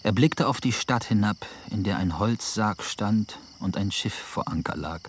Er 0.05 0.12
blickte 0.12 0.46
auf 0.46 0.61
die 0.61 0.72
Stadt 0.72 1.03
hinab, 1.03 1.48
in 1.68 1.82
der 1.82 1.96
ein 1.96 2.20
Holzsarg 2.20 2.84
stand 2.84 3.40
und 3.59 3.76
ein 3.76 3.90
Schiff 3.90 4.14
vor 4.14 4.46
Anker 4.46 4.76
lag. 4.76 5.01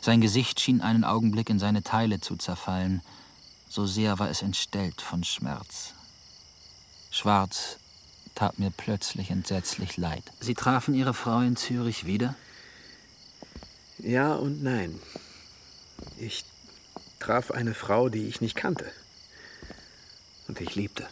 Sein 0.00 0.20
Gesicht 0.20 0.60
schien 0.60 0.82
einen 0.82 1.02
Augenblick 1.02 1.50
in 1.50 1.58
seine 1.58 1.82
Teile 1.82 2.20
zu 2.20 2.36
zerfallen, 2.36 3.02
so 3.76 3.84
sehr 3.84 4.18
war 4.18 4.30
es 4.30 4.40
entstellt 4.40 5.02
von 5.02 5.22
Schmerz. 5.22 5.92
Schwarz 7.10 7.76
tat 8.34 8.58
mir 8.58 8.70
plötzlich 8.74 9.30
entsetzlich 9.30 9.98
leid. 9.98 10.22
Sie 10.40 10.54
trafen 10.54 10.94
Ihre 10.94 11.12
Frau 11.12 11.40
in 11.40 11.56
Zürich 11.56 12.06
wieder? 12.06 12.34
Ja 13.98 14.34
und 14.34 14.62
nein. 14.62 14.98
Ich 16.16 16.46
traf 17.20 17.50
eine 17.50 17.74
Frau, 17.74 18.08
die 18.08 18.26
ich 18.26 18.40
nicht 18.40 18.56
kannte. 18.56 18.90
Und 20.48 20.58
ich 20.62 20.74
liebte. 20.74 21.06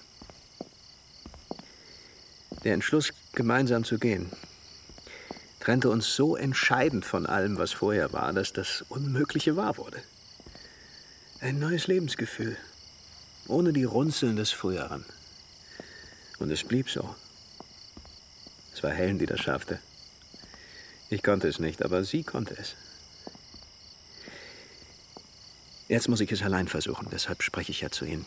Der 2.65 2.73
Entschluss, 2.73 3.13
gemeinsam 3.33 3.85
zu 3.85 3.99
gehen, 3.99 4.33
trennte 5.61 5.91
uns 5.91 6.15
so 6.15 6.35
entscheidend 6.35 7.05
von 7.05 7.27
allem, 7.27 7.59
was 7.59 7.73
vorher 7.73 8.15
war, 8.15 8.33
dass 8.33 8.55
das 8.55 8.87
Unmögliche 8.89 9.55
wahr 9.55 9.77
wurde. 9.77 10.03
Ein 11.45 11.59
neues 11.59 11.89
Lebensgefühl, 11.89 12.57
ohne 13.49 13.75
die 13.75 13.85
Runzeln 13.85 14.37
des 14.37 14.51
Früheren. 14.51 15.05
Und 16.39 16.51
es 16.51 16.65
blieb 16.65 16.89
so. 16.89 17.15
Es 18.73 18.83
war 18.83 18.93
Helen, 18.93 19.19
die 19.19 19.27
das 19.27 19.41
schaffte. 19.41 19.79
Ich 21.11 21.23
konnte 21.23 21.47
es 21.47 21.59
nicht, 21.59 21.85
aber 21.85 22.03
sie 22.03 22.23
konnte 22.23 22.57
es. 22.57 22.77
Jetzt 25.87 26.09
muss 26.09 26.21
ich 26.21 26.33
es 26.33 26.41
allein 26.41 26.67
versuchen, 26.67 27.09
deshalb 27.13 27.43
spreche 27.43 27.73
ich 27.73 27.83
ja 27.83 27.91
zu 27.91 28.07
Ihnen. 28.07 28.25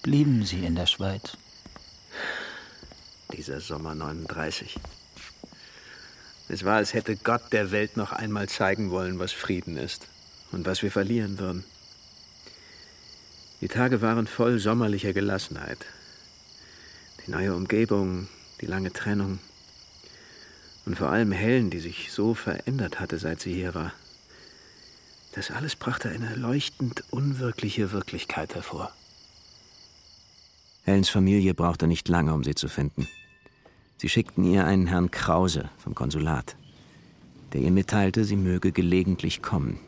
Blieben 0.00 0.46
Sie 0.46 0.64
in 0.64 0.74
der 0.74 0.86
Schweiz? 0.86 1.36
Dieser 3.30 3.60
Sommer 3.60 3.94
39. 3.94 4.76
Es 6.48 6.64
war, 6.64 6.76
als 6.76 6.94
hätte 6.94 7.14
Gott 7.14 7.52
der 7.52 7.72
Welt 7.72 7.98
noch 7.98 8.12
einmal 8.12 8.48
zeigen 8.48 8.90
wollen, 8.90 9.18
was 9.18 9.32
Frieden 9.32 9.76
ist 9.76 10.08
und 10.52 10.66
was 10.66 10.82
wir 10.82 10.90
verlieren 10.90 11.38
würden. 11.38 11.64
Die 13.60 13.68
Tage 13.68 14.02
waren 14.02 14.26
voll 14.26 14.58
sommerlicher 14.58 15.12
Gelassenheit. 15.12 15.78
Die 17.26 17.30
neue 17.30 17.54
Umgebung, 17.54 18.28
die 18.60 18.66
lange 18.66 18.92
Trennung 18.92 19.38
und 20.84 20.96
vor 20.96 21.10
allem 21.10 21.32
Helen, 21.32 21.70
die 21.70 21.78
sich 21.78 22.10
so 22.12 22.34
verändert 22.34 23.00
hatte, 23.00 23.18
seit 23.18 23.40
sie 23.40 23.54
hier 23.54 23.74
war. 23.74 23.92
Das 25.34 25.50
alles 25.50 25.76
brachte 25.76 26.10
eine 26.10 26.34
leuchtend 26.34 27.04
unwirkliche 27.10 27.92
Wirklichkeit 27.92 28.54
hervor. 28.54 28.92
Helens 30.84 31.08
Familie 31.08 31.54
brauchte 31.54 31.86
nicht 31.86 32.08
lange, 32.08 32.34
um 32.34 32.42
sie 32.42 32.54
zu 32.54 32.68
finden. 32.68 33.06
Sie 33.96 34.08
schickten 34.08 34.44
ihr 34.44 34.66
einen 34.66 34.88
Herrn 34.88 35.12
Krause 35.12 35.70
vom 35.78 35.94
Konsulat, 35.94 36.56
der 37.52 37.60
ihr 37.60 37.70
mitteilte, 37.70 38.24
sie 38.24 38.36
möge 38.36 38.72
gelegentlich 38.72 39.40
kommen. 39.40 39.78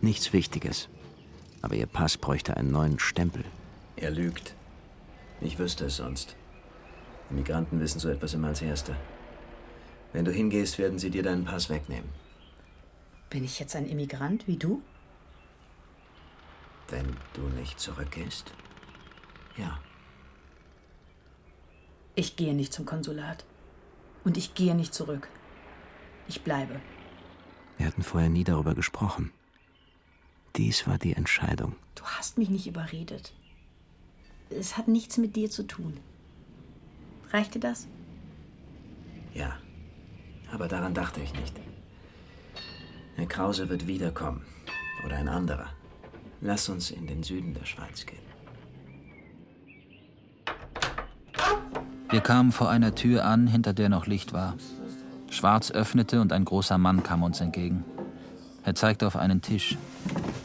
Nichts 0.00 0.32
Wichtiges. 0.32 0.88
Aber 1.62 1.74
ihr 1.74 1.86
Pass 1.86 2.16
bräuchte 2.16 2.56
einen 2.56 2.70
neuen 2.70 2.98
Stempel. 2.98 3.44
Er 3.96 4.10
lügt. 4.10 4.54
Ich 5.40 5.58
wüsste 5.58 5.86
es 5.86 5.96
sonst. 5.96 6.36
Migranten 7.30 7.80
wissen 7.80 7.98
so 7.98 8.08
etwas 8.08 8.34
immer 8.34 8.48
als 8.48 8.62
Erste. 8.62 8.96
Wenn 10.12 10.24
du 10.24 10.30
hingehst, 10.30 10.78
werden 10.78 10.98
sie 10.98 11.10
dir 11.10 11.22
deinen 11.22 11.44
Pass 11.44 11.68
wegnehmen. 11.68 12.08
Bin 13.30 13.44
ich 13.44 13.58
jetzt 13.58 13.74
ein 13.74 13.86
Immigrant 13.86 14.46
wie 14.46 14.56
du? 14.56 14.82
Wenn 16.88 17.16
du 17.34 17.42
nicht 17.58 17.80
zurückgehst? 17.80 18.52
Ja. 19.56 19.78
Ich 22.14 22.36
gehe 22.36 22.54
nicht 22.54 22.72
zum 22.72 22.86
Konsulat. 22.86 23.44
Und 24.24 24.36
ich 24.36 24.54
gehe 24.54 24.74
nicht 24.74 24.94
zurück. 24.94 25.28
Ich 26.28 26.42
bleibe. 26.42 26.80
Wir 27.78 27.86
hatten 27.86 28.02
vorher 28.02 28.30
nie 28.30 28.44
darüber 28.44 28.74
gesprochen. 28.74 29.32
Dies 30.56 30.86
war 30.86 30.98
die 30.98 31.12
Entscheidung. 31.12 31.76
Du 31.94 32.04
hast 32.04 32.38
mich 32.38 32.48
nicht 32.48 32.66
überredet. 32.66 33.32
Es 34.48 34.78
hat 34.78 34.88
nichts 34.88 35.18
mit 35.18 35.36
dir 35.36 35.50
zu 35.50 35.64
tun. 35.64 35.98
Reicht 37.32 37.54
dir 37.54 37.60
das? 37.60 37.86
Ja. 39.34 39.56
Aber 40.52 40.68
daran 40.68 40.94
dachte 40.94 41.20
ich 41.20 41.34
nicht. 41.34 41.54
Herr 43.16 43.26
Krause 43.26 43.68
wird 43.68 43.86
wiederkommen. 43.86 44.42
Oder 45.04 45.16
ein 45.16 45.28
anderer. 45.28 45.68
Lass 46.40 46.68
uns 46.68 46.90
in 46.90 47.06
den 47.06 47.22
Süden 47.22 47.54
der 47.54 47.64
Schweiz 47.64 48.06
gehen. 48.06 48.18
Wir 52.08 52.20
kamen 52.20 52.52
vor 52.52 52.70
einer 52.70 52.94
Tür 52.94 53.24
an, 53.24 53.46
hinter 53.46 53.72
der 53.72 53.88
noch 53.88 54.06
Licht 54.06 54.32
war. 54.32 54.54
Schwarz 55.28 55.70
öffnete 55.70 56.20
und 56.20 56.32
ein 56.32 56.44
großer 56.44 56.78
Mann 56.78 57.02
kam 57.02 57.22
uns 57.22 57.40
entgegen. 57.40 57.84
Er 58.64 58.74
zeigte 58.74 59.06
auf 59.06 59.16
einen 59.16 59.42
Tisch. 59.42 59.76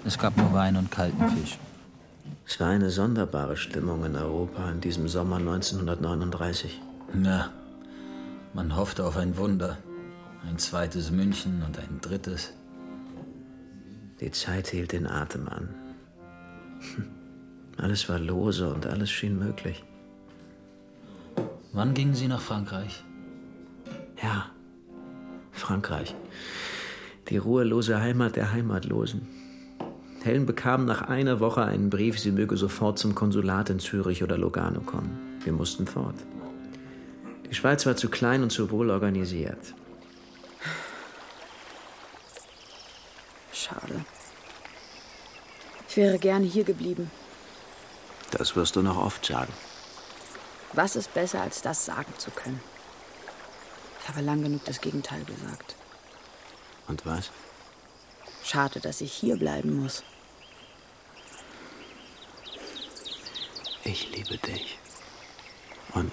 Es 0.03 0.17
gab 0.17 0.35
nur 0.35 0.51
Wein 0.51 0.77
und 0.77 0.89
kalten 0.89 1.29
Fisch. 1.29 1.59
Es 2.47 2.59
war 2.59 2.69
eine 2.69 2.89
sonderbare 2.89 3.55
Stimmung 3.55 4.03
in 4.03 4.15
Europa 4.15 4.71
in 4.71 4.81
diesem 4.81 5.07
Sommer 5.07 5.37
1939. 5.37 6.81
Na, 7.13 7.51
man 8.53 8.75
hoffte 8.75 9.05
auf 9.05 9.15
ein 9.15 9.37
Wunder. 9.37 9.77
Ein 10.47 10.57
zweites 10.57 11.11
München 11.11 11.61
und 11.65 11.77
ein 11.77 11.99
drittes. 12.01 12.53
Die 14.19 14.31
Zeit 14.31 14.67
hielt 14.69 14.91
den 14.91 15.05
Atem 15.05 15.47
an. 15.47 15.69
Alles 17.77 18.09
war 18.09 18.17
lose 18.17 18.73
und 18.73 18.85
alles 18.85 19.09
schien 19.09 19.39
möglich. 19.39 19.83
Wann 21.71 21.93
gingen 21.93 22.13
Sie 22.13 22.27
nach 22.27 22.41
Frankreich? 22.41 23.03
Ja, 24.21 24.47
Frankreich. 25.51 26.13
Die 27.29 27.37
ruhelose 27.37 27.99
Heimat 27.99 28.35
der 28.35 28.51
Heimatlosen. 28.51 29.27
Helen 30.23 30.45
bekam 30.45 30.85
nach 30.85 31.01
einer 31.01 31.39
Woche 31.39 31.63
einen 31.63 31.89
Brief, 31.89 32.19
sie 32.19 32.31
möge 32.31 32.55
sofort 32.55 32.99
zum 32.99 33.15
Konsulat 33.15 33.69
in 33.69 33.79
Zürich 33.79 34.23
oder 34.23 34.37
Lugano 34.37 34.81
kommen. 34.81 35.39
Wir 35.43 35.53
mussten 35.53 35.87
fort. 35.87 36.15
Die 37.49 37.55
Schweiz 37.55 37.85
war 37.85 37.95
zu 37.95 38.09
klein 38.09 38.43
und 38.43 38.51
zu 38.51 38.69
wohl 38.69 38.91
organisiert. 38.91 39.73
Schade. 43.51 44.05
Ich 45.89 45.97
wäre 45.97 46.19
gerne 46.19 46.45
hier 46.45 46.63
geblieben. 46.63 47.09
Das 48.31 48.55
wirst 48.55 48.75
du 48.75 48.81
noch 48.81 48.97
oft 48.97 49.25
sagen. 49.25 49.51
Was 50.73 50.95
ist 50.95 51.13
besser, 51.13 51.41
als 51.41 51.61
das 51.61 51.85
sagen 51.85 52.13
zu 52.17 52.31
können? 52.31 52.61
Ich 54.01 54.07
habe 54.07 54.21
lang 54.21 54.41
genug 54.41 54.63
das 54.65 54.79
Gegenteil 54.79 55.23
gesagt. 55.25 55.75
Und 56.87 57.05
was? 57.05 57.31
Schade, 58.43 58.79
dass 58.79 59.01
ich 59.01 59.11
hier 59.11 59.35
bleiben 59.35 59.81
muss. 59.81 60.03
Ich 63.83 64.11
liebe 64.11 64.37
dich. 64.37 64.77
Und 65.93 66.11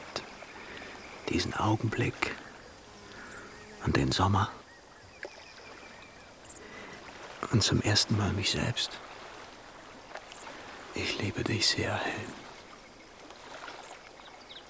diesen 1.29 1.55
Augenblick 1.55 2.35
und 3.85 3.97
den 3.97 4.11
Sommer. 4.11 4.51
Und 7.53 7.63
zum 7.63 7.81
ersten 7.83 8.17
Mal 8.17 8.33
mich 8.33 8.51
selbst. 8.51 8.91
Ich 10.95 11.19
liebe 11.21 11.45
dich 11.45 11.67
sehr, 11.67 11.95
Helen. 11.97 12.33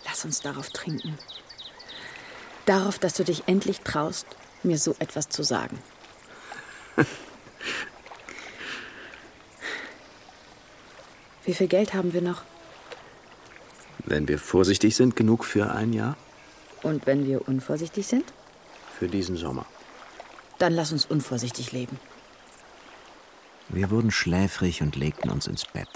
Lass 0.05 0.25
uns 0.25 0.41
darauf 0.41 0.69
trinken. 0.71 1.17
Darauf, 2.67 2.99
dass 2.99 3.15
du 3.15 3.25
dich 3.25 3.45
endlich 3.47 3.81
traust, 3.81 4.27
mir 4.63 4.79
so 4.79 4.95
etwas 4.99 5.29
zu 5.29 5.43
sagen. 5.43 5.79
Wie 11.45 11.55
viel 11.55 11.69
Geld 11.69 11.95
haben 11.95 12.13
wir 12.13 12.21
noch? 12.21 12.43
Wenn 14.09 14.27
wir 14.27 14.39
vorsichtig 14.39 14.97
sind, 14.97 15.17
genug 15.17 15.45
für 15.45 15.71
ein 15.71 15.93
Jahr? 15.93 16.17
Und 16.83 17.07
wenn 17.07 17.27
wir 17.27 17.47
unvorsichtig 17.47 18.07
sind? 18.07 18.25
Für 18.99 19.07
diesen 19.07 19.37
Sommer. 19.37 19.67
Dann 20.59 20.73
lass 20.73 20.93
uns 20.93 21.05
unvorsichtig 21.05 21.73
leben. 21.73 22.01
Wir 23.69 23.91
wurden 23.91 24.11
schläfrig 24.11 24.81
und 24.81 24.97
legten 24.97 25.29
uns 25.29 25.47
ins 25.47 25.67
Bett. 25.67 25.91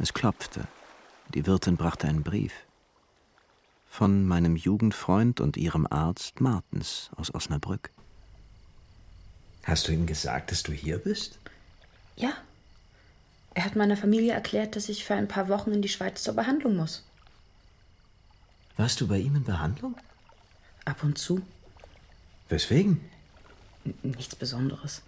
Es 0.00 0.12
klopfte. 0.12 0.66
Die 1.32 1.46
Wirtin 1.46 1.76
brachte 1.76 2.08
einen 2.08 2.24
Brief. 2.24 2.52
Von 3.86 4.26
meinem 4.26 4.56
Jugendfreund 4.56 5.40
und 5.40 5.56
ihrem 5.56 5.86
Arzt 5.88 6.40
Martens 6.40 7.08
aus 7.14 7.32
Osnabrück. 7.32 7.90
Hast 9.62 9.86
du 9.86 9.92
ihm 9.92 10.06
gesagt, 10.06 10.50
dass 10.50 10.64
du 10.64 10.72
hier 10.72 10.98
bist? 10.98 11.38
Ja. 12.16 12.32
Er 13.54 13.64
hat 13.64 13.76
meiner 13.76 13.96
Familie 13.96 14.32
erklärt, 14.32 14.74
dass 14.74 14.88
ich 14.88 15.04
für 15.04 15.14
ein 15.14 15.28
paar 15.28 15.48
Wochen 15.48 15.70
in 15.70 15.82
die 15.82 15.88
Schweiz 15.88 16.24
zur 16.24 16.34
Behandlung 16.34 16.74
muss. 16.74 17.04
Warst 18.76 19.00
du 19.00 19.06
bei 19.06 19.18
ihm 19.18 19.36
in 19.36 19.44
Behandlung? 19.44 19.96
Ab 20.84 21.02
und 21.02 21.18
zu. 21.18 21.42
Weswegen? 22.48 23.00
Nichts 24.02 24.34
Besonderes. 24.34 25.02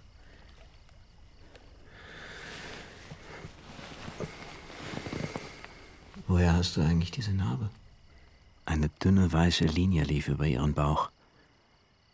Woher 6.26 6.54
hast 6.54 6.76
du 6.76 6.80
eigentlich 6.80 7.10
diese 7.10 7.32
Narbe? 7.32 7.68
Eine 8.66 8.88
dünne 8.88 9.32
weiße 9.32 9.64
Linie 9.64 10.04
lief 10.04 10.28
über 10.28 10.46
ihren 10.46 10.74
Bauch. 10.74 11.10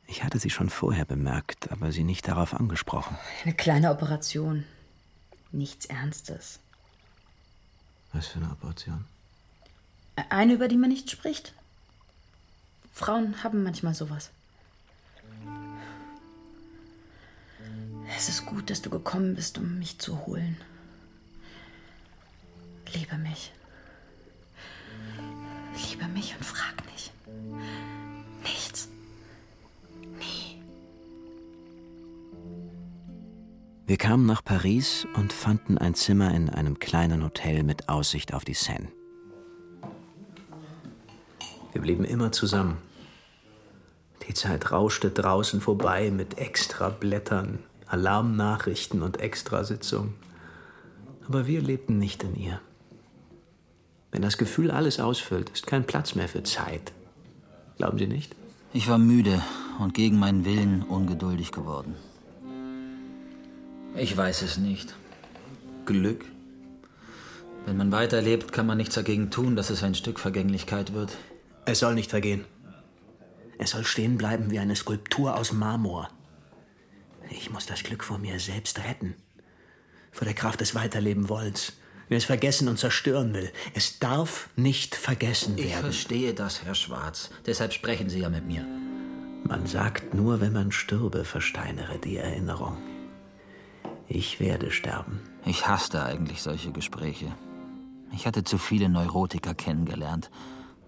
Ich 0.07 0.25
hatte 0.25 0.41
sie 0.41 0.51
schon 0.51 0.69
vorher 0.69 1.05
bemerkt, 1.05 1.71
aber 1.71 1.93
sie 1.93 2.03
nicht 2.03 2.27
darauf 2.27 2.53
angesprochen. 2.55 3.17
Eine 3.45 3.55
kleine 3.55 3.91
Operation. 3.93 4.65
Nichts 5.53 5.87
Ernstes. 5.87 6.59
Was 8.13 8.27
für 8.27 8.41
eine 8.41 8.51
Operation? 8.51 9.05
Eine, 10.29 10.55
über 10.55 10.69
die 10.69 10.77
man 10.77 10.91
nicht 10.91 11.11
spricht. 11.11 11.55
Frauen 12.93 13.43
haben 13.43 13.63
manchmal 13.63 13.95
sowas. 13.95 14.31
Es 18.17 18.29
ist 18.29 18.45
gut, 18.45 18.69
dass 18.69 18.83
du 18.83 18.91
gekommen 18.91 19.35
bist, 19.35 19.57
um 19.57 19.79
mich 19.79 19.99
zu 19.99 20.27
holen. 20.27 20.57
Liebe 22.93 23.17
mich. 23.17 23.53
Liebe 25.89 26.07
mich 26.09 26.35
und 26.37 26.45
frag 26.45 26.75
nicht. 26.93 27.13
Nichts. 28.43 28.89
Nie. 30.19 30.61
Wir 33.87 33.97
kamen 33.97 34.27
nach 34.27 34.45
Paris 34.45 35.07
und 35.15 35.33
fanden 35.33 35.79
ein 35.79 35.95
Zimmer 35.95 36.35
in 36.35 36.51
einem 36.51 36.79
kleinen 36.79 37.23
Hotel 37.23 37.63
mit 37.63 37.89
Aussicht 37.89 38.35
auf 38.35 38.45
die 38.45 38.55
Seine. 38.55 39.00
Wir 41.81 41.95
blieben 41.95 42.05
immer 42.05 42.31
zusammen. 42.31 42.77
Die 44.29 44.35
Zeit 44.35 44.71
rauschte 44.71 45.09
draußen 45.09 45.63
vorbei 45.63 46.11
mit 46.11 46.37
Extrablättern, 46.37 47.61
Alarmnachrichten 47.87 49.01
und 49.01 49.19
Extrasitzungen. 49.19 50.13
Aber 51.27 51.47
wir 51.47 51.63
lebten 51.63 51.97
nicht 51.97 52.23
in 52.23 52.37
ihr. 52.37 52.61
Wenn 54.13 54.21
das 54.21 54.37
Gefühl 54.37 54.71
alles 54.71 55.01
ausfüllt, 55.01 55.49
ist 55.49 55.67
kein 55.67 55.87
Platz 55.87 56.15
mehr 56.15 56.29
für 56.29 56.43
Zeit. 56.43 56.93
Glauben 57.79 57.99
Sie 57.99 58.07
nicht? 58.07 58.37
Ich 58.75 58.87
war 58.87 58.99
müde 58.99 59.41
und 59.79 59.95
gegen 59.95 60.19
meinen 60.19 60.45
Willen 60.45 60.83
ungeduldig 60.83 61.51
geworden. 61.51 61.95
Ich 63.97 64.15
weiß 64.15 64.43
es 64.43 64.59
nicht. 64.59 64.95
Glück. 65.87 66.27
Wenn 67.65 67.79
man 67.79 67.91
weiterlebt, 67.91 68.53
kann 68.53 68.67
man 68.67 68.77
nichts 68.77 68.97
dagegen 68.97 69.31
tun, 69.31 69.57
dass 69.57 69.71
es 69.71 69.83
ein 69.83 69.95
Stück 69.95 70.19
Vergänglichkeit 70.19 70.93
wird. 70.93 71.17
Es 71.65 71.81
soll 71.81 71.95
nicht 71.95 72.11
vergehen. 72.11 72.45
Es 73.59 73.71
soll 73.71 73.85
stehen 73.85 74.17
bleiben 74.17 74.51
wie 74.51 74.59
eine 74.59 74.77
Skulptur 74.77 75.37
aus 75.37 75.53
Marmor. 75.53 76.09
Ich 77.31 77.51
muss 77.51 77.67
das 77.67 77.83
Glück 77.83 78.03
vor 78.03 78.19
mir 78.19 78.41
selbst 78.41 78.79
retten. 78.79 79.15
Vor 80.11 80.25
der 80.25 80.35
Kraft 80.35 80.61
des 80.61 80.75
Weiterleben 80.75 81.29
Wollens, 81.29 81.75
wer 82.09 82.19
es 82.19 82.25
vergessen 82.25 82.69
und 82.69 82.79
zerstören 82.79 83.35
will. 83.35 83.53
Es 83.75 83.99
darf 83.99 84.49
nicht 84.57 84.95
vergessen 84.97 85.57
werden. 85.57 85.69
Ich 85.69 85.77
verstehe 85.77 86.35
das, 86.35 86.65
Herr 86.65 86.75
Schwarz. 86.75 87.31
Deshalb 87.47 87.73
sprechen 87.73 88.09
Sie 88.09 88.21
ja 88.21 88.29
mit 88.29 88.47
mir. 88.47 88.67
Man 89.45 89.67
sagt 89.67 90.15
nur, 90.15 90.41
wenn 90.41 90.53
man 90.53 90.73
stürbe, 90.73 91.25
versteinere 91.25 91.99
die 91.99 92.17
Erinnerung. 92.17 92.77
Ich 94.09 94.41
werde 94.41 94.71
sterben. 94.71 95.21
Ich 95.45 95.69
hasste 95.69 96.03
eigentlich 96.03 96.43
solche 96.43 96.73
Gespräche. 96.73 97.33
Ich 98.13 98.27
hatte 98.27 98.43
zu 98.43 98.59
viele 98.59 98.89
Neurotiker 98.89 99.55
kennengelernt. 99.55 100.31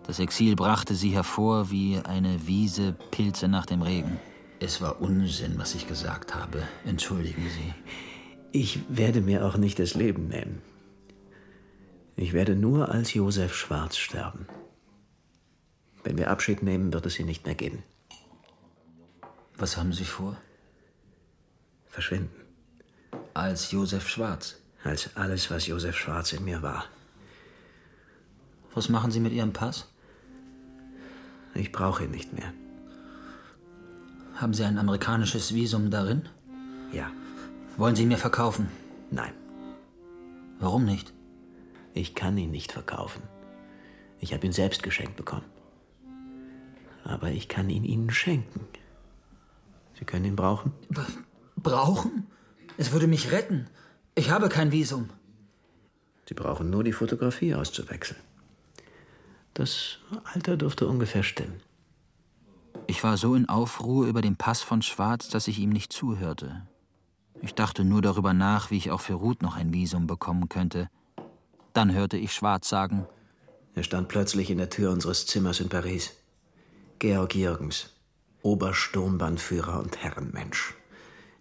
Das 0.07 0.19
Exil 0.19 0.57
brachte 0.57 0.95
sie 0.95 1.11
hervor 1.11 1.71
wie 1.71 1.99
eine 1.99 2.47
Wiese 2.47 2.93
Pilze 3.11 3.49
nach 3.49 3.67
dem 3.67 3.83
Regen. 3.83 4.19
Es 4.59 4.81
war 4.81 5.01
Unsinn, 5.01 5.59
was 5.59 5.75
ich 5.75 5.89
gesagt 5.89 6.35
habe. 6.35 6.63
Entschuldigen 6.85 7.49
Sie. 7.49 7.75
Ich 8.53 8.81
werde 8.89 9.21
mir 9.21 9.45
auch 9.47 9.57
nicht 9.57 9.79
das 9.79 9.95
Leben 9.95 10.29
nehmen. 10.29 10.63
Ich 12.17 12.33
werde 12.33 12.55
nur 12.55 12.91
als 12.91 13.15
Josef 13.15 13.55
Schwarz 13.55 13.97
sterben. 13.97 14.47
Wenn 16.05 16.19
wir 16.19 16.31
Abschied 16.31 16.63
nehmen, 16.63 16.93
wird 16.93 17.07
es 17.07 17.15
sie 17.15 17.25
nicht 17.25 17.47
mehr 17.47 17.55
geben. 17.55 17.83
Was 19.57 19.77
haben 19.77 19.93
Sie 19.93 20.05
vor? 20.05 20.37
Verschwinden. 21.87 22.35
Als 23.35 23.71
Josef 23.71 24.09
Schwarz? 24.09 24.57
Als 24.85 25.17
alles, 25.17 25.51
was 25.51 25.67
Josef 25.67 25.97
Schwarz 25.97 26.33
in 26.33 26.45
mir 26.45 26.63
war. 26.63 26.87
Was 28.75 28.89
machen 28.89 29.11
Sie 29.11 29.21
mit 29.21 29.33
Ihrem 29.33 29.53
Pass? 29.53 29.92
Ich 31.55 31.73
brauche 31.73 32.05
ihn 32.05 32.11
nicht 32.11 32.33
mehr. 32.33 32.53
Haben 34.35 34.55
Sie 34.55 34.65
ein 34.65 34.79
amerikanisches 34.79 35.55
Visum 35.55 35.91
darin? 35.91 36.29
Ja. 36.93 37.11
Wollen 37.77 37.97
Sie 37.97 38.03
ihn 38.03 38.09
mir 38.09 38.19
verkaufen? 38.19 38.69
Nein. 39.11 39.33
Warum 40.59 40.85
nicht? 40.85 41.13
Ich 41.95 42.15
kann 42.15 42.39
ihn 42.39 42.51
nicht 42.51 42.73
verkaufen. 42.73 43.23
Ich 44.21 44.33
habe 44.33 44.47
ihn 44.47 44.53
selbst 44.53 44.83
geschenkt 44.83 45.17
bekommen. 45.17 45.45
Aber 47.05 47.31
ich 47.31 47.49
kann 47.49 47.69
ihn 47.69 47.85
Ihnen 47.85 48.11
schenken. 48.11 48.61
Sie 49.99 50.05
können 50.05 50.25
ihn 50.25 50.37
brauchen? 50.37 50.73
Brauchen? 51.57 52.27
Es 52.79 52.93
würde 52.93 53.07
mich 53.07 53.33
retten. 53.33 53.67
Ich 54.15 54.31
habe 54.31 54.49
kein 54.49 54.73
Visum. 54.73 55.11
Sie 56.29 56.35
brauchen 56.35 56.71
nur 56.71 56.85
die 56.85 56.93
Fotografie 56.93 57.55
auszuwechseln. 57.55 58.21
Das 59.55 59.99
Alter 60.25 60.57
dürfte 60.57 60.87
ungefähr 60.87 61.23
stimmen. 61.23 61.61
Ich 62.87 63.05
war 63.05 63.17
so 63.17 63.35
in 63.35 63.49
Aufruhr 63.49 64.07
über 64.07 64.23
den 64.23 64.37
Pass 64.37 64.63
von 64.63 64.83
Schwarz, 64.83 65.29
dass 65.29 65.49
ich 65.49 65.59
ihm 65.59 65.71
nicht 65.71 65.93
zuhörte. 65.93 66.67
Ich 67.41 67.55
dachte 67.55 67.85
nur 67.85 68.03
darüber 68.03 68.33
nach, 68.33 68.71
wie 68.71 68.77
ich 68.77 68.91
auch 68.91 69.01
für 69.01 69.15
Ruth 69.15 69.43
noch 69.43 69.57
ein 69.57 69.73
Visum 69.73 70.07
bekommen 70.07 70.49
könnte. 70.49 70.89
Dann 71.75 71.93
hörte 71.93 72.17
ich 72.17 72.33
Schwarz 72.33 72.69
sagen: 72.69 73.07
Er 73.75 73.83
stand 73.83 74.09
plötzlich 74.09 74.51
in 74.51 74.59
der 74.59 74.71
Tür 74.71 74.91
unseres 74.91 75.27
Zimmers 75.27 75.61
in 75.61 75.69
Paris. 75.69 76.13
Georg 76.99 77.35
Jürgens, 77.35 77.91
Obersturmbannführer 78.43 79.81
und 79.81 80.03
Herrenmensch. 80.03 80.75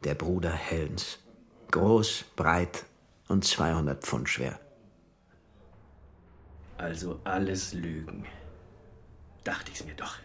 Der 0.03 0.15
Bruder 0.15 0.51
Helens. 0.51 1.19
Groß, 1.69 2.25
breit 2.35 2.85
und 3.27 3.45
200 3.45 4.03
Pfund 4.03 4.27
schwer. 4.27 4.59
Also 6.81 7.19
alles 7.25 7.75
Lügen. 7.75 8.25
Dachte 9.43 9.69
ich's 9.71 9.85
mir 9.85 9.93
doch. 9.93 10.15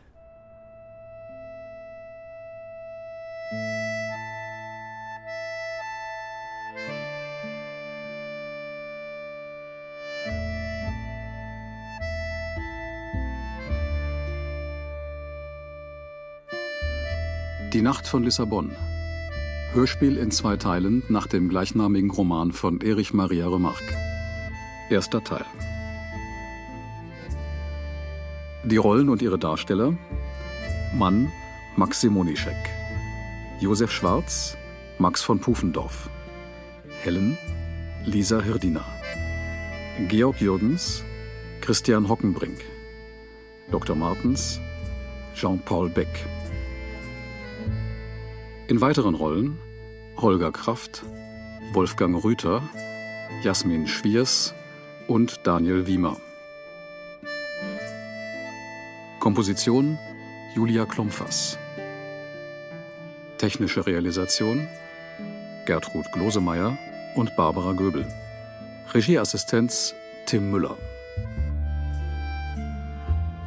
Die 17.75 17.83
Nacht 17.83 18.07
von 18.07 18.25
Lissabon. 18.25 18.75
Hörspiel 19.75 20.17
in 20.17 20.31
zwei 20.31 20.57
Teilen 20.57 21.03
nach 21.11 21.27
dem 21.27 21.51
gleichnamigen 21.51 22.11
Roman 22.11 22.53
von 22.53 22.81
Erich 22.81 23.13
Maria 23.13 23.47
Remarque. 23.47 23.95
Erster 24.89 25.23
Teil. 25.23 25.45
Die 28.67 28.79
Rollen 28.79 29.09
und 29.09 29.23
ihre 29.23 29.39
Darsteller: 29.39 29.95
Mann 30.93 31.31
Max 31.77 32.01
Simonischek, 32.01 32.57
Josef 33.61 33.93
Schwarz, 33.93 34.57
Max 34.99 35.23
von 35.23 35.39
Pufendorf, 35.39 36.11
Helen 37.03 37.39
Lisa 38.05 38.41
Hirdina, 38.41 38.85
Georg 40.09 40.41
Jürgens, 40.41 41.05
Christian 41.61 42.09
Hockenbrink, 42.09 42.59
Dr. 43.71 43.95
Martens, 43.95 44.61
Jean-Paul 45.35 45.89
Beck. 45.91 46.27
In 48.67 48.81
weiteren 48.81 49.15
Rollen 49.15 49.61
Holger 50.17 50.51
Kraft, 50.51 51.05
Wolfgang 51.73 52.25
Rüther, 52.25 52.63
Jasmin 53.45 53.87
Schwiers 53.87 54.55
und 55.07 55.41
Daniel 55.45 55.87
Wiemer. 55.87 56.17
Komposition 59.27 59.99
Julia 60.55 60.87
Klumpfers. 60.87 61.59
Technische 63.39 63.85
Realisation 63.85 64.69
Gertrud 65.67 66.13
Glosemeyer 66.13 66.79
und 67.17 67.35
Barbara 67.35 67.73
Göbel. 67.73 68.07
Regieassistenz 68.95 69.97
Tim 70.27 70.53
Müller. 70.53 70.79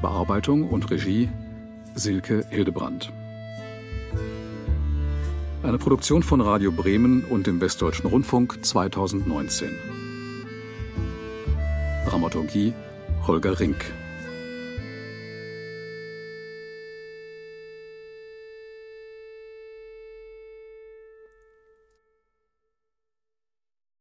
Bearbeitung 0.01 0.67
und 0.67 0.91
Regie 0.91 1.29
Silke 1.95 2.45
Hildebrand. 2.49 3.13
Eine 5.63 5.77
Produktion 5.77 6.23
von 6.23 6.41
Radio 6.41 6.73
Bremen 6.73 7.23
und 7.23 7.47
dem 7.47 7.61
Westdeutschen 7.61 8.09
Rundfunk 8.09 8.65
2019. 8.65 9.69
Dramaturgie 12.05 12.73
Holger 13.25 13.57
Rink. 13.61 13.93